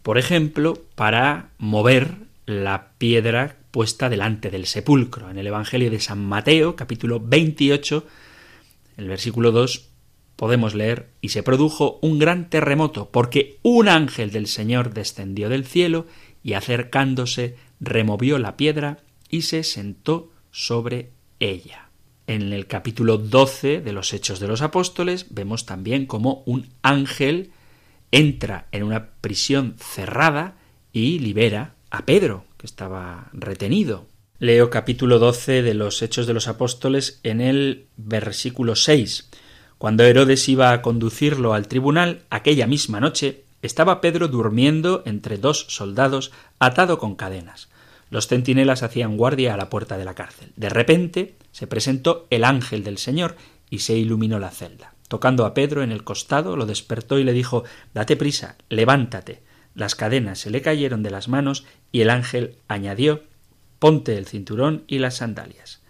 por 0.03 0.19
ejemplo, 0.19 0.83
para 0.95 1.51
mover 1.59 2.15
la 2.47 2.93
piedra 2.99 3.57
puesta 3.71 4.09
delante 4.09 4.51
del 4.51 4.67
sepulcro. 4.67 5.31
En 5.31 5.39
el 5.39 5.47
Evangelio 5.47 5.91
de 5.91 6.01
San 6.01 6.25
Mateo, 6.25 6.77
capítulo 6.77 7.21
28, 7.21 8.07
el 8.97 9.09
versículo 9.09 9.53
2, 9.53 9.89
podemos 10.37 10.75
leer, 10.75 11.11
y 11.21 11.31
se 11.31 11.43
produjo 11.43 11.99
un 12.01 12.19
gran 12.19 12.49
terremoto, 12.49 13.11
porque 13.11 13.59
un 13.63 13.89
ángel 13.89 14.31
del 14.31 14.47
Señor 14.47 14.95
descendió 14.95 15.49
del 15.49 15.67
cielo 15.67 16.07
y 16.43 16.55
acercándose 16.55 17.57
removió 17.81 18.39
la 18.39 18.57
piedra 18.57 18.99
y 19.29 19.43
se 19.43 19.63
sentó 19.65 20.31
sobre 20.51 21.11
ella. 21.41 21.91
En 22.27 22.53
el 22.53 22.67
capítulo 22.67 23.19
12 23.19 23.81
de 23.81 23.93
los 23.93 24.13
Hechos 24.13 24.39
de 24.39 24.49
los 24.49 24.63
Apóstoles 24.63 25.27
vemos 25.31 25.67
también 25.67 26.07
cómo 26.07 26.43
un 26.47 26.69
ángel 26.83 27.51
entra 28.11 28.66
en 28.73 28.83
una 28.83 29.11
prisión 29.21 29.77
cerrada 29.79 30.57
y 30.92 31.18
libera 31.18 31.75
a 31.90 32.05
Pedro, 32.05 32.44
que 32.57 32.66
estaba 32.66 33.29
retenido. 33.33 34.07
Leo 34.38 34.71
capítulo 34.71 35.18
12 35.18 35.62
de 35.62 35.75
los 35.75 36.01
Hechos 36.01 36.27
de 36.27 36.35
los 36.35 36.49
Apóstoles 36.49 37.21
en 37.23 37.40
el 37.40 37.87
versículo 37.97 38.77
6. 38.77 39.31
Cuando 39.79 40.05
Herodes 40.05 40.49
iba 40.49 40.73
a 40.73 40.83
conducirlo 40.83 41.55
al 41.55 41.68
tribunal, 41.68 42.23
aquella 42.31 42.66
misma 42.66 43.01
noche, 43.01 43.44
estaba 43.62 44.01
Pedro 44.01 44.29
durmiendo 44.29 45.03
entre 45.07 45.38
dos 45.38 45.66
soldados 45.68 46.31
atado 46.59 46.99
con 46.99 47.16
cadenas. 47.16 47.68
Los 48.11 48.27
centinelas 48.27 48.83
hacían 48.83 49.16
guardia 49.16 49.55
a 49.55 49.57
la 49.57 49.68
puerta 49.68 49.99
de 49.99 50.05
la 50.05 50.14
cárcel. 50.14 50.53
De 50.57 50.68
repente 50.68 51.35
se 51.53 51.66
presentó 51.66 52.27
el 52.31 52.44
ángel 52.44 52.85
del 52.85 52.99
Señor 52.99 53.37
y 53.71 53.81
se 53.81 53.97
iluminó 53.97 54.38
la 54.38 54.51
celda. 54.51 54.94
Tocando 55.09 55.47
a 55.47 55.55
Pedro 55.55 55.83
en 55.83 55.90
el 55.90 56.05
costado, 56.05 56.57
lo 56.57 56.66
despertó 56.66 57.18
y 57.18 57.25
le 57.25 57.33
dijo 57.33 57.64
Date 57.94 58.16
prisa, 58.16 58.57
levántate. 58.68 59.42
Las 59.75 59.94
cadenas 59.94 60.38
se 60.38 60.51
le 60.51 60.62
cayeron 60.62 61.03
de 61.03 61.11
las 61.11 61.29
manos 61.29 61.64
y 61.92 62.03
el 62.03 62.11
ángel 62.11 62.57
añadió 62.68 63.23
Ponte 63.79 64.18
el 64.18 64.27
cinturón 64.27 64.85
y 64.87 64.99
las 64.99 65.16
sandalias. 65.16 65.81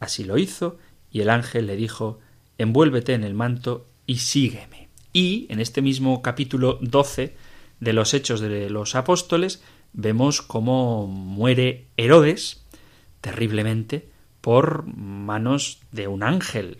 Así 0.00 0.24
lo 0.24 0.38
hizo 0.38 0.78
y 1.10 1.20
el 1.20 1.30
ángel 1.30 1.66
le 1.66 1.76
dijo 1.76 2.20
Envuélvete 2.58 3.14
en 3.14 3.24
el 3.24 3.34
manto 3.34 3.86
y 4.06 4.18
sígueme. 4.18 4.88
Y 5.12 5.46
en 5.50 5.60
este 5.60 5.82
mismo 5.82 6.22
capítulo 6.22 6.78
12 6.80 7.34
de 7.80 7.92
los 7.92 8.14
Hechos 8.14 8.40
de 8.40 8.70
los 8.70 8.94
Apóstoles 8.94 9.62
vemos 9.92 10.42
cómo 10.42 11.06
muere 11.06 11.86
Herodes 11.96 12.62
terriblemente 13.20 14.08
por 14.40 14.84
manos 14.86 15.80
de 15.92 16.08
un 16.08 16.22
ángel. 16.22 16.78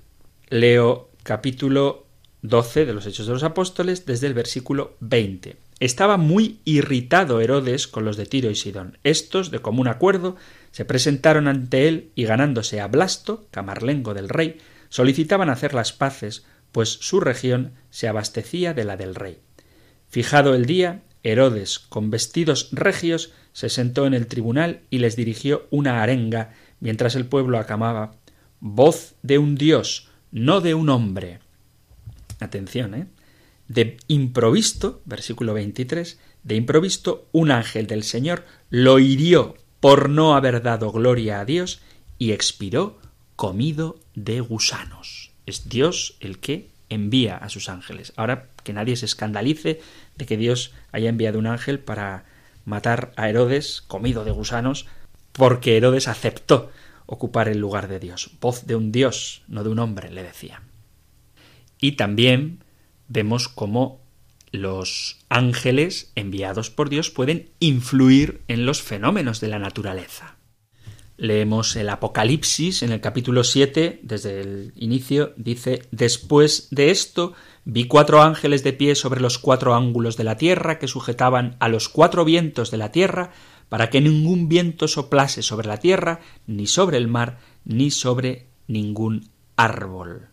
Leo 0.51 1.09
capítulo 1.25 2.07
12 2.43 2.85
de 2.85 2.93
los 2.93 3.07
Hechos 3.07 3.27
de 3.27 3.33
los 3.33 3.43
Apóstoles 3.43 4.05
desde 4.05 4.27
el 4.27 4.35
versículo 4.35 4.95
20. 5.01 5.57
Estaba 5.81 6.19
muy 6.19 6.61
irritado 6.67 7.41
Herodes 7.41 7.89
con 7.89 8.05
los 8.05 8.19
de 8.19 8.27
Tiro 8.27 8.51
y 8.51 8.55
Sidón. 8.55 8.99
Estos, 9.05 9.51
de 9.51 9.61
común 9.61 9.89
acuerdo, 9.89 10.37
se 10.71 10.85
presentaron 10.85 11.49
ante 11.49 11.89
él 11.89 12.13
y 12.15 12.25
ganándose 12.25 12.81
a 12.83 12.89
Blasto, 12.89 13.49
camarlengo 13.51 14.13
del 14.13 14.29
rey, 14.29 14.59
solicitaban 14.91 15.49
hacer 15.49 15.73
las 15.73 15.95
paces, 15.95 16.45
pues 16.73 16.91
su 16.91 17.21
región 17.21 17.73
se 17.89 18.07
abastecía 18.07 18.75
de 18.75 18.85
la 18.85 18.99
del 18.99 19.15
rey. 19.15 19.39
Fijado 20.09 20.55
el 20.55 20.67
día, 20.67 21.05
Herodes, 21.23 21.79
con 21.79 22.11
vestidos 22.11 22.69
regios, 22.71 23.33
se 23.55 23.71
sentó 23.71 24.07
en 24.07 24.13
el 24.13 24.27
tribunal 24.27 24.83
y 24.91 24.99
les 24.99 25.17
dirigió 25.17 25.67
una 25.71 26.03
arenga, 26.03 26.53
mientras 26.81 27.15
el 27.15 27.25
pueblo 27.25 27.59
acamaba 27.59 28.17
Voz 28.61 29.15
de 29.23 29.39
un 29.39 29.57
dios, 29.57 30.11
no 30.35 30.61
de 30.61 30.74
un 30.74 30.91
hombre. 30.91 31.39
Atención, 32.41 32.95
¿eh? 32.95 33.07
De 33.68 33.97
improvisto, 34.09 35.01
versículo 35.07 35.55
23, 35.55 36.18
de 36.43 36.57
improvisto 36.57 37.28
un 37.32 37.53
ángel 37.53 37.87
del 37.87 38.03
Señor 38.03 38.45
lo 38.68 38.99
hirió 38.99 39.55
por 39.78 40.11
no 40.11 40.35
haber 40.35 40.61
dado 40.61 40.91
gloria 40.91 41.41
a 41.41 41.45
Dios 41.45 41.80
y 42.18 42.32
expiró 42.32 42.99
comido 43.37 44.01
de 44.14 44.41
gusanos. 44.41 45.30
Es 45.47 45.68
Dios 45.68 46.16
el 46.20 46.41
que 46.41 46.68
envía 46.89 47.37
a 47.37 47.49
sus 47.49 47.68
ángeles. 47.68 48.12
Ahora 48.16 48.49
que 48.64 48.72
nadie 48.72 48.97
se 48.97 49.07
escandalice 49.07 49.80
de 50.16 50.26
que 50.26 50.37
Dios 50.37 50.72
haya 50.91 51.09
enviado 51.09 51.39
un 51.39 51.47
ángel 51.47 51.78
para 51.78 52.24
matar 52.64 53.12
a 53.16 53.28
Herodes 53.28 53.82
comido 53.87 54.24
de 54.24 54.32
gusanos, 54.32 54.87
porque 55.32 55.76
Herodes 55.76 56.09
aceptó 56.09 56.70
ocupar 57.07 57.48
el 57.48 57.59
lugar 57.59 57.88
de 57.88 58.00
Dios. 58.00 58.30
Voz 58.40 58.66
de 58.66 58.76
un 58.76 58.92
Dios, 58.92 59.42
no 59.48 59.64
de 59.64 59.70
un 59.70 59.78
hombre, 59.78 60.11
le 60.11 60.22
decía. 60.22 60.62
Y 61.80 61.92
también 61.92 62.64
vemos 63.09 63.48
cómo 63.48 64.00
los 64.50 65.18
ángeles 65.28 66.12
enviados 66.14 66.70
por 66.70 66.88
Dios 66.88 67.11
pueden 67.11 67.50
influir 67.59 68.42
en 68.48 68.66
los 68.66 68.82
fenómenos 68.82 69.40
de 69.40 69.48
la 69.48 69.59
naturaleza. 69.59 70.36
Leemos 71.16 71.76
el 71.76 71.88
Apocalipsis 71.90 72.82
en 72.82 72.90
el 72.90 73.00
capítulo 73.00 73.44
7, 73.44 74.00
desde 74.02 74.40
el 74.40 74.72
inicio, 74.74 75.32
dice, 75.36 75.82
Después 75.92 76.68
de 76.70 76.90
esto 76.90 77.34
vi 77.64 77.86
cuatro 77.86 78.20
ángeles 78.22 78.64
de 78.64 78.72
pie 78.72 78.94
sobre 78.94 79.20
los 79.20 79.38
cuatro 79.38 79.74
ángulos 79.74 80.16
de 80.16 80.24
la 80.24 80.36
tierra 80.36 80.78
que 80.78 80.88
sujetaban 80.88 81.57
a 81.61 81.68
los 81.68 81.88
cuatro 81.88 82.24
vientos 82.24 82.70
de 82.72 82.78
la 82.78 82.90
tierra 82.90 83.32
para 83.75 83.91
que 83.91 84.01
ningún 84.01 84.49
viento 84.49 84.87
soplase 84.87 85.43
sobre 85.43 85.66
la 85.66 85.79
tierra, 85.79 86.20
ni 86.47 86.68
sobre 86.68 86.97
el 86.97 87.09
mar, 87.09 87.41
ni 87.64 87.91
sobre 87.91 88.47
ningún 88.68 89.31
árbol. 89.57 90.29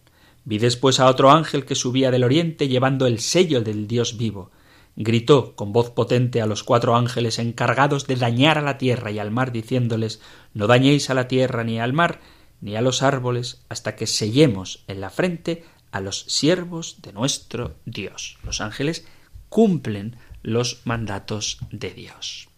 Vi 0.45 0.59
después 0.59 0.99
a 0.99 1.07
otro 1.07 1.31
ángel 1.31 1.65
que 1.65 1.73
subía 1.73 2.11
del 2.11 2.23
oriente 2.23 2.67
llevando 2.67 3.07
el 3.07 3.19
sello 3.19 3.61
del 3.61 3.87
Dios 3.87 4.15
vivo. 4.15 4.51
Gritó 4.95 5.55
con 5.55 5.73
voz 5.73 5.89
potente 5.89 6.39
a 6.39 6.45
los 6.45 6.63
cuatro 6.63 6.95
ángeles 6.95 7.39
encargados 7.39 8.05
de 8.05 8.15
dañar 8.15 8.59
a 8.59 8.61
la 8.61 8.77
tierra 8.77 9.09
y 9.09 9.17
al 9.17 9.31
mar, 9.31 9.51
diciéndoles 9.51 10.21
No 10.53 10.67
dañéis 10.67 11.09
a 11.09 11.15
la 11.15 11.27
tierra 11.27 11.63
ni 11.63 11.79
al 11.79 11.93
mar, 11.93 12.19
ni 12.61 12.75
a 12.75 12.81
los 12.81 13.01
árboles, 13.01 13.65
hasta 13.69 13.95
que 13.95 14.05
sellemos 14.05 14.83
en 14.87 15.01
la 15.01 15.09
frente 15.09 15.63
a 15.91 15.99
los 15.99 16.25
siervos 16.27 17.01
de 17.01 17.11
nuestro 17.11 17.73
Dios. 17.85 18.37
Los 18.43 18.61
ángeles 18.61 19.07
cumplen 19.49 20.17
los 20.43 20.81
mandatos 20.85 21.57
de 21.71 21.89
Dios. 21.89 22.50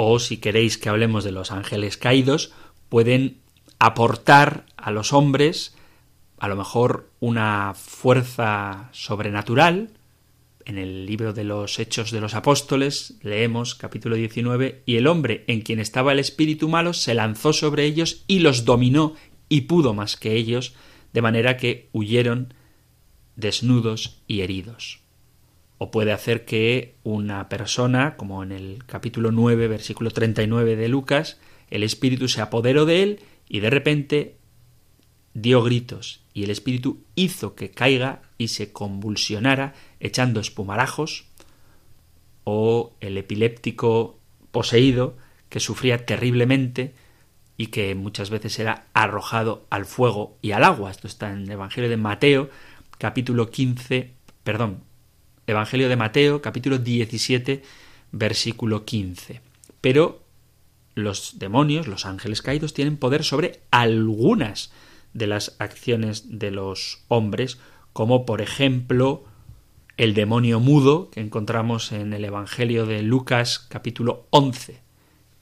O 0.00 0.20
si 0.20 0.36
queréis 0.36 0.78
que 0.78 0.88
hablemos 0.88 1.24
de 1.24 1.32
los 1.32 1.50
ángeles 1.50 1.96
caídos, 1.96 2.52
pueden 2.88 3.38
aportar 3.80 4.64
a 4.76 4.92
los 4.92 5.12
hombres 5.12 5.74
a 6.38 6.46
lo 6.46 6.54
mejor 6.54 7.10
una 7.18 7.74
fuerza 7.74 8.90
sobrenatural. 8.92 9.90
En 10.64 10.78
el 10.78 11.04
libro 11.04 11.32
de 11.32 11.42
los 11.42 11.80
Hechos 11.80 12.12
de 12.12 12.20
los 12.20 12.34
Apóstoles 12.34 13.14
leemos 13.22 13.74
capítulo 13.74 14.14
19 14.14 14.84
y 14.86 14.98
el 14.98 15.08
hombre 15.08 15.42
en 15.48 15.62
quien 15.62 15.80
estaba 15.80 16.12
el 16.12 16.20
espíritu 16.20 16.68
malo 16.68 16.92
se 16.92 17.14
lanzó 17.14 17.52
sobre 17.52 17.84
ellos 17.84 18.22
y 18.28 18.38
los 18.38 18.64
dominó 18.64 19.14
y 19.48 19.62
pudo 19.62 19.94
más 19.94 20.16
que 20.16 20.34
ellos, 20.34 20.74
de 21.12 21.22
manera 21.22 21.56
que 21.56 21.88
huyeron 21.90 22.54
desnudos 23.34 24.22
y 24.28 24.42
heridos. 24.42 25.00
O 25.78 25.90
puede 25.90 26.12
hacer 26.12 26.44
que 26.44 26.96
una 27.04 27.48
persona, 27.48 28.16
como 28.16 28.42
en 28.42 28.52
el 28.52 28.84
capítulo 28.86 29.30
9, 29.30 29.68
versículo 29.68 30.10
39 30.10 30.76
de 30.76 30.88
Lucas, 30.88 31.38
el 31.70 31.82
espíritu 31.82 32.28
se 32.28 32.40
apoderó 32.40 32.84
de 32.84 33.02
él 33.02 33.20
y 33.48 33.60
de 33.60 33.70
repente 33.70 34.36
dio 35.34 35.62
gritos 35.62 36.22
y 36.34 36.44
el 36.44 36.50
espíritu 36.50 37.04
hizo 37.14 37.54
que 37.54 37.70
caiga 37.70 38.22
y 38.38 38.48
se 38.48 38.72
convulsionara 38.72 39.74
echando 40.00 40.40
espumarajos, 40.40 41.26
o 42.44 42.96
el 43.00 43.18
epiléptico 43.18 44.18
poseído 44.52 45.16
que 45.50 45.60
sufría 45.60 46.06
terriblemente 46.06 46.94
y 47.58 47.66
que 47.66 47.94
muchas 47.94 48.30
veces 48.30 48.58
era 48.58 48.86
arrojado 48.94 49.66
al 49.68 49.84
fuego 49.84 50.38
y 50.40 50.52
al 50.52 50.64
agua. 50.64 50.90
Esto 50.90 51.08
está 51.08 51.30
en 51.30 51.42
el 51.42 51.50
Evangelio 51.50 51.90
de 51.90 51.98
Mateo, 51.98 52.48
capítulo 52.96 53.50
15, 53.50 54.14
perdón, 54.44 54.84
Evangelio 55.48 55.88
de 55.88 55.96
Mateo, 55.96 56.42
capítulo 56.42 56.76
17, 56.76 57.62
versículo 58.12 58.84
15. 58.84 59.40
Pero 59.80 60.22
los 60.94 61.38
demonios, 61.38 61.88
los 61.88 62.04
ángeles 62.04 62.42
caídos, 62.42 62.74
tienen 62.74 62.98
poder 62.98 63.24
sobre 63.24 63.60
algunas 63.70 64.70
de 65.14 65.26
las 65.26 65.56
acciones 65.58 66.38
de 66.38 66.50
los 66.50 67.02
hombres, 67.08 67.58
como 67.94 68.26
por 68.26 68.42
ejemplo 68.42 69.24
el 69.96 70.12
demonio 70.12 70.60
mudo 70.60 71.08
que 71.08 71.20
encontramos 71.20 71.92
en 71.92 72.12
el 72.12 72.26
Evangelio 72.26 72.84
de 72.84 73.02
Lucas 73.02 73.58
capítulo 73.58 74.26
11, 74.28 74.82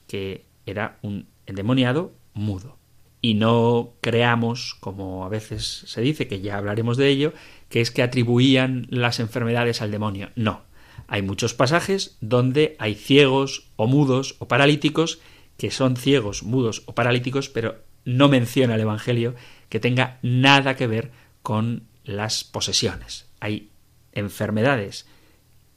que 0.07 0.45
era 0.65 0.99
un 1.01 1.27
endemoniado 1.45 2.13
mudo. 2.33 2.77
Y 3.21 3.33
no 3.33 3.93
creamos, 3.99 4.73
como 4.79 5.25
a 5.25 5.29
veces 5.29 5.83
se 5.85 5.99
dice, 5.99 6.29
que 6.29 6.39
ya 6.39 6.57
hablaremos 6.57 6.95
de 6.95 7.09
ello, 7.09 7.33
que 7.69 7.81
es 7.81 7.91
que 7.91 8.03
atribuían 8.03 8.87
las 8.89 9.19
enfermedades 9.19 9.81
al 9.81 9.91
demonio. 9.91 10.29
No. 10.35 10.61
Hay 11.07 11.21
muchos 11.21 11.53
pasajes 11.53 12.17
donde 12.21 12.75
hay 12.79 12.95
ciegos 12.95 13.67
o 13.75 13.87
mudos 13.87 14.35
o 14.39 14.47
paralíticos 14.47 15.19
que 15.57 15.71
son 15.71 15.95
ciegos, 15.95 16.43
mudos 16.43 16.83
o 16.85 16.93
paralíticos, 16.93 17.49
pero 17.49 17.77
no 18.05 18.29
menciona 18.29 18.75
el 18.75 18.81
Evangelio 18.81 19.35
que 19.69 19.79
tenga 19.79 20.19
nada 20.21 20.75
que 20.75 20.87
ver 20.87 21.11
con 21.41 21.83
las 22.03 22.43
posesiones. 22.43 23.25
Hay 23.39 23.69
enfermedades 24.13 25.07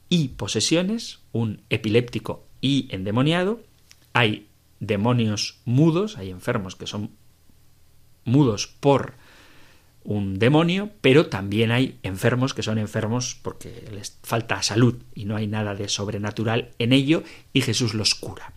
y 0.08 0.28
posesiones, 0.28 1.20
un 1.32 1.62
epiléptico 1.70 2.44
y 2.60 2.88
endemoniado, 2.90 3.60
hay 4.12 4.48
demonios 4.80 5.60
mudos, 5.64 6.18
hay 6.18 6.30
enfermos 6.30 6.76
que 6.76 6.86
son 6.86 7.10
mudos 8.24 8.66
por 8.80 9.14
un 10.02 10.38
demonio, 10.38 10.90
pero 11.00 11.26
también 11.26 11.70
hay 11.70 11.98
enfermos 12.02 12.54
que 12.54 12.62
son 12.62 12.78
enfermos 12.78 13.36
porque 13.42 13.84
les 13.92 14.18
falta 14.22 14.62
salud 14.62 14.96
y 15.14 15.24
no 15.24 15.36
hay 15.36 15.46
nada 15.46 15.74
de 15.74 15.88
sobrenatural 15.88 16.70
en 16.78 16.92
ello 16.92 17.22
y 17.52 17.60
Jesús 17.60 17.94
los 17.94 18.14
cura. 18.14 18.52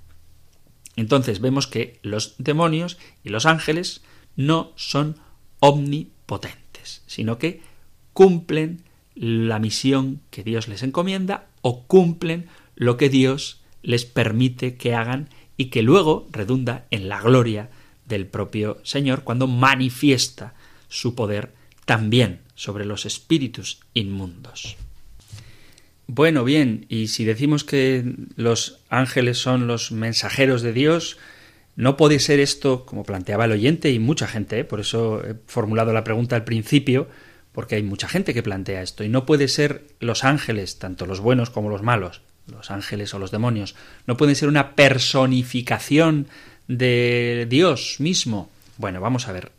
Entonces 0.95 1.41
vemos 1.41 1.67
que 1.67 1.99
los 2.01 2.35
demonios 2.37 2.97
y 3.23 3.29
los 3.29 3.45
ángeles 3.45 4.03
no 4.35 4.71
son 4.75 5.17
omnipotentes, 5.59 7.03
sino 7.07 7.37
que 7.37 7.61
cumplen 8.13 8.83
la 9.15 9.59
misión 9.59 10.21
que 10.29 10.43
Dios 10.43 10.67
les 10.67 10.83
encomienda 10.83 11.47
o 11.61 11.83
cumplen 11.83 12.47
lo 12.75 12.97
que 12.97 13.09
Dios 13.09 13.61
les 13.81 14.05
permite 14.05 14.75
que 14.75 14.95
hagan 14.95 15.29
y 15.57 15.65
que 15.65 15.81
luego 15.81 16.27
redunda 16.31 16.85
en 16.89 17.09
la 17.09 17.21
gloria 17.21 17.69
del 18.07 18.27
propio 18.27 18.79
Señor 18.83 19.23
cuando 19.23 19.47
manifiesta 19.47 20.53
su 20.93 21.15
poder 21.15 21.51
también 21.85 22.39
sobre 22.55 22.85
los 22.85 23.05
espíritus 23.05 23.79
inmundos. 23.93 24.77
Bueno, 26.07 26.43
bien, 26.43 26.85
y 26.89 27.07
si 27.07 27.25
decimos 27.25 27.63
que 27.63 28.03
los 28.35 28.79
ángeles 28.89 29.39
son 29.39 29.67
los 29.67 29.91
mensajeros 29.91 30.61
de 30.61 30.73
Dios, 30.73 31.17
no 31.75 31.97
puede 31.97 32.19
ser 32.19 32.39
esto, 32.39 32.85
como 32.85 33.03
planteaba 33.03 33.45
el 33.45 33.53
oyente 33.53 33.89
y 33.89 33.99
mucha 33.99 34.27
gente, 34.27 34.59
¿eh? 34.59 34.63
por 34.63 34.79
eso 34.79 35.23
he 35.25 35.35
formulado 35.47 35.91
la 35.93 36.03
pregunta 36.03 36.35
al 36.35 36.43
principio, 36.43 37.07
porque 37.51 37.75
hay 37.75 37.83
mucha 37.83 38.07
gente 38.07 38.33
que 38.33 38.43
plantea 38.43 38.83
esto, 38.83 39.03
y 39.03 39.09
no 39.09 39.25
puede 39.25 39.47
ser 39.47 39.87
los 39.99 40.23
ángeles, 40.23 40.77
tanto 40.77 41.05
los 41.05 41.19
buenos 41.19 41.49
como 41.49 41.69
los 41.69 41.81
malos, 41.81 42.21
los 42.47 42.69
ángeles 42.69 43.13
o 43.13 43.19
los 43.19 43.31
demonios, 43.31 43.75
no 44.05 44.17
pueden 44.17 44.35
ser 44.35 44.49
una 44.49 44.75
personificación 44.75 46.27
de 46.67 47.47
Dios 47.49 47.95
mismo. 47.99 48.51
Bueno, 48.77 49.01
vamos 49.01 49.27
a 49.27 49.31
ver. 49.31 49.51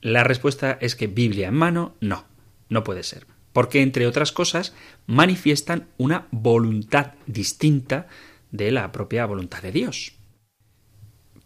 La 0.00 0.24
respuesta 0.24 0.78
es 0.80 0.96
que 0.96 1.06
Biblia 1.06 1.48
en 1.48 1.54
mano, 1.54 1.94
no, 2.00 2.24
no 2.68 2.84
puede 2.84 3.02
ser 3.02 3.26
porque 3.52 3.82
entre 3.82 4.06
otras 4.06 4.32
cosas 4.32 4.74
manifiestan 5.06 5.88
una 5.98 6.26
voluntad 6.30 7.12
distinta 7.26 8.06
de 8.50 8.70
la 8.70 8.92
propia 8.92 9.26
voluntad 9.26 9.62
de 9.62 9.72
Dios. 9.72 10.12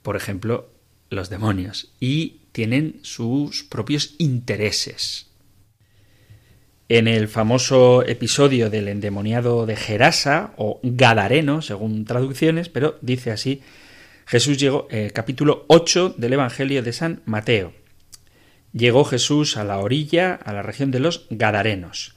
Por 0.03 0.17
ejemplo, 0.17 0.71
los 1.11 1.31
demonios, 1.31 1.93
y 2.01 2.41
tienen 2.53 3.01
sus 3.03 3.65
propios 3.65 4.15
intereses. 4.19 5.31
En 6.89 7.09
el 7.09 7.29
famoso 7.29 8.07
episodio 8.07 8.69
del 8.69 8.89
endemoniado 8.89 9.65
de 9.65 9.77
Gerasa, 9.77 10.53
o 10.57 10.81
Gadareno, 10.83 11.63
según 11.63 12.05
traducciones, 12.05 12.69
pero 12.69 12.99
dice 13.01 13.31
así, 13.31 13.63
Jesús 14.27 14.59
llegó, 14.59 14.87
eh, 14.91 15.11
capítulo 15.15 15.65
8 15.69 16.15
del 16.19 16.35
Evangelio 16.35 16.83
de 16.83 16.93
San 16.93 17.23
Mateo. 17.25 17.84
Llegó 18.75 19.05
Jesús 19.05 19.57
a 19.57 19.62
la 19.62 19.79
orilla, 19.79 20.35
a 20.35 20.53
la 20.53 20.62
región 20.62 20.91
de 20.91 20.99
los 20.99 21.27
Gadarenos. 21.31 22.16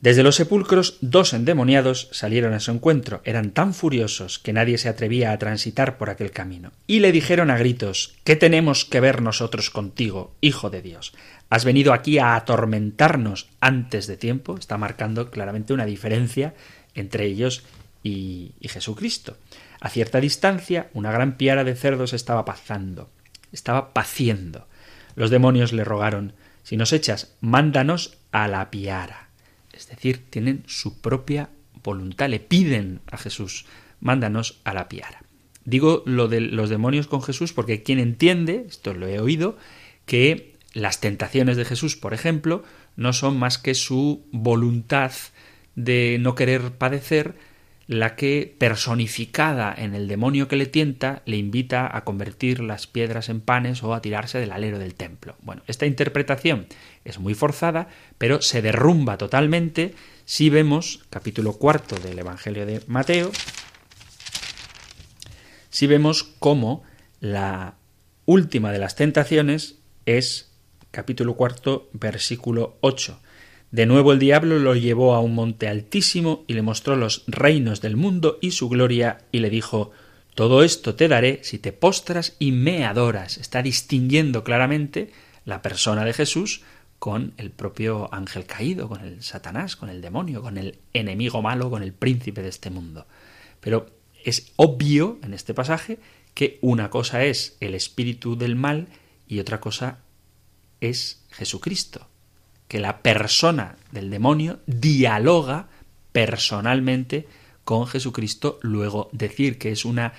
Desde 0.00 0.22
los 0.22 0.36
sepulcros 0.36 0.96
dos 1.00 1.34
endemoniados 1.34 2.08
salieron 2.12 2.54
a 2.54 2.60
su 2.60 2.70
encuentro. 2.70 3.20
Eran 3.24 3.50
tan 3.50 3.74
furiosos 3.74 4.38
que 4.38 4.52
nadie 4.52 4.78
se 4.78 4.88
atrevía 4.88 5.32
a 5.32 5.38
transitar 5.38 5.98
por 5.98 6.08
aquel 6.08 6.30
camino. 6.30 6.70
Y 6.86 7.00
le 7.00 7.10
dijeron 7.10 7.50
a 7.50 7.58
gritos 7.58 8.14
¿Qué 8.22 8.36
tenemos 8.36 8.84
que 8.84 9.00
ver 9.00 9.20
nosotros 9.20 9.70
contigo, 9.70 10.36
Hijo 10.40 10.70
de 10.70 10.82
Dios? 10.82 11.12
¿Has 11.50 11.64
venido 11.64 11.92
aquí 11.92 12.18
a 12.18 12.36
atormentarnos 12.36 13.48
antes 13.60 14.06
de 14.06 14.16
tiempo? 14.16 14.56
Está 14.56 14.78
marcando 14.78 15.32
claramente 15.32 15.74
una 15.74 15.84
diferencia 15.84 16.54
entre 16.94 17.26
ellos 17.26 17.64
y, 18.04 18.52
y 18.60 18.68
Jesucristo. 18.68 19.36
A 19.80 19.90
cierta 19.90 20.20
distancia, 20.20 20.90
una 20.94 21.10
gran 21.10 21.36
piara 21.36 21.64
de 21.64 21.74
cerdos 21.74 22.12
estaba 22.12 22.44
pazando, 22.44 23.10
estaba 23.52 23.92
paciendo. 23.92 24.69
Los 25.20 25.28
demonios 25.28 25.74
le 25.74 25.84
rogaron 25.84 26.32
Si 26.62 26.78
nos 26.78 26.94
echas, 26.94 27.36
mándanos 27.42 28.16
a 28.32 28.48
la 28.48 28.70
piara. 28.70 29.28
Es 29.70 29.86
decir, 29.86 30.24
tienen 30.30 30.62
su 30.66 31.02
propia 31.02 31.50
voluntad, 31.84 32.30
le 32.30 32.40
piden 32.40 33.02
a 33.10 33.18
Jesús, 33.18 33.66
mándanos 34.00 34.62
a 34.64 34.72
la 34.72 34.88
piara. 34.88 35.22
Digo 35.66 36.02
lo 36.06 36.26
de 36.26 36.40
los 36.40 36.70
demonios 36.70 37.06
con 37.06 37.20
Jesús 37.20 37.52
porque 37.52 37.82
quien 37.82 37.98
entiende, 37.98 38.64
esto 38.66 38.94
lo 38.94 39.08
he 39.08 39.20
oído, 39.20 39.58
que 40.06 40.54
las 40.72 41.00
tentaciones 41.00 41.58
de 41.58 41.66
Jesús, 41.66 41.96
por 41.96 42.14
ejemplo, 42.14 42.64
no 42.96 43.12
son 43.12 43.38
más 43.38 43.58
que 43.58 43.74
su 43.74 44.24
voluntad 44.32 45.12
de 45.74 46.16
no 46.18 46.34
querer 46.34 46.72
padecer, 46.78 47.34
la 47.90 48.14
que, 48.14 48.54
personificada 48.56 49.74
en 49.76 49.96
el 49.96 50.06
demonio 50.06 50.46
que 50.46 50.54
le 50.54 50.66
tienta, 50.66 51.22
le 51.26 51.36
invita 51.36 51.90
a 51.92 52.04
convertir 52.04 52.60
las 52.60 52.86
piedras 52.86 53.28
en 53.28 53.40
panes 53.40 53.82
o 53.82 53.94
a 53.94 54.00
tirarse 54.00 54.38
del 54.38 54.52
alero 54.52 54.78
del 54.78 54.94
templo. 54.94 55.34
Bueno, 55.42 55.62
esta 55.66 55.86
interpretación 55.86 56.68
es 57.04 57.18
muy 57.18 57.34
forzada, 57.34 57.88
pero 58.16 58.42
se 58.42 58.62
derrumba 58.62 59.18
totalmente 59.18 59.96
si 60.24 60.50
vemos, 60.50 61.00
capítulo 61.10 61.54
cuarto 61.54 61.96
del 61.96 62.20
Evangelio 62.20 62.64
de 62.64 62.80
Mateo, 62.86 63.32
si 65.68 65.88
vemos 65.88 66.22
cómo 66.22 66.84
la 67.18 67.74
última 68.24 68.70
de 68.70 68.78
las 68.78 68.94
tentaciones 68.94 69.80
es 70.06 70.52
capítulo 70.92 71.34
cuarto, 71.34 71.90
versículo 71.92 72.78
8 72.82 73.20
de 73.70 73.86
nuevo 73.86 74.12
el 74.12 74.18
diablo 74.18 74.58
lo 74.58 74.74
llevó 74.74 75.14
a 75.14 75.20
un 75.20 75.34
monte 75.34 75.68
altísimo 75.68 76.44
y 76.48 76.54
le 76.54 76.62
mostró 76.62 76.96
los 76.96 77.22
reinos 77.28 77.80
del 77.80 77.96
mundo 77.96 78.38
y 78.40 78.50
su 78.50 78.68
gloria 78.68 79.18
y 79.30 79.38
le 79.38 79.50
dijo 79.50 79.92
Todo 80.34 80.64
esto 80.64 80.96
te 80.96 81.06
daré 81.06 81.40
si 81.44 81.58
te 81.58 81.72
postras 81.72 82.34
y 82.40 82.50
me 82.50 82.84
adoras. 82.84 83.38
Está 83.38 83.62
distinguiendo 83.62 84.42
claramente 84.42 85.12
la 85.44 85.62
persona 85.62 86.04
de 86.04 86.12
Jesús 86.12 86.62
con 86.98 87.32
el 87.38 87.50
propio 87.50 88.12
ángel 88.12 88.44
caído, 88.44 88.88
con 88.88 89.02
el 89.02 89.22
Satanás, 89.22 89.76
con 89.76 89.88
el 89.88 90.02
demonio, 90.02 90.42
con 90.42 90.58
el 90.58 90.78
enemigo 90.92 91.40
malo, 91.40 91.70
con 91.70 91.82
el 91.82 91.92
príncipe 91.92 92.42
de 92.42 92.48
este 92.48 92.70
mundo. 92.70 93.06
Pero 93.60 93.86
es 94.24 94.52
obvio 94.56 95.18
en 95.22 95.32
este 95.32 95.54
pasaje 95.54 95.98
que 96.34 96.58
una 96.60 96.90
cosa 96.90 97.24
es 97.24 97.56
el 97.60 97.74
espíritu 97.74 98.36
del 98.36 98.56
mal 98.56 98.88
y 99.28 99.38
otra 99.38 99.60
cosa 99.60 99.98
es 100.80 101.22
Jesucristo, 101.30 102.06
que 102.70 102.78
la 102.78 103.02
persona 103.02 103.74
del 103.90 104.10
demonio 104.10 104.60
dialoga 104.68 105.66
personalmente 106.12 107.26
con 107.64 107.88
Jesucristo, 107.88 108.60
luego 108.62 109.08
decir 109.10 109.58
que 109.58 109.72
es 109.72 109.84
una 109.84 110.12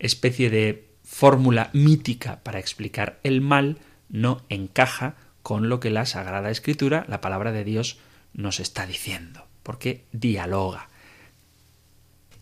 especie 0.00 0.50
de 0.50 0.88
fórmula 1.04 1.70
mítica 1.72 2.40
para 2.42 2.58
explicar 2.58 3.20
el 3.22 3.40
mal 3.40 3.78
no 4.08 4.42
encaja 4.48 5.14
con 5.44 5.68
lo 5.68 5.78
que 5.78 5.90
la 5.90 6.04
Sagrada 6.04 6.50
Escritura, 6.50 7.06
la 7.08 7.20
palabra 7.20 7.52
de 7.52 7.62
Dios, 7.62 7.98
nos 8.32 8.58
está 8.58 8.88
diciendo, 8.88 9.46
porque 9.62 10.02
dialoga. 10.10 10.88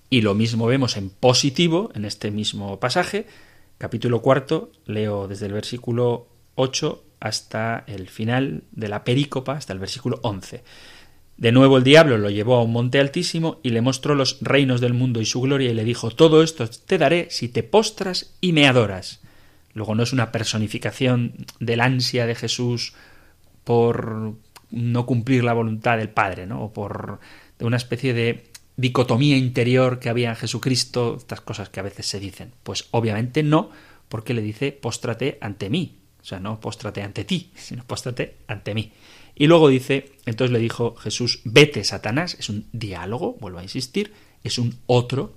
Y 0.09 0.23
lo 0.23 0.35
mismo 0.35 0.65
vemos 0.65 0.97
en 0.97 1.11
positivo 1.11 1.91
en 1.95 2.07
este 2.07 2.31
mismo 2.31 2.81
pasaje, 2.81 3.27
capítulo 3.77 4.23
cuarto, 4.23 4.73
leo 4.87 5.29
desde 5.29 5.45
el 5.45 5.53
versículo 5.53 6.29
8 6.55 7.05
hasta 7.23 7.85
el 7.87 8.09
final 8.09 8.65
de 8.73 8.89
la 8.89 9.05
perícopa, 9.05 9.53
hasta 9.53 9.73
el 9.73 9.79
versículo 9.79 10.19
11. 10.23 10.65
De 11.37 11.53
nuevo 11.53 11.77
el 11.77 11.85
diablo 11.85 12.19
lo 12.19 12.31
llevó 12.31 12.57
a 12.57 12.65
un 12.65 12.73
monte 12.73 12.99
altísimo 12.99 13.61
y 13.63 13.71
le 13.71 13.81
mostró 13.81 14.17
los 14.17 14.39
reinos 14.41 14.81
del 14.81 14.93
mundo 14.93 15.21
y 15.21 15.25
su 15.25 15.41
gloria 15.41 15.71
y 15.71 15.75
le 15.75 15.85
dijo 15.85 16.11
Todo 16.11 16.43
esto 16.43 16.69
te 16.69 16.99
daré 16.99 17.29
si 17.31 17.49
te 17.49 17.63
postras 17.63 18.35
y 18.41 18.53
me 18.53 18.67
adoras. 18.67 19.21
Luego 19.73 19.95
no 19.95 20.03
es 20.03 20.13
una 20.13 20.33
personificación 20.33 21.47
del 21.61 21.81
ansia 21.81 22.27
de 22.27 22.35
Jesús 22.35 22.93
por 23.63 24.35
no 24.73 25.07
cumplir 25.07 25.45
la 25.45 25.53
voluntad 25.53 25.99
del 25.99 26.11
Padre, 26.11 26.47
¿no? 26.47 26.61
o 26.61 26.73
por 26.73 27.21
una 27.61 27.77
especie 27.77 28.15
de 28.15 28.49
dicotomía 28.77 29.37
interior 29.37 30.01
que 30.01 30.09
había 30.09 30.31
en 30.31 30.37
Jesucristo, 30.37 31.19
estas 31.19 31.41
cosas 31.41 31.69
que 31.69 31.79
a 31.79 31.85
veces 31.85 32.07
se 32.07 32.19
dicen. 32.19 32.53
Pues 32.65 32.89
obviamente 32.91 33.45
no, 33.45 33.71
porque 34.09 34.35
le 34.35 34.43
dice 34.43 34.73
póstrate 34.73 35.39
ante 35.41 35.71
mí. 35.71 36.02
O 36.23 36.25
sea, 36.25 36.39
no 36.39 36.61
póstrate 36.61 37.03
ante 37.03 37.25
ti, 37.25 37.51
sino 37.57 37.85
póstrate 37.85 38.37
ante 38.47 38.75
mí. 38.75 38.93
Y 39.35 39.47
luego 39.47 39.69
dice, 39.69 40.13
entonces 40.27 40.53
le 40.53 40.59
dijo 40.59 40.95
Jesús, 40.95 41.41
vete 41.45 41.83
Satanás, 41.85 42.37
es 42.39 42.49
un 42.49 42.69
diálogo, 42.73 43.37
vuelvo 43.41 43.59
a 43.59 43.63
insistir, 43.63 44.13
es 44.45 44.59
un 44.59 44.79
otro, 44.87 45.35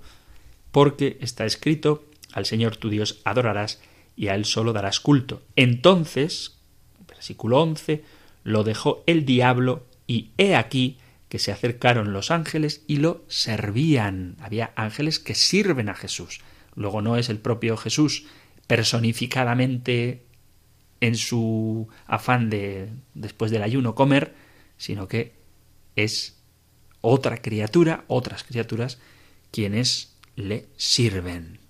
porque 0.70 1.18
está 1.20 1.44
escrito, 1.44 2.04
al 2.32 2.46
Señor 2.46 2.76
tu 2.76 2.90
Dios 2.90 3.20
adorarás 3.24 3.80
y 4.14 4.28
a 4.28 4.34
Él 4.34 4.44
solo 4.44 4.72
darás 4.72 5.00
culto. 5.00 5.42
Entonces, 5.56 6.58
versículo 7.08 7.62
11, 7.62 8.04
lo 8.44 8.62
dejó 8.62 9.02
el 9.06 9.24
diablo 9.24 9.86
y 10.06 10.30
he 10.36 10.54
aquí 10.54 10.98
que 11.28 11.38
se 11.38 11.50
acercaron 11.50 12.12
los 12.12 12.30
ángeles 12.30 12.82
y 12.86 12.98
lo 12.98 13.24
servían. 13.28 14.36
Había 14.40 14.72
ángeles 14.76 15.18
que 15.18 15.34
sirven 15.34 15.88
a 15.88 15.94
Jesús. 15.94 16.40
Luego 16.74 17.02
no 17.02 17.16
es 17.16 17.28
el 17.28 17.38
propio 17.38 17.76
Jesús 17.76 18.24
personificadamente 18.66 20.25
en 21.00 21.16
su 21.16 21.88
afán 22.06 22.50
de 22.50 22.88
después 23.14 23.50
del 23.50 23.62
ayuno 23.62 23.94
comer, 23.94 24.34
sino 24.76 25.08
que 25.08 25.34
es 25.94 26.36
otra 27.00 27.38
criatura, 27.38 28.04
otras 28.08 28.44
criaturas, 28.44 28.98
quienes 29.50 30.16
le 30.36 30.66
sirven. 30.76 31.60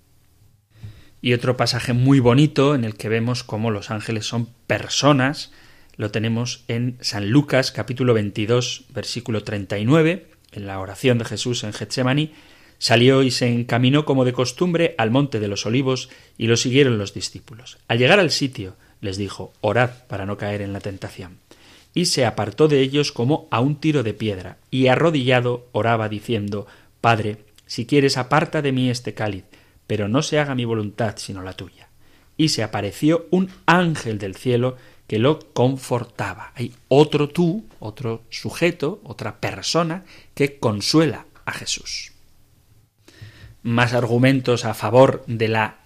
Y 1.21 1.33
otro 1.33 1.57
pasaje 1.57 1.93
muy 1.93 2.19
bonito 2.19 2.75
en 2.75 2.83
el 2.83 2.95
que 2.95 3.09
vemos 3.09 3.43
cómo 3.43 3.71
los 3.71 3.91
ángeles 3.91 4.25
son 4.25 4.49
personas, 4.67 5.51
lo 5.95 6.11
tenemos 6.11 6.63
en 6.67 6.97
San 7.01 7.29
Lucas 7.29 7.71
capítulo 7.71 8.13
22 8.13 8.85
versículo 8.93 9.43
39, 9.43 10.27
en 10.51 10.67
la 10.67 10.79
oración 10.79 11.17
de 11.17 11.25
Jesús 11.25 11.63
en 11.63 11.73
Getsemaní, 11.73 12.33
salió 12.77 13.23
y 13.23 13.31
se 13.31 13.47
encaminó 13.47 14.05
como 14.05 14.25
de 14.25 14.33
costumbre 14.33 14.93
al 14.97 15.11
monte 15.11 15.39
de 15.39 15.47
los 15.47 15.65
olivos 15.65 16.09
y 16.37 16.47
lo 16.47 16.55
siguieron 16.55 16.97
los 16.97 17.13
discípulos. 17.13 17.79
Al 17.87 17.97
llegar 17.97 18.19
al 18.19 18.31
sitio, 18.31 18.75
les 19.01 19.17
dijo, 19.17 19.53
orad 19.61 19.91
para 20.07 20.25
no 20.25 20.37
caer 20.37 20.61
en 20.61 20.73
la 20.73 20.79
tentación. 20.79 21.39
Y 21.93 22.05
se 22.05 22.25
apartó 22.25 22.67
de 22.67 22.81
ellos 22.81 23.11
como 23.11 23.47
a 23.51 23.59
un 23.59 23.75
tiro 23.79 24.03
de 24.03 24.13
piedra, 24.13 24.57
y 24.69 24.87
arrodillado 24.87 25.67
oraba 25.71 26.09
diciendo, 26.09 26.67
Padre, 27.01 27.45
si 27.65 27.85
quieres 27.85 28.17
aparta 28.17 28.61
de 28.61 28.71
mí 28.71 28.89
este 28.89 29.13
cáliz, 29.13 29.45
pero 29.87 30.07
no 30.07 30.21
se 30.21 30.39
haga 30.39 30.55
mi 30.55 30.65
voluntad 30.65 31.15
sino 31.17 31.41
la 31.41 31.53
tuya. 31.53 31.89
Y 32.35 32.49
se 32.49 32.63
apareció 32.63 33.27
un 33.31 33.49
ángel 33.65 34.19
del 34.19 34.35
cielo 34.35 34.77
que 35.07 35.19
lo 35.19 35.39
confortaba. 35.53 36.51
Hay 36.55 36.73
otro 36.89 37.29
tú, 37.29 37.65
otro 37.79 38.23
sujeto, 38.29 39.01
otra 39.03 39.39
persona 39.39 40.03
que 40.35 40.59
consuela 40.59 41.25
a 41.45 41.53
Jesús. 41.53 42.11
Más 43.63 43.93
argumentos 43.93 44.65
a 44.65 44.73
favor 44.73 45.23
de 45.27 45.47
la 45.47 45.77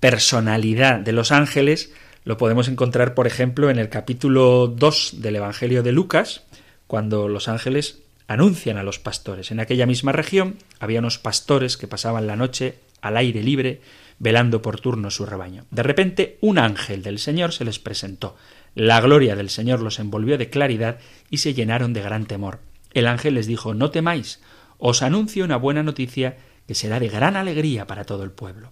personalidad 0.00 1.00
de 1.00 1.12
los 1.12 1.32
ángeles 1.32 1.92
lo 2.28 2.36
podemos 2.36 2.68
encontrar, 2.68 3.14
por 3.14 3.26
ejemplo, 3.26 3.70
en 3.70 3.78
el 3.78 3.88
capítulo 3.88 4.66
2 4.66 5.22
del 5.22 5.36
Evangelio 5.36 5.82
de 5.82 5.92
Lucas, 5.92 6.42
cuando 6.86 7.26
los 7.26 7.48
ángeles 7.48 8.00
anuncian 8.26 8.76
a 8.76 8.82
los 8.82 8.98
pastores. 8.98 9.50
En 9.50 9.60
aquella 9.60 9.86
misma 9.86 10.12
región 10.12 10.58
había 10.78 10.98
unos 10.98 11.16
pastores 11.16 11.78
que 11.78 11.88
pasaban 11.88 12.26
la 12.26 12.36
noche 12.36 12.80
al 13.00 13.16
aire 13.16 13.42
libre, 13.42 13.80
velando 14.18 14.60
por 14.60 14.78
turno 14.78 15.10
su 15.10 15.24
rebaño. 15.24 15.64
De 15.70 15.82
repente 15.82 16.36
un 16.42 16.58
ángel 16.58 17.02
del 17.02 17.18
Señor 17.18 17.54
se 17.54 17.64
les 17.64 17.78
presentó. 17.78 18.36
La 18.74 19.00
gloria 19.00 19.34
del 19.34 19.48
Señor 19.48 19.80
los 19.80 19.98
envolvió 19.98 20.36
de 20.36 20.50
claridad 20.50 20.98
y 21.30 21.38
se 21.38 21.54
llenaron 21.54 21.94
de 21.94 22.02
gran 22.02 22.26
temor. 22.26 22.58
El 22.92 23.06
ángel 23.06 23.36
les 23.36 23.46
dijo 23.46 23.72
No 23.72 23.90
temáis, 23.90 24.42
os 24.76 25.00
anuncio 25.00 25.46
una 25.46 25.56
buena 25.56 25.82
noticia 25.82 26.36
que 26.66 26.74
será 26.74 27.00
de 27.00 27.08
gran 27.08 27.36
alegría 27.36 27.86
para 27.86 28.04
todo 28.04 28.22
el 28.22 28.32
pueblo. 28.32 28.70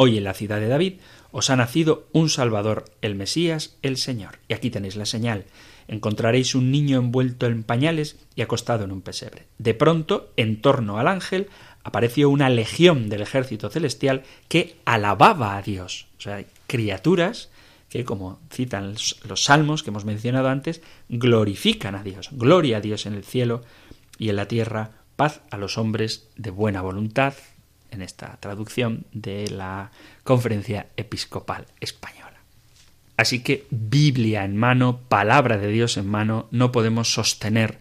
Hoy 0.00 0.16
en 0.16 0.22
la 0.22 0.34
ciudad 0.34 0.60
de 0.60 0.68
David 0.68 1.00
os 1.30 1.50
ha 1.50 1.56
nacido 1.56 2.08
un 2.12 2.28
Salvador, 2.28 2.84
el 3.02 3.14
Mesías, 3.14 3.76
el 3.82 3.96
Señor. 3.96 4.38
Y 4.48 4.54
aquí 4.54 4.70
tenéis 4.70 4.96
la 4.96 5.06
señal. 5.06 5.44
Encontraréis 5.86 6.54
un 6.54 6.70
niño 6.70 6.98
envuelto 6.98 7.46
en 7.46 7.62
pañales 7.62 8.18
y 8.34 8.42
acostado 8.42 8.84
en 8.84 8.92
un 8.92 9.00
pesebre. 9.00 9.46
De 9.58 9.74
pronto, 9.74 10.32
en 10.36 10.60
torno 10.60 10.98
al 10.98 11.08
ángel, 11.08 11.48
apareció 11.82 12.28
una 12.28 12.50
legión 12.50 13.08
del 13.08 13.22
ejército 13.22 13.70
celestial 13.70 14.22
que 14.48 14.76
alababa 14.84 15.56
a 15.56 15.62
Dios. 15.62 16.06
O 16.18 16.20
sea, 16.20 16.44
criaturas 16.66 17.50
que, 17.88 18.04
como 18.04 18.38
citan 18.50 18.94
los 19.26 19.44
salmos 19.44 19.82
que 19.82 19.90
hemos 19.90 20.04
mencionado 20.04 20.48
antes, 20.48 20.82
glorifican 21.08 21.94
a 21.94 22.02
Dios. 22.02 22.28
Gloria 22.32 22.78
a 22.78 22.80
Dios 22.80 23.06
en 23.06 23.14
el 23.14 23.24
cielo 23.24 23.62
y 24.18 24.28
en 24.28 24.36
la 24.36 24.48
tierra, 24.48 24.90
paz 25.16 25.40
a 25.50 25.56
los 25.56 25.78
hombres 25.78 26.28
de 26.36 26.50
buena 26.50 26.82
voluntad, 26.82 27.34
en 27.90 28.02
esta 28.02 28.38
traducción 28.40 29.06
de 29.12 29.48
la 29.50 29.90
Conferencia 30.24 30.88
Episcopal 30.96 31.66
Española. 31.80 32.40
Así 33.16 33.40
que 33.40 33.66
Biblia 33.70 34.44
en 34.44 34.56
mano, 34.56 35.00
palabra 35.08 35.58
de 35.58 35.68
Dios 35.68 35.96
en 35.96 36.06
mano, 36.06 36.48
no 36.52 36.70
podemos 36.70 37.12
sostener 37.12 37.78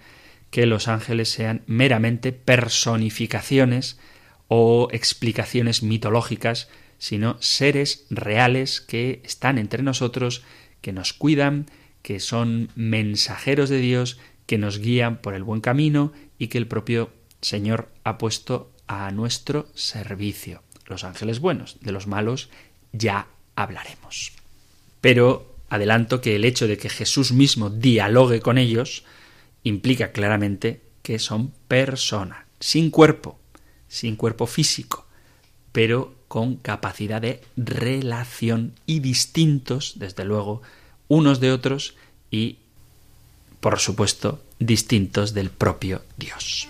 que 0.49 0.65
los 0.65 0.87
ángeles 0.87 1.29
sean 1.29 1.61
meramente 1.67 2.31
personificaciones 2.31 3.99
o 4.47 4.87
explicaciones 4.91 5.83
mitológicas, 5.83 6.69
sino 6.97 7.37
seres 7.39 8.05
reales 8.09 8.81
que 8.81 9.21
están 9.23 9.57
entre 9.57 9.83
nosotros, 9.83 10.43
que 10.81 10.93
nos 10.93 11.13
cuidan, 11.13 11.67
que 12.01 12.19
son 12.19 12.69
mensajeros 12.75 13.69
de 13.69 13.79
Dios, 13.79 14.19
que 14.45 14.57
nos 14.57 14.79
guían 14.79 15.17
por 15.17 15.35
el 15.35 15.43
buen 15.43 15.61
camino 15.61 16.13
y 16.39 16.47
que 16.47 16.57
el 16.57 16.67
propio 16.67 17.11
Señor 17.41 17.89
ha 18.03 18.17
puesto 18.17 18.71
a 18.87 19.11
nuestro 19.11 19.67
servicio. 19.75 20.63
Los 20.85 21.03
ángeles 21.03 21.39
buenos, 21.39 21.77
de 21.81 21.91
los 21.91 22.07
malos 22.07 22.49
ya 22.91 23.27
hablaremos. 23.55 24.33
Pero 25.01 25.55
adelanto 25.69 26.21
que 26.21 26.35
el 26.35 26.45
hecho 26.45 26.67
de 26.67 26.77
que 26.77 26.89
Jesús 26.89 27.31
mismo 27.31 27.69
dialogue 27.69 28.39
con 28.39 28.57
ellos 28.57 29.03
implica 29.63 30.11
claramente 30.11 30.81
que 31.01 31.19
son 31.19 31.51
personas, 31.67 32.45
sin 32.59 32.89
cuerpo, 32.89 33.39
sin 33.87 34.15
cuerpo 34.15 34.47
físico, 34.47 35.05
pero 35.71 36.15
con 36.27 36.57
capacidad 36.57 37.21
de 37.21 37.41
relación 37.55 38.73
y 38.85 38.99
distintos, 38.99 39.93
desde 39.97 40.25
luego, 40.25 40.61
unos 41.07 41.39
de 41.39 41.51
otros 41.51 41.95
y, 42.31 42.57
por 43.59 43.79
supuesto, 43.79 44.43
distintos 44.59 45.33
del 45.33 45.49
propio 45.49 46.01
Dios. 46.17 46.67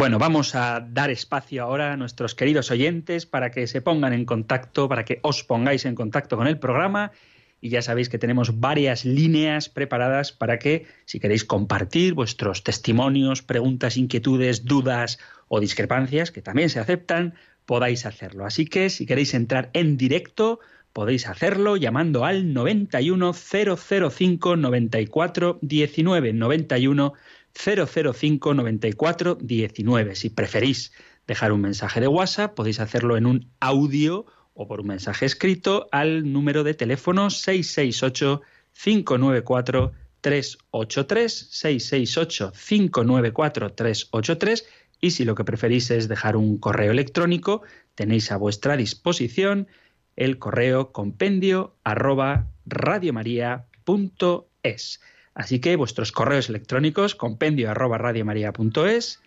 Bueno, 0.00 0.18
vamos 0.18 0.54
a 0.54 0.80
dar 0.80 1.10
espacio 1.10 1.62
ahora 1.62 1.92
a 1.92 1.96
nuestros 1.98 2.34
queridos 2.34 2.70
oyentes 2.70 3.26
para 3.26 3.50
que 3.50 3.66
se 3.66 3.82
pongan 3.82 4.14
en 4.14 4.24
contacto, 4.24 4.88
para 4.88 5.04
que 5.04 5.20
os 5.20 5.44
pongáis 5.44 5.84
en 5.84 5.94
contacto 5.94 6.38
con 6.38 6.46
el 6.46 6.58
programa. 6.58 7.12
Y 7.60 7.68
ya 7.68 7.82
sabéis 7.82 8.08
que 8.08 8.16
tenemos 8.16 8.60
varias 8.60 9.04
líneas 9.04 9.68
preparadas 9.68 10.32
para 10.32 10.58
que, 10.58 10.86
si 11.04 11.20
queréis 11.20 11.44
compartir 11.44 12.14
vuestros 12.14 12.64
testimonios, 12.64 13.42
preguntas, 13.42 13.98
inquietudes, 13.98 14.64
dudas 14.64 15.18
o 15.48 15.60
discrepancias, 15.60 16.30
que 16.30 16.40
también 16.40 16.70
se 16.70 16.80
aceptan, 16.80 17.34
podáis 17.66 18.06
hacerlo. 18.06 18.46
Así 18.46 18.64
que, 18.64 18.88
si 18.88 19.04
queréis 19.04 19.34
entrar 19.34 19.68
en 19.74 19.98
directo, 19.98 20.60
podéis 20.94 21.28
hacerlo 21.28 21.76
llamando 21.76 22.24
al 22.24 22.54
91 22.54 23.34
005 23.34 24.56
94 24.56 25.58
19 25.60 26.32
91 26.32 27.12
005 27.54 28.54
94 28.54 29.38
19. 29.40 30.14
Si 30.14 30.30
preferís 30.30 30.92
dejar 31.26 31.52
un 31.52 31.60
mensaje 31.60 32.00
de 32.00 32.08
WhatsApp, 32.08 32.54
podéis 32.54 32.80
hacerlo 32.80 33.16
en 33.16 33.26
un 33.26 33.50
audio 33.60 34.26
o 34.54 34.66
por 34.66 34.80
un 34.80 34.88
mensaje 34.88 35.26
escrito 35.26 35.88
al 35.92 36.32
número 36.32 36.64
de 36.64 36.74
teléfono 36.74 37.30
668 37.30 38.42
594 38.72 39.92
383 40.20 41.48
668 41.50 42.52
594 42.52 43.72
383 43.72 44.66
y 45.00 45.12
si 45.12 45.24
lo 45.24 45.34
que 45.34 45.44
preferís 45.44 45.90
es 45.90 46.08
dejar 46.08 46.36
un 46.36 46.58
correo 46.58 46.92
electrónico, 46.92 47.62
tenéis 47.94 48.30
a 48.32 48.36
vuestra 48.36 48.76
disposición 48.76 49.68
el 50.16 50.38
correo 50.38 50.92
compendio 50.92 51.74
arroba 51.84 52.48
radiomaria.es. 52.66 55.00
Así 55.34 55.60
que 55.60 55.76
vuestros 55.76 56.10
correos 56.12 56.48
electrónicos, 56.48 57.14
compendio 57.14 57.70
arroba 57.70 57.98
radiomaria.es, 57.98 59.20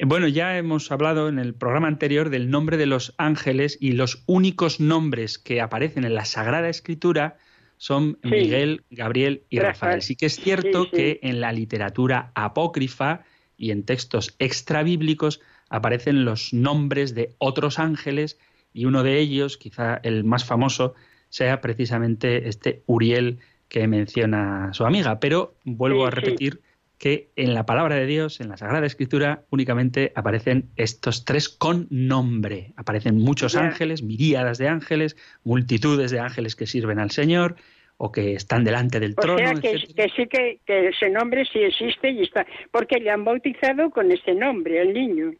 Bueno, 0.00 0.28
ya 0.28 0.56
hemos 0.56 0.92
hablado 0.92 1.28
en 1.28 1.38
el 1.38 1.54
programa 1.54 1.88
anterior 1.88 2.30
del 2.30 2.50
nombre 2.50 2.76
de 2.76 2.86
los 2.86 3.14
ángeles 3.18 3.78
y 3.80 3.92
los 3.92 4.22
únicos 4.26 4.80
nombres 4.80 5.38
que 5.38 5.60
aparecen 5.60 6.04
en 6.04 6.14
la 6.14 6.24
Sagrada 6.24 6.68
Escritura 6.68 7.36
son 7.78 8.18
Miguel, 8.22 8.84
Gabriel 8.90 9.42
y 9.48 9.60
Rafael. 9.60 10.02
Sí 10.02 10.16
que 10.16 10.26
es 10.26 10.36
cierto 10.36 10.90
que 10.90 11.20
en 11.22 11.40
la 11.40 11.52
literatura 11.52 12.32
apócrifa 12.34 13.24
y 13.56 13.70
en 13.70 13.84
textos 13.84 14.36
extrabíblicos 14.38 15.40
aparecen 15.68 16.24
los 16.24 16.52
nombres 16.52 17.14
de 17.14 17.34
otros 17.38 17.78
ángeles 17.78 18.38
y 18.78 18.84
uno 18.84 19.02
de 19.02 19.18
ellos, 19.18 19.56
quizá 19.56 19.98
el 20.04 20.22
más 20.22 20.44
famoso, 20.44 20.94
sea 21.30 21.60
precisamente 21.60 22.48
este 22.48 22.82
Uriel 22.86 23.40
que 23.68 23.88
menciona 23.88 24.72
su 24.72 24.84
amiga. 24.84 25.18
Pero 25.18 25.54
vuelvo 25.64 26.06
a 26.06 26.10
repetir 26.10 26.60
que 26.96 27.28
en 27.34 27.54
la 27.54 27.66
palabra 27.66 27.96
de 27.96 28.06
Dios, 28.06 28.40
en 28.40 28.48
la 28.48 28.56
Sagrada 28.56 28.86
Escritura, 28.86 29.42
únicamente 29.50 30.12
aparecen 30.14 30.68
estos 30.76 31.24
tres 31.24 31.48
con 31.48 31.88
nombre. 31.90 32.72
Aparecen 32.76 33.18
muchos 33.18 33.56
ángeles, 33.56 34.04
miríadas 34.04 34.58
de 34.58 34.68
ángeles, 34.68 35.16
multitudes 35.42 36.12
de 36.12 36.20
ángeles 36.20 36.54
que 36.54 36.66
sirven 36.66 37.00
al 37.00 37.10
Señor 37.10 37.56
o 37.96 38.12
que 38.12 38.34
están 38.34 38.62
delante 38.62 39.00
del 39.00 39.16
trono. 39.16 39.34
O 39.34 39.38
sea, 39.38 39.54
que, 39.54 39.78
sí 39.78 40.26
que, 40.28 40.60
que, 40.64 40.88
ese 40.90 41.10
nombre 41.10 41.44
sí 41.52 41.58
existe 41.58 42.10
y 42.10 42.22
está, 42.22 42.46
porque 42.70 43.00
le 43.00 43.10
han 43.10 43.24
bautizado 43.24 43.90
con 43.90 44.12
ese 44.12 44.34
nombre, 44.34 44.80
el 44.80 44.94
niño. 44.94 45.32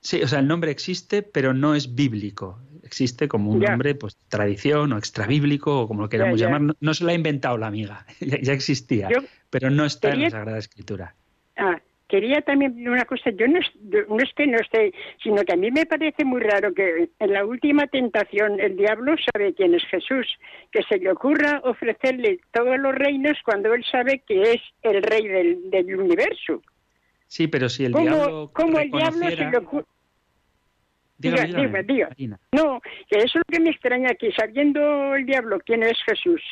Sí, 0.00 0.22
o 0.22 0.28
sea, 0.28 0.38
el 0.38 0.48
nombre 0.48 0.70
existe, 0.70 1.22
pero 1.22 1.52
no 1.52 1.74
es 1.74 1.94
bíblico. 1.94 2.58
Existe 2.82 3.28
como 3.28 3.52
un 3.52 3.60
nombre, 3.60 3.94
pues, 3.94 4.16
tradición 4.28 4.92
o 4.92 4.98
extrabíblico, 4.98 5.82
o 5.82 5.88
como 5.88 6.02
lo 6.02 6.08
queramos 6.08 6.40
llamar. 6.40 6.74
No, 6.80 6.94
se 6.94 7.04
lo 7.04 7.10
ha 7.10 7.14
inventado 7.14 7.56
la 7.58 7.66
amiga, 7.66 8.06
ya, 8.20 8.52
existía, 8.52 9.08
pero 9.50 9.70
no 9.70 9.84
está 9.84 10.10
en 10.10 10.22
la 10.22 10.30
Sagrada 10.30 10.58
Escritura. 10.58 11.14
Ah, 11.56 11.80
quería 12.10 12.42
también 12.42 12.88
una 12.88 13.04
cosa, 13.04 13.30
yo 13.30 13.46
no, 13.46 13.60
no 14.08 14.22
es 14.22 14.32
que 14.34 14.46
no 14.46 14.58
esté, 14.58 14.92
sino 15.22 15.44
que 15.44 15.52
a 15.52 15.56
mí 15.56 15.70
me 15.70 15.86
parece 15.86 16.24
muy 16.24 16.40
raro 16.40 16.74
que 16.74 17.10
en 17.18 17.32
la 17.32 17.44
última 17.44 17.86
tentación 17.86 18.58
el 18.58 18.76
diablo 18.76 19.14
sabe 19.32 19.54
quién 19.54 19.74
es 19.74 19.84
Jesús, 19.84 20.26
que 20.72 20.82
se 20.82 20.98
le 20.98 21.12
ocurra 21.12 21.60
ofrecerle 21.62 22.40
todos 22.52 22.78
los 22.78 22.94
reinos 22.94 23.38
cuando 23.44 23.72
él 23.72 23.84
sabe 23.84 24.22
que 24.26 24.42
es 24.42 24.60
el 24.82 25.02
rey 25.02 25.28
del, 25.28 25.70
del 25.70 25.94
universo. 25.94 26.62
Sí, 27.30 27.46
pero 27.46 27.68
si 27.68 27.84
el 27.84 27.92
diablo. 27.92 28.50
¿Cómo 28.52 28.80
el 28.80 28.90
diablo 28.90 29.28
se 29.28 29.36
le 29.36 29.56
ocurre? 29.56 29.84
Diga, 31.16 31.44
diga, 31.44 32.10
diga, 32.16 32.40
No, 32.50 32.80
que 33.08 33.18
eso 33.18 33.26
es 33.26 33.34
lo 33.36 33.42
que 33.48 33.60
me 33.60 33.70
extraña 33.70 34.10
aquí, 34.10 34.32
sabiendo 34.32 35.14
el 35.14 35.24
diablo 35.26 35.60
quién 35.64 35.84
es 35.84 35.96
Jesús, 36.04 36.42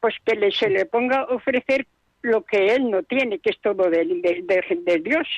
pues 0.00 0.14
que 0.24 0.36
le, 0.36 0.52
se 0.52 0.70
le 0.70 0.86
ponga 0.86 1.18
a 1.18 1.24
ofrecer 1.24 1.86
lo 2.22 2.44
que 2.44 2.68
él 2.68 2.90
no 2.90 3.02
tiene, 3.02 3.40
que 3.40 3.50
es 3.50 3.60
todo 3.60 3.90
de, 3.90 4.06
de, 4.06 5.00
Dios. 5.04 5.28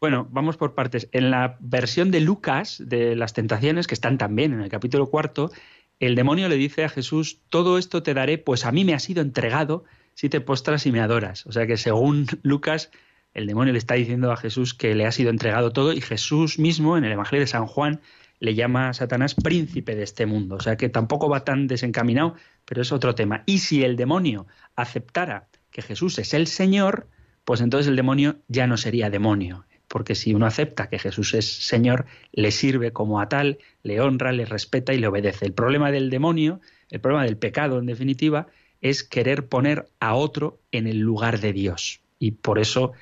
Bueno, 0.00 0.28
vamos 0.30 0.56
por 0.56 0.76
partes. 0.76 1.08
En 1.10 1.32
la 1.32 1.56
versión 1.58 2.12
de 2.12 2.20
Lucas 2.20 2.80
de 2.86 3.16
las 3.16 3.32
tentaciones, 3.32 3.88
que 3.88 3.94
están 3.94 4.18
también 4.18 4.52
en 4.52 4.60
el 4.60 4.68
capítulo 4.68 5.10
cuarto, 5.10 5.50
el 5.98 6.14
demonio 6.14 6.48
le 6.48 6.56
dice 6.56 6.84
a 6.84 6.88
Jesús, 6.88 7.40
todo 7.48 7.76
esto 7.76 8.04
te 8.04 8.14
daré, 8.14 8.38
pues 8.38 8.66
a 8.66 8.72
mí 8.72 8.84
me 8.84 8.94
ha 8.94 9.00
sido 9.00 9.20
entregado 9.20 9.82
si 10.14 10.28
te 10.28 10.40
postras 10.40 10.86
y 10.86 10.92
me 10.92 11.00
adoras. 11.00 11.44
O 11.46 11.52
sea 11.52 11.66
que 11.66 11.76
según 11.76 12.26
Lucas, 12.44 12.92
el 13.36 13.46
demonio 13.46 13.74
le 13.74 13.78
está 13.78 13.94
diciendo 13.94 14.32
a 14.32 14.36
Jesús 14.38 14.72
que 14.72 14.94
le 14.94 15.04
ha 15.04 15.12
sido 15.12 15.28
entregado 15.28 15.70
todo 15.70 15.92
y 15.92 16.00
Jesús 16.00 16.58
mismo 16.58 16.96
en 16.96 17.04
el 17.04 17.12
Evangelio 17.12 17.42
de 17.42 17.46
San 17.46 17.66
Juan 17.66 18.00
le 18.40 18.54
llama 18.54 18.88
a 18.88 18.94
Satanás 18.94 19.34
príncipe 19.34 19.94
de 19.94 20.04
este 20.04 20.24
mundo. 20.24 20.54
O 20.54 20.60
sea 20.60 20.78
que 20.78 20.88
tampoco 20.88 21.28
va 21.28 21.44
tan 21.44 21.66
desencaminado, 21.66 22.34
pero 22.64 22.80
es 22.80 22.92
otro 22.92 23.14
tema. 23.14 23.42
Y 23.44 23.58
si 23.58 23.84
el 23.84 23.96
demonio 23.96 24.46
aceptara 24.74 25.48
que 25.70 25.82
Jesús 25.82 26.18
es 26.18 26.32
el 26.32 26.46
Señor, 26.46 27.08
pues 27.44 27.60
entonces 27.60 27.88
el 27.88 27.96
demonio 27.96 28.36
ya 28.48 28.66
no 28.66 28.78
sería 28.78 29.10
demonio. 29.10 29.66
Porque 29.86 30.14
si 30.14 30.32
uno 30.32 30.46
acepta 30.46 30.88
que 30.88 30.98
Jesús 30.98 31.34
es 31.34 31.46
Señor, 31.46 32.06
le 32.32 32.50
sirve 32.50 32.94
como 32.94 33.20
a 33.20 33.28
tal, 33.28 33.58
le 33.82 34.00
honra, 34.00 34.32
le 34.32 34.46
respeta 34.46 34.94
y 34.94 34.98
le 34.98 35.08
obedece. 35.08 35.44
El 35.44 35.52
problema 35.52 35.90
del 35.90 36.08
demonio, 36.08 36.62
el 36.88 37.00
problema 37.00 37.26
del 37.26 37.36
pecado 37.36 37.78
en 37.78 37.84
definitiva, 37.84 38.46
es 38.80 39.04
querer 39.04 39.46
poner 39.46 39.90
a 40.00 40.14
otro 40.14 40.58
en 40.72 40.86
el 40.86 41.00
lugar 41.00 41.38
de 41.38 41.52
Dios. 41.52 42.00
Y 42.18 42.30
por 42.30 42.58
eso 42.58 42.92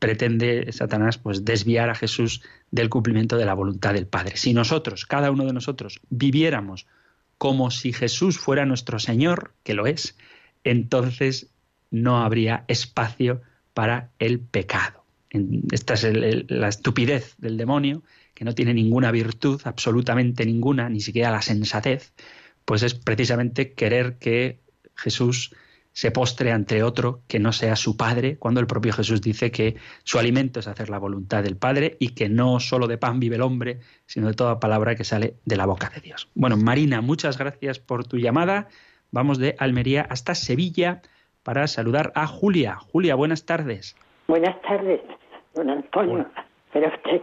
pretende 0.00 0.72
Satanás 0.72 1.18
pues 1.18 1.44
desviar 1.44 1.90
a 1.90 1.94
Jesús 1.94 2.42
del 2.72 2.88
cumplimiento 2.88 3.36
de 3.36 3.44
la 3.44 3.54
voluntad 3.54 3.94
del 3.94 4.06
Padre. 4.06 4.36
Si 4.36 4.52
nosotros, 4.52 5.06
cada 5.06 5.30
uno 5.30 5.44
de 5.44 5.52
nosotros, 5.52 6.00
viviéramos 6.08 6.86
como 7.38 7.70
si 7.70 7.92
Jesús 7.92 8.38
fuera 8.38 8.66
nuestro 8.66 8.98
Señor, 8.98 9.52
que 9.62 9.74
lo 9.74 9.86
es, 9.86 10.16
entonces 10.64 11.50
no 11.90 12.22
habría 12.22 12.64
espacio 12.66 13.42
para 13.74 14.10
el 14.18 14.40
pecado. 14.40 15.04
Esta 15.70 15.94
es 15.94 16.06
la 16.50 16.68
estupidez 16.68 17.34
del 17.38 17.56
demonio, 17.56 18.02
que 18.34 18.44
no 18.44 18.54
tiene 18.54 18.74
ninguna 18.74 19.12
virtud, 19.12 19.60
absolutamente 19.64 20.44
ninguna, 20.44 20.88
ni 20.88 21.00
siquiera 21.00 21.30
la 21.30 21.42
sensatez, 21.42 22.12
pues 22.64 22.82
es 22.82 22.94
precisamente 22.94 23.72
querer 23.72 24.18
que 24.18 24.60
Jesús 24.96 25.54
se 25.92 26.10
postre 26.10 26.52
ante 26.52 26.82
otro 26.82 27.20
que 27.26 27.38
no 27.38 27.52
sea 27.52 27.76
su 27.76 27.96
Padre, 27.96 28.36
cuando 28.38 28.60
el 28.60 28.66
propio 28.66 28.92
Jesús 28.92 29.20
dice 29.20 29.50
que 29.50 29.76
su 30.04 30.18
alimento 30.18 30.60
es 30.60 30.68
hacer 30.68 30.88
la 30.88 30.98
voluntad 30.98 31.42
del 31.42 31.56
Padre 31.56 31.96
y 31.98 32.14
que 32.14 32.28
no 32.28 32.60
solo 32.60 32.86
de 32.86 32.98
pan 32.98 33.20
vive 33.20 33.36
el 33.36 33.42
hombre, 33.42 33.80
sino 34.06 34.28
de 34.28 34.34
toda 34.34 34.60
palabra 34.60 34.94
que 34.94 35.04
sale 35.04 35.34
de 35.44 35.56
la 35.56 35.66
boca 35.66 35.90
de 35.94 36.00
Dios. 36.00 36.28
Bueno, 36.34 36.56
Marina, 36.56 37.00
muchas 37.00 37.38
gracias 37.38 37.78
por 37.78 38.06
tu 38.06 38.18
llamada. 38.18 38.68
Vamos 39.10 39.38
de 39.38 39.56
Almería 39.58 40.06
hasta 40.08 40.34
Sevilla 40.34 41.02
para 41.42 41.66
saludar 41.66 42.12
a 42.14 42.26
Julia. 42.26 42.76
Julia, 42.76 43.14
buenas 43.14 43.44
tardes. 43.44 43.96
Buenas 44.28 44.60
tardes, 44.62 45.00
don 45.54 45.70
Antonio. 45.70 46.26
Pero 46.72 46.88
usted, 46.88 47.20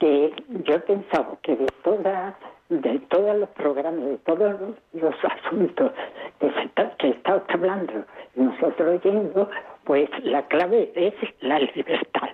que 0.00 0.32
yo 0.64 0.74
he 0.74 0.80
pensado 0.80 1.38
que 1.42 1.54
de 1.54 1.66
todas 1.84 2.34
de 2.70 3.00
todos 3.08 3.36
los 3.36 3.48
programas, 3.50 4.04
de 4.04 4.16
todos 4.18 4.54
los, 4.92 5.14
asuntos 5.24 5.90
que, 6.38 6.50
se 6.50 7.08
está, 7.08 7.42
hablando, 7.48 8.04
nosotros 8.36 9.00
oyendo, 9.04 9.50
pues 9.84 10.08
la 10.22 10.46
clave 10.46 10.92
es 10.94 11.14
la 11.40 11.58
libertad. 11.58 12.30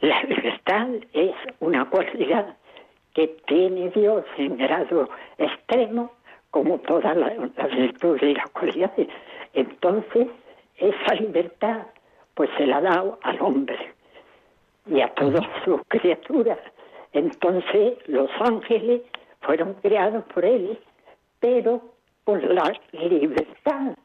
La 0.00 0.22
libertad 0.22 0.88
es 1.12 1.34
una 1.58 1.84
cualidad 1.90 2.56
que 3.12 3.26
tiene 3.46 3.90
Dios 3.90 4.24
en 4.38 4.56
grado 4.56 5.08
extremo, 5.36 6.12
como 6.52 6.78
todas 6.78 7.16
las 7.16 7.36
la 7.56 7.66
virtudes 7.66 8.22
y 8.22 8.34
las 8.34 8.50
cualidades. 8.50 9.08
Entonces, 9.52 10.28
esa 10.76 11.14
libertad, 11.16 11.86
pues 12.34 12.48
se 12.56 12.66
la 12.66 12.76
ha 12.76 12.82
dado 12.82 13.18
al 13.22 13.40
hombre 13.42 13.78
y 14.86 15.00
a 15.00 15.08
todas 15.08 15.44
sus 15.64 15.80
criaturas. 15.88 16.58
Entonces, 17.12 17.98
los 18.06 18.30
ángeles 18.40 19.02
fueron 19.40 19.74
creados 19.74 20.24
por 20.34 20.44
él, 20.44 20.78
pero 21.40 21.82
por 22.24 22.42
la 22.42 22.72
libertad, 22.92 23.96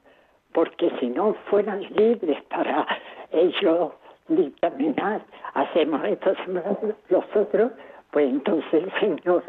porque 0.54 0.92
si 1.00 1.08
no 1.08 1.34
fueran 1.50 1.82
libres 1.96 2.42
para 2.44 2.88
ellos 3.32 3.92
dictaminar, 4.28 5.22
hacemos 5.54 6.04
esto, 6.06 6.32
hacemos 6.32 6.64
los 7.10 7.26
otros, 7.36 7.72
pues 8.12 8.30
entonces 8.30 8.84
el 8.84 8.92
Señor 9.00 9.44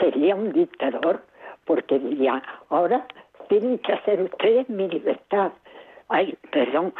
sería 0.00 0.34
un 0.34 0.52
dictador, 0.52 1.22
porque 1.64 1.98
diría, 1.98 2.42
ahora 2.68 3.06
tienen 3.48 3.78
que 3.78 3.92
hacer 3.92 4.22
ustedes 4.22 4.68
mi 4.68 4.88
libertad. 4.88 5.52
Ay, 6.08 6.36
perdón, 6.50 6.92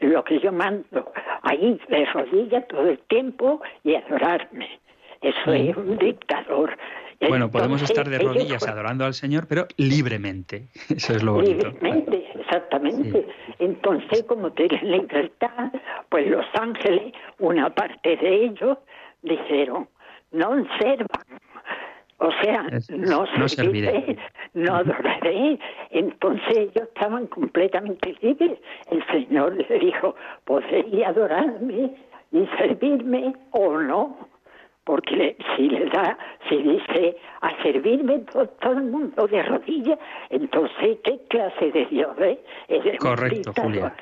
lo 0.00 0.24
que 0.24 0.38
yo 0.38 0.52
mando, 0.52 1.12
ahí 1.42 1.80
de 1.88 2.04
rodillas 2.06 2.66
todo 2.68 2.88
el 2.88 2.98
tiempo 3.00 3.60
y 3.82 3.94
adorarme. 3.94 4.78
Eso 5.22 5.52
es 5.52 5.76
un 5.76 5.96
dictador. 5.98 6.76
Bueno, 7.20 7.50
podemos 7.50 7.82
estar 7.82 8.08
de 8.08 8.18
rodillas 8.18 8.66
adorando 8.66 9.04
al 9.04 9.14
Señor, 9.14 9.46
pero 9.48 9.66
libremente. 9.76 10.66
Eso 10.88 11.14
es 11.14 11.22
lo 11.22 11.34
bonito. 11.34 11.68
Libremente, 11.68 12.26
exactamente. 12.38 13.26
Entonces, 13.58 14.22
como 14.24 14.50
tienen 14.52 14.90
libertad, 14.90 15.72
pues 16.08 16.26
los 16.28 16.44
ángeles, 16.60 17.14
una 17.38 17.70
parte 17.70 18.16
de 18.16 18.44
ellos, 18.44 18.78
dijeron, 19.22 19.88
no 20.32 20.50
observan. 20.50 21.24
O 22.18 22.30
sea, 22.42 22.66
no, 22.90 23.26
no 23.38 23.48
serviré, 23.48 24.16
no 24.54 24.76
adoraré. 24.76 25.58
Entonces 25.90 26.56
ellos 26.56 26.88
estaban 26.88 27.26
completamente 27.26 28.16
libres. 28.22 28.58
El 28.90 29.06
Señor 29.08 29.54
les 29.56 29.80
dijo, 29.80 30.14
podría 30.44 31.08
adorarme 31.08 31.94
y 32.32 32.46
servirme 32.58 33.34
o 33.50 33.78
no 33.78 34.16
porque 34.86 35.36
si 35.56 35.68
le 35.68 35.86
da, 35.86 36.16
si 36.48 36.62
dice 36.62 37.16
a 37.42 37.60
servirme 37.60 38.20
todo, 38.20 38.48
el 38.70 38.84
mundo 38.84 39.26
de 39.26 39.42
rodillas, 39.42 39.98
entonces 40.30 40.98
¿qué 41.02 41.20
clase 41.28 41.72
de 41.72 41.86
Dios 41.86 42.16
es? 42.68 42.98
Correcto, 43.00 43.52
Julia. 43.60 43.94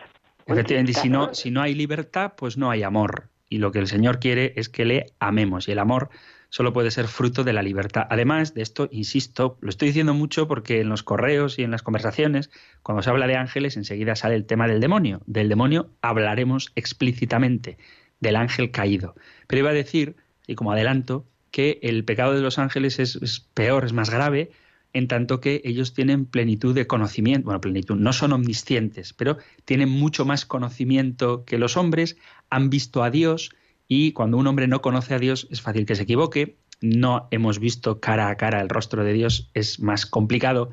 Efectivamente, 0.45 0.93
si 0.93 1.09
no, 1.09 1.32
si 1.32 1.51
no 1.51 1.62
hay 1.62 1.74
libertad, 1.74 2.35
pues 2.37 2.59
no 2.59 2.70
hay 2.70 2.82
amor. 2.82 3.30
Y 3.49 3.59
lo 3.59 3.72
que 3.72 3.78
el 3.78 3.87
Señor 3.87 4.20
quiere 4.20 4.53
es 4.57 4.68
que 4.68 4.85
le 4.85 5.07
amemos. 5.20 5.68
Y 5.68 5.72
el 5.72 5.78
amor 5.78 6.11
solo 6.51 6.74
puede 6.74 6.91
ser 6.91 7.07
fruto 7.07 7.45
de 7.45 7.55
la 7.55 7.62
libertad. 7.62 8.07
Además 8.11 8.53
de 8.53 8.61
esto, 8.61 8.89
insisto, 8.93 9.57
lo 9.62 9.70
estoy 9.70 9.89
diciendo 9.89 10.12
mucho 10.12 10.47
porque 10.47 10.82
en 10.82 10.91
los 10.91 11.03
correos 11.03 11.59
y 11.59 11.62
en 11.62 11.70
las 11.70 11.82
conversaciones, 11.82 12.51
cuando 12.82 13.01
se 13.01 13.09
habla 13.09 13.26
de 13.26 13.37
ángeles, 13.37 13.78
enseguida 13.78 14.16
sale 14.16 14.35
el 14.35 14.45
tema 14.45 14.68
del 14.68 14.80
demonio. 14.80 15.22
Del 15.24 15.49
demonio 15.49 15.89
hablaremos 16.03 16.72
explícitamente, 16.74 17.78
del 18.20 18.37
ángel 18.37 18.70
caído. 18.70 19.14
Pero 19.47 19.61
iba 19.61 19.70
a 19.70 19.74
decir 19.74 20.16
y 20.47 20.55
como 20.55 20.72
adelanto, 20.72 21.26
que 21.51 21.78
el 21.82 22.05
pecado 22.05 22.34
de 22.34 22.40
los 22.40 22.59
ángeles 22.59 22.99
es, 22.99 23.49
peor, 23.55 23.84
es 23.84 23.92
más 23.92 24.11
grave, 24.11 24.51
en 24.92 25.09
tanto 25.09 25.40
que 25.40 25.62
ellos 25.64 25.95
tienen 25.95 26.26
plenitud 26.26 26.74
de 26.74 26.86
conocimiento, 26.86 27.47
bueno, 27.47 27.61
plenitud, 27.61 27.97
no 27.97 28.12
son 28.12 28.32
omniscientes, 28.32 29.12
pero 29.12 29.38
tienen 29.64 29.88
mucho 29.88 30.24
más 30.24 30.47
conocimiento 30.47 31.45
que 31.45 31.59
los 31.59 31.76
hombres, 31.76 32.16
han 32.51 32.70
visto 32.70 33.03
a 33.03 33.11
Dios 33.11 33.51
y 33.86 34.12
cuando 34.12 34.36
un 34.36 34.47
hombre 34.47 34.66
no 34.66 34.82
conoce 34.82 35.14
a 35.14 35.18
Dios 35.18 35.47
es 35.51 35.62
fácil 35.62 35.86
que 35.86 35.95
se 35.95 36.03
equivoque, 36.05 36.59
no 36.80 37.28
hemos 37.30 37.59
visto 37.59 38.01
cara 38.01 38.28
a 38.28 38.36
cara 38.36 38.61
el 38.61 38.68
rostro 38.68 39.05
de 39.05 39.12
Dios, 39.12 39.51
es 39.55 39.80
más 39.80 40.07
complicado 40.07 40.70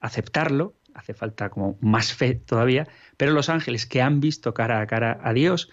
aceptarlo, 0.00 0.74
hace 0.94 1.14
falta 1.14 1.48
como 1.48 1.78
más 1.80 2.12
fe 2.12 2.34
todavía, 2.34 2.86
pero 3.16 3.32
los 3.32 3.48
ángeles 3.48 3.86
que 3.86 4.02
han 4.02 4.20
visto 4.20 4.54
cara 4.54 4.80
a 4.80 4.86
cara 4.86 5.20
a 5.22 5.32
Dios, 5.32 5.70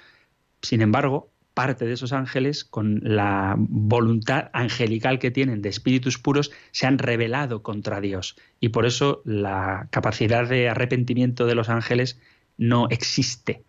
sin 0.62 0.82
embargo, 0.82 1.32
parte 1.56 1.86
de 1.86 1.94
esos 1.94 2.14
ángeles, 2.14 2.64
con 2.64 3.00
la 3.02 3.56
voluntad 3.58 4.52
angelical 4.54 5.18
que 5.18 5.32
tienen 5.32 5.64
de 5.64 5.70
espíritus 5.70 6.20
puros, 6.20 6.52
se 6.72 6.86
han 6.86 7.00
rebelado 7.00 7.64
contra 7.64 8.02
Dios. 8.02 8.36
Y 8.60 8.70
por 8.70 8.86
eso 8.86 9.24
la 9.26 9.88
capacidad 9.90 10.48
de 10.48 10.70
arrepentimiento 10.70 11.48
de 11.48 11.56
los 11.56 11.70
ángeles 11.70 12.20
no 12.58 12.88
existe. 12.90 13.64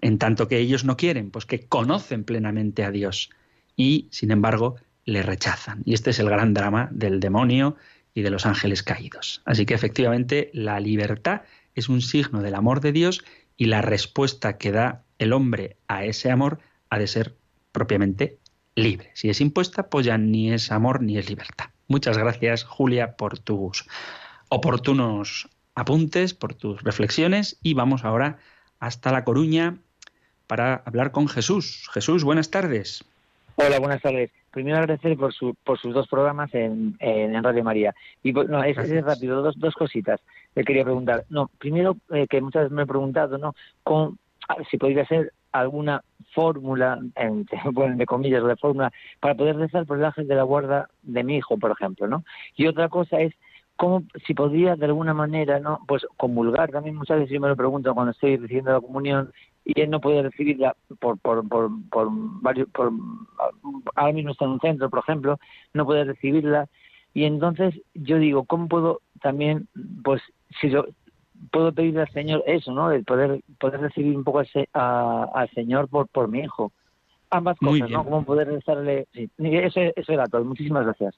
En 0.00 0.18
tanto 0.18 0.48
que 0.48 0.58
ellos 0.58 0.84
no 0.84 0.96
quieren, 0.96 1.30
pues 1.30 1.44
que 1.44 1.66
conocen 1.66 2.24
plenamente 2.24 2.84
a 2.84 2.90
Dios 2.90 3.28
y, 3.76 4.08
sin 4.10 4.30
embargo, 4.30 4.76
le 5.04 5.22
rechazan. 5.22 5.82
Y 5.84 5.94
este 5.94 6.10
es 6.10 6.20
el 6.20 6.30
gran 6.30 6.54
drama 6.54 6.88
del 6.92 7.20
demonio 7.20 7.76
y 8.14 8.22
de 8.22 8.30
los 8.30 8.46
ángeles 8.46 8.82
caídos. 8.82 9.42
Así 9.44 9.66
que 9.66 9.74
efectivamente 9.74 10.50
la 10.54 10.80
libertad 10.80 11.42
es 11.74 11.88
un 11.88 12.00
signo 12.00 12.40
del 12.40 12.54
amor 12.54 12.80
de 12.80 12.92
Dios 12.92 13.24
y 13.56 13.66
la 13.66 13.82
respuesta 13.82 14.58
que 14.58 14.72
da 14.72 15.04
el 15.18 15.32
hombre 15.32 15.76
a 15.88 16.04
ese 16.04 16.30
amor 16.30 16.60
ha 16.90 16.98
de 16.98 17.06
ser 17.06 17.34
propiamente 17.72 18.38
libre. 18.74 19.10
Si 19.14 19.30
es 19.30 19.40
impuesta, 19.40 19.88
pues 19.88 20.06
ya 20.06 20.18
ni 20.18 20.52
es 20.52 20.70
amor 20.72 21.02
ni 21.02 21.16
es 21.16 21.28
libertad. 21.28 21.66
Muchas 21.88 22.18
gracias, 22.18 22.64
Julia, 22.64 23.16
por 23.16 23.38
tus 23.38 23.88
oportunos 24.48 25.48
apuntes, 25.74 26.34
por 26.34 26.54
tus 26.54 26.82
reflexiones 26.82 27.58
y 27.62 27.74
vamos 27.74 28.04
ahora 28.04 28.38
hasta 28.80 29.12
La 29.12 29.24
Coruña 29.24 29.78
para 30.46 30.82
hablar 30.84 31.12
con 31.12 31.28
Jesús. 31.28 31.88
Jesús, 31.92 32.24
buenas 32.24 32.50
tardes. 32.50 33.04
Hola, 33.56 33.78
buenas 33.78 34.02
tardes. 34.02 34.30
Primero 34.50 34.78
agradecer 34.78 35.16
por, 35.16 35.32
su, 35.32 35.54
por 35.64 35.78
sus 35.78 35.94
dos 35.94 36.08
programas 36.08 36.52
en, 36.54 36.96
en, 36.98 37.42
Radio 37.42 37.62
María. 37.62 37.94
Y 38.22 38.32
pues, 38.32 38.48
no, 38.48 38.64
es, 38.64 38.76
rápido, 39.04 39.42
dos, 39.42 39.58
dos 39.58 39.74
cositas. 39.74 40.20
Le 40.54 40.64
quería 40.64 40.82
preguntar. 40.82 41.24
No, 41.28 41.50
primero 41.58 41.96
eh, 42.10 42.26
que 42.28 42.40
muchas 42.40 42.62
veces 42.62 42.74
me 42.74 42.82
he 42.82 42.86
preguntado, 42.86 43.38
¿no? 43.38 43.54
Con, 43.84 44.18
si 44.70 44.76
podría 44.76 45.06
ser 45.06 45.32
alguna 45.52 46.02
fórmula, 46.34 46.98
de 47.00 48.06
comillas, 48.06 48.44
de 48.44 48.56
fórmula, 48.56 48.92
para 49.20 49.34
poder 49.34 49.56
rezar 49.56 49.86
por 49.86 49.98
el 49.98 50.04
ángel 50.04 50.28
de 50.28 50.34
la 50.34 50.42
guarda 50.42 50.88
de 51.02 51.24
mi 51.24 51.36
hijo, 51.36 51.58
por 51.58 51.70
ejemplo, 51.70 52.06
¿no? 52.06 52.24
Y 52.56 52.66
otra 52.66 52.88
cosa 52.88 53.20
es 53.20 53.34
cómo, 53.76 54.02
si 54.26 54.34
podría 54.34 54.76
de 54.76 54.86
alguna 54.86 55.14
manera, 55.14 55.58
¿no? 55.58 55.80
Pues 55.86 56.06
comulgar, 56.16 56.70
también 56.70 56.96
muchas 56.96 57.18
veces 57.18 57.32
yo 57.32 57.40
me 57.40 57.48
lo 57.48 57.56
pregunto 57.56 57.94
cuando 57.94 58.12
estoy 58.12 58.36
recibiendo 58.36 58.72
la 58.72 58.80
comunión 58.80 59.32
y 59.64 59.80
él 59.80 59.90
no 59.90 60.00
puede 60.00 60.22
recibirla 60.22 60.76
por, 60.98 61.18
por, 61.18 61.46
por, 61.48 61.70
por 61.90 62.08
varios, 62.10 62.68
por, 62.70 62.92
ahora 63.94 64.12
mismo 64.12 64.32
está 64.32 64.44
en 64.44 64.52
un 64.52 64.60
centro, 64.60 64.90
por 64.90 65.00
ejemplo, 65.00 65.38
no 65.74 65.84
puede 65.84 66.04
recibirla 66.04 66.68
y 67.14 67.24
entonces 67.24 67.74
yo 67.94 68.18
digo, 68.18 68.44
¿cómo 68.44 68.68
puedo 68.68 69.00
también, 69.20 69.68
pues, 70.04 70.22
si 70.60 70.70
yo, 70.70 70.86
puedo 71.50 71.72
pedirle 71.72 72.02
al 72.02 72.12
Señor 72.12 72.42
eso, 72.46 72.72
¿no? 72.72 72.88
De 72.88 73.02
poder, 73.02 73.40
poder 73.58 73.80
recibir 73.80 74.16
un 74.16 74.24
poco 74.24 74.40
ese, 74.40 74.68
al 74.72 75.50
Señor 75.54 75.88
por, 75.88 76.08
por 76.08 76.28
mi 76.28 76.40
hijo. 76.40 76.72
Ambas 77.30 77.58
cosas, 77.58 77.90
¿no? 77.90 78.04
Como 78.04 78.24
poder 78.24 78.48
rezarle. 78.48 79.06
Sí. 79.12 79.30
Eso, 79.38 79.80
eso 79.94 80.12
era 80.12 80.26
todo. 80.26 80.44
Muchísimas 80.44 80.84
gracias. 80.84 81.14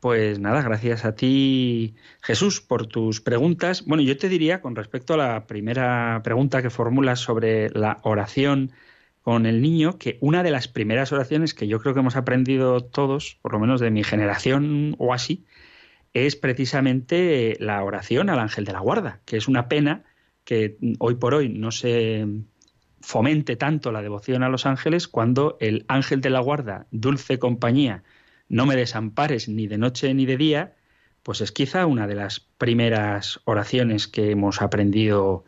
Pues 0.00 0.38
nada, 0.38 0.62
gracias 0.62 1.04
a 1.04 1.14
ti, 1.14 1.94
Jesús, 2.22 2.62
por 2.62 2.86
tus 2.86 3.20
preguntas. 3.20 3.84
Bueno, 3.84 4.02
yo 4.02 4.16
te 4.16 4.30
diría, 4.30 4.62
con 4.62 4.74
respecto 4.74 5.12
a 5.12 5.18
la 5.18 5.46
primera 5.46 6.22
pregunta 6.24 6.62
que 6.62 6.70
formulas 6.70 7.20
sobre 7.20 7.68
la 7.70 7.98
oración 8.02 8.72
con 9.20 9.44
el 9.44 9.60
niño, 9.60 9.98
que 9.98 10.16
una 10.22 10.42
de 10.42 10.50
las 10.50 10.68
primeras 10.68 11.12
oraciones 11.12 11.52
que 11.52 11.68
yo 11.68 11.80
creo 11.80 11.92
que 11.92 12.00
hemos 12.00 12.16
aprendido 12.16 12.80
todos, 12.80 13.38
por 13.42 13.52
lo 13.52 13.58
menos 13.58 13.78
de 13.80 13.90
mi 13.90 14.02
generación 14.02 14.94
o 14.96 15.12
así, 15.12 15.44
es 16.12 16.36
precisamente 16.36 17.56
la 17.60 17.82
oración 17.84 18.30
al 18.30 18.40
ángel 18.40 18.64
de 18.64 18.72
la 18.72 18.80
guarda, 18.80 19.20
que 19.24 19.36
es 19.36 19.48
una 19.48 19.68
pena 19.68 20.04
que 20.44 20.76
hoy 20.98 21.14
por 21.14 21.34
hoy 21.34 21.48
no 21.48 21.70
se 21.70 22.26
fomente 23.00 23.56
tanto 23.56 23.92
la 23.92 24.02
devoción 24.02 24.42
a 24.42 24.48
los 24.48 24.66
ángeles 24.66 25.08
cuando 25.08 25.56
el 25.60 25.84
ángel 25.88 26.20
de 26.20 26.30
la 26.30 26.40
guarda, 26.40 26.86
dulce 26.90 27.38
compañía, 27.38 28.02
no 28.48 28.66
me 28.66 28.76
desampares 28.76 29.48
ni 29.48 29.66
de 29.66 29.78
noche 29.78 30.12
ni 30.12 30.26
de 30.26 30.36
día, 30.36 30.76
pues 31.22 31.40
es 31.40 31.52
quizá 31.52 31.86
una 31.86 32.06
de 32.06 32.16
las 32.16 32.40
primeras 32.40 33.40
oraciones 33.44 34.08
que 34.08 34.32
hemos 34.32 34.60
aprendido 34.60 35.44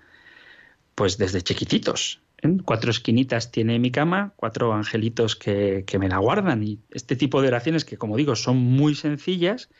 pues 0.95 1.19
desde 1.19 1.43
chiquititos. 1.43 2.23
¿eh? 2.43 2.59
Cuatro 2.65 2.91
esquinitas 2.91 3.51
tiene 3.51 3.79
mi 3.79 3.91
cama, 3.91 4.35
cuatro 4.37 4.73
angelitos 4.73 5.35
que, 5.35 5.85
que 5.87 5.99
me 5.99 6.09
la 6.09 6.19
guardan. 6.19 6.63
Y 6.63 6.81
este 6.91 7.17
tipo 7.17 7.43
de 7.43 7.49
oraciones 7.49 7.85
que, 7.85 7.97
como 7.97 8.17
digo, 8.17 8.37
son 8.37 8.59
muy 8.59 8.95
sencillas 8.95 9.71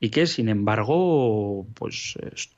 y 0.00 0.10
que, 0.10 0.26
sin 0.26 0.48
embargo, 0.48 1.66
pues 1.74 2.14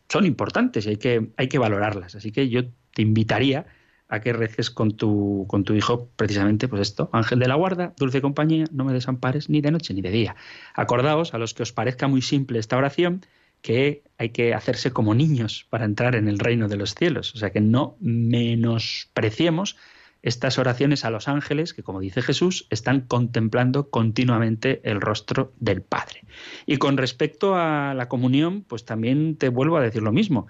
son 0.09 0.27
importantes 0.27 0.87
y 0.87 0.91
hay 0.91 0.97
que, 0.97 1.31
hay 1.37 1.49
que 1.49 1.59
valorarlas. 1.59 2.15
Así 2.15 2.33
que 2.33 2.49
yo 2.49 2.65
te 2.95 3.03
invitaría 3.03 3.67
a 4.09 4.21
que 4.21 4.33
reces 4.33 4.71
con 4.71 4.97
tu, 4.97 5.47
con 5.49 5.65
tu 5.65 5.75
hijo 5.75 6.11
precisamente 6.17 6.67
pues 6.69 6.83
esto, 6.83 7.09
ángel 7.13 7.39
de 7.39 7.47
la 7.47 7.55
guarda, 7.55 7.95
dulce 7.97 8.21
compañía, 8.21 8.65
no 8.73 8.85
me 8.85 8.93
desampares 8.93 9.49
ni 9.49 9.61
de 9.61 9.71
noche 9.71 9.95
ni 9.95 10.03
de 10.03 10.11
día. 10.11 10.37
Acordaos, 10.75 11.33
a 11.33 11.39
los 11.39 11.55
que 11.55 11.63
os 11.63 11.73
parezca 11.73 12.09
muy 12.09 12.21
simple 12.21 12.59
esta 12.59 12.77
oración, 12.77 13.25
que 13.63 14.03
hay 14.19 14.31
que 14.31 14.55
hacerse 14.55 14.91
como 14.91 15.15
niños 15.15 15.67
para 15.71 15.85
entrar 15.85 16.17
en 16.17 16.29
el 16.29 16.39
reino 16.39 16.69
de 16.69 16.77
los 16.77 16.95
cielos. 16.95 17.35
O 17.35 17.39
sea 17.39 17.51
que 17.51 17.61
no 17.61 17.97
menospreciemos 18.01 19.77
estas 20.23 20.59
oraciones 20.59 21.05
a 21.05 21.11
los 21.11 21.29
ángeles 21.29 21.73
que, 21.73 21.83
como 21.83 22.01
dice 22.01 22.23
Jesús, 22.23 22.67
están 22.71 23.03
contemplando 23.03 23.89
continuamente 23.91 24.81
el 24.85 25.01
rostro 25.01 25.53
del 25.59 25.83
Padre. 25.83 26.25
Y 26.67 26.77
con 26.77 26.97
respecto 26.97 27.57
a 27.57 27.95
la 27.95 28.09
comunión, 28.09 28.63
pues 28.63 28.85
también 28.85 29.37
te 29.37 29.49
vuelvo 29.49 29.77
a 29.77 29.83
decir 29.83 30.03
lo 30.03 30.13
mismo. 30.13 30.47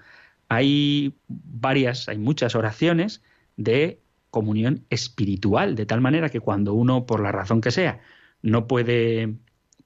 Hay 0.49 1.15
varias, 1.27 2.09
hay 2.09 2.17
muchas 2.17 2.55
oraciones 2.55 3.21
de 3.55 4.01
comunión 4.29 4.85
espiritual, 4.89 5.75
de 5.75 5.85
tal 5.85 6.01
manera 6.01 6.29
que 6.29 6.39
cuando 6.39 6.73
uno, 6.73 7.05
por 7.05 7.21
la 7.21 7.31
razón 7.31 7.61
que 7.61 7.71
sea, 7.71 8.01
no 8.41 8.67
puede 8.67 9.35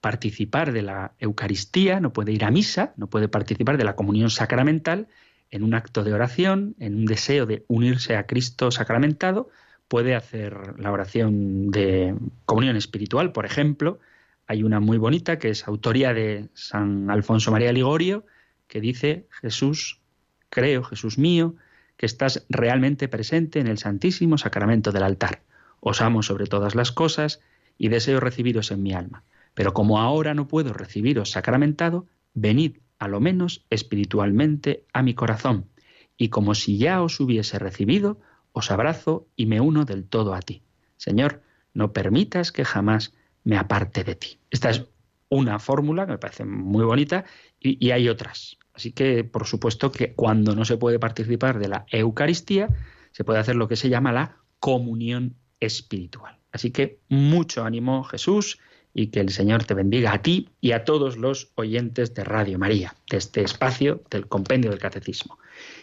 participar 0.02 0.72
de 0.72 0.84
la 0.84 1.14
Eucaristía, 1.20 2.00
no 2.00 2.14
puede 2.14 2.32
ir 2.32 2.46
a 2.46 2.52
misa, 2.52 2.94
no 2.96 3.08
puede 3.08 3.28
participar 3.28 3.78
de 3.78 3.84
la 3.84 3.96
comunión 3.96 4.30
sacramental, 4.30 5.08
en 5.52 5.64
un 5.64 5.74
acto 5.74 6.04
de 6.04 6.14
oración, 6.14 6.76
en 6.80 6.96
un 6.96 7.06
deseo 7.06 7.46
de 7.46 7.66
unirse 7.68 8.16
a 8.16 8.26
Cristo 8.26 8.72
sacramentado, 8.72 9.50
puede 9.88 10.16
hacer 10.16 10.80
la 10.80 10.92
oración 10.92 11.72
de 11.72 12.16
comunión 12.46 12.76
espiritual, 12.76 13.32
por 13.32 13.46
ejemplo. 13.46 14.00
Hay 14.48 14.64
una 14.64 14.80
muy 14.80 14.98
bonita 14.98 15.40
que 15.40 15.50
es 15.50 15.68
autoría 15.68 16.14
de 16.14 16.50
San 16.54 17.10
Alfonso 17.10 17.52
María 17.52 17.72
Ligorio, 17.72 18.26
que 18.68 18.82
dice, 18.82 19.28
Jesús, 19.30 20.02
creo, 20.50 20.84
Jesús 20.84 21.18
mío, 21.18 21.56
que 21.98 22.06
estás 22.06 22.46
realmente 22.50 23.08
presente 23.08 23.60
en 23.60 23.68
el 23.68 23.78
Santísimo 23.78 24.38
Sacramento 24.38 24.92
del 24.92 25.04
altar. 25.04 25.42
Os 25.80 26.02
amo 26.02 26.24
sobre 26.24 26.48
todas 26.48 26.76
las 26.76 26.92
cosas 26.92 27.42
y 27.78 27.90
deseo 27.90 28.20
recibiros 28.20 28.72
en 28.72 28.84
mi 28.84 28.94
alma. 28.94 29.24
Pero 29.54 29.74
como 29.74 30.00
ahora 30.00 30.34
no 30.34 30.48
puedo 30.48 30.74
recibiros 30.74 31.32
sacramentado, 31.32 32.06
venid 32.34 32.78
a 33.00 33.08
lo 33.08 33.20
menos 33.20 33.66
espiritualmente 33.70 34.84
a 34.94 35.02
mi 35.04 35.14
corazón, 35.14 35.70
y 36.18 36.30
como 36.30 36.56
si 36.56 36.78
ya 36.78 37.02
os 37.02 37.20
hubiese 37.20 37.60
recibido, 37.60 38.20
os 38.56 38.72
abrazo 38.72 39.28
y 39.36 39.46
me 39.48 39.60
uno 39.60 39.84
del 39.84 40.06
todo 40.06 40.34
a 40.34 40.40
ti. 40.40 40.64
Señor, 40.96 41.42
no 41.74 41.92
permitas 41.92 42.54
que 42.54 42.64
jamás 42.64 43.14
me 43.44 43.58
aparte 43.58 44.06
de 44.06 44.16
ti. 44.16 44.40
Esta 44.50 44.70
es 44.70 44.86
una 45.28 45.60
fórmula 45.60 46.06
que 46.06 46.14
me 46.14 46.18
parece 46.18 46.46
muy 46.46 46.86
bonita 46.86 47.26
y, 47.60 47.86
y 47.86 47.92
hay 47.92 48.08
otras. 48.08 48.58
Así 48.74 48.94
que, 48.94 49.26
por 49.26 49.46
supuesto, 49.46 49.92
que 49.92 50.14
cuando 50.14 50.56
no 50.56 50.64
se 50.64 50.78
puede 50.78 51.00
participar 51.00 51.60
de 51.60 51.68
la 51.68 51.86
Eucaristía, 51.92 52.70
se 53.12 53.26
puede 53.26 53.40
hacer 53.40 53.58
lo 53.58 53.68
que 53.68 53.76
se 53.76 53.90
llama 53.90 54.14
la 54.14 54.38
comunión 54.60 55.36
espiritual. 55.60 56.40
Así 56.54 56.72
que 56.72 57.02
mucho 57.10 57.66
ánimo, 57.66 58.06
Jesús, 58.06 58.60
y 58.94 59.08
que 59.08 59.20
el 59.20 59.32
Señor 59.32 59.66
te 59.66 59.74
bendiga 59.74 60.14
a 60.14 60.22
ti 60.22 60.50
y 60.62 60.72
a 60.72 60.86
todos 60.86 61.18
los 61.18 61.52
oyentes 61.56 62.14
de 62.14 62.24
Radio 62.24 62.58
María, 62.58 62.96
de 63.12 63.18
este 63.18 63.42
espacio 63.42 64.02
del 64.10 64.30
compendio 64.30 64.72
del 64.72 64.80
catecismo. 64.80 65.38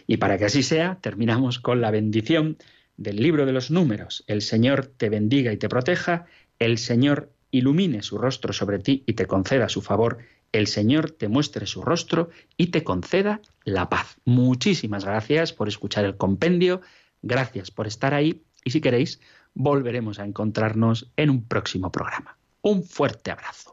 Y 0.07 0.17
para 0.17 0.37
que 0.37 0.45
así 0.45 0.63
sea, 0.63 0.99
terminamos 1.01 1.59
con 1.59 1.81
la 1.81 1.91
bendición 1.91 2.57
del 2.97 3.17
libro 3.17 3.45
de 3.45 3.53
los 3.53 3.71
números. 3.71 4.23
El 4.27 4.41
Señor 4.41 4.85
te 4.85 5.09
bendiga 5.09 5.51
y 5.51 5.57
te 5.57 5.69
proteja, 5.69 6.25
el 6.59 6.77
Señor 6.77 7.31
ilumine 7.51 8.01
su 8.03 8.17
rostro 8.17 8.53
sobre 8.53 8.79
ti 8.79 9.03
y 9.05 9.13
te 9.13 9.25
conceda 9.25 9.69
su 9.69 9.81
favor 9.81 10.19
el 10.53 10.67
Señor 10.67 11.11
te 11.11 11.27
muestre 11.27 11.65
su 11.65 11.81
rostro 11.81 12.29
y 12.55 12.67
te 12.67 12.83
conceda 12.83 13.41
la 13.65 13.89
paz. 13.89 14.17
Muchísimas 14.23 15.03
gracias 15.03 15.51
por 15.51 15.67
escuchar 15.67 16.05
el 16.05 16.15
compendio, 16.15 16.81
gracias 17.21 17.71
por 17.71 17.87
estar 17.87 18.13
ahí 18.13 18.43
y 18.63 18.71
si 18.71 18.79
queréis, 18.79 19.19
volveremos 19.55 20.19
a 20.19 20.25
encontrarnos 20.25 21.11
en 21.17 21.31
un 21.31 21.43
próximo 21.43 21.91
programa. 21.91 22.37
Un 22.61 22.83
fuerte 22.83 23.31
abrazo. 23.31 23.72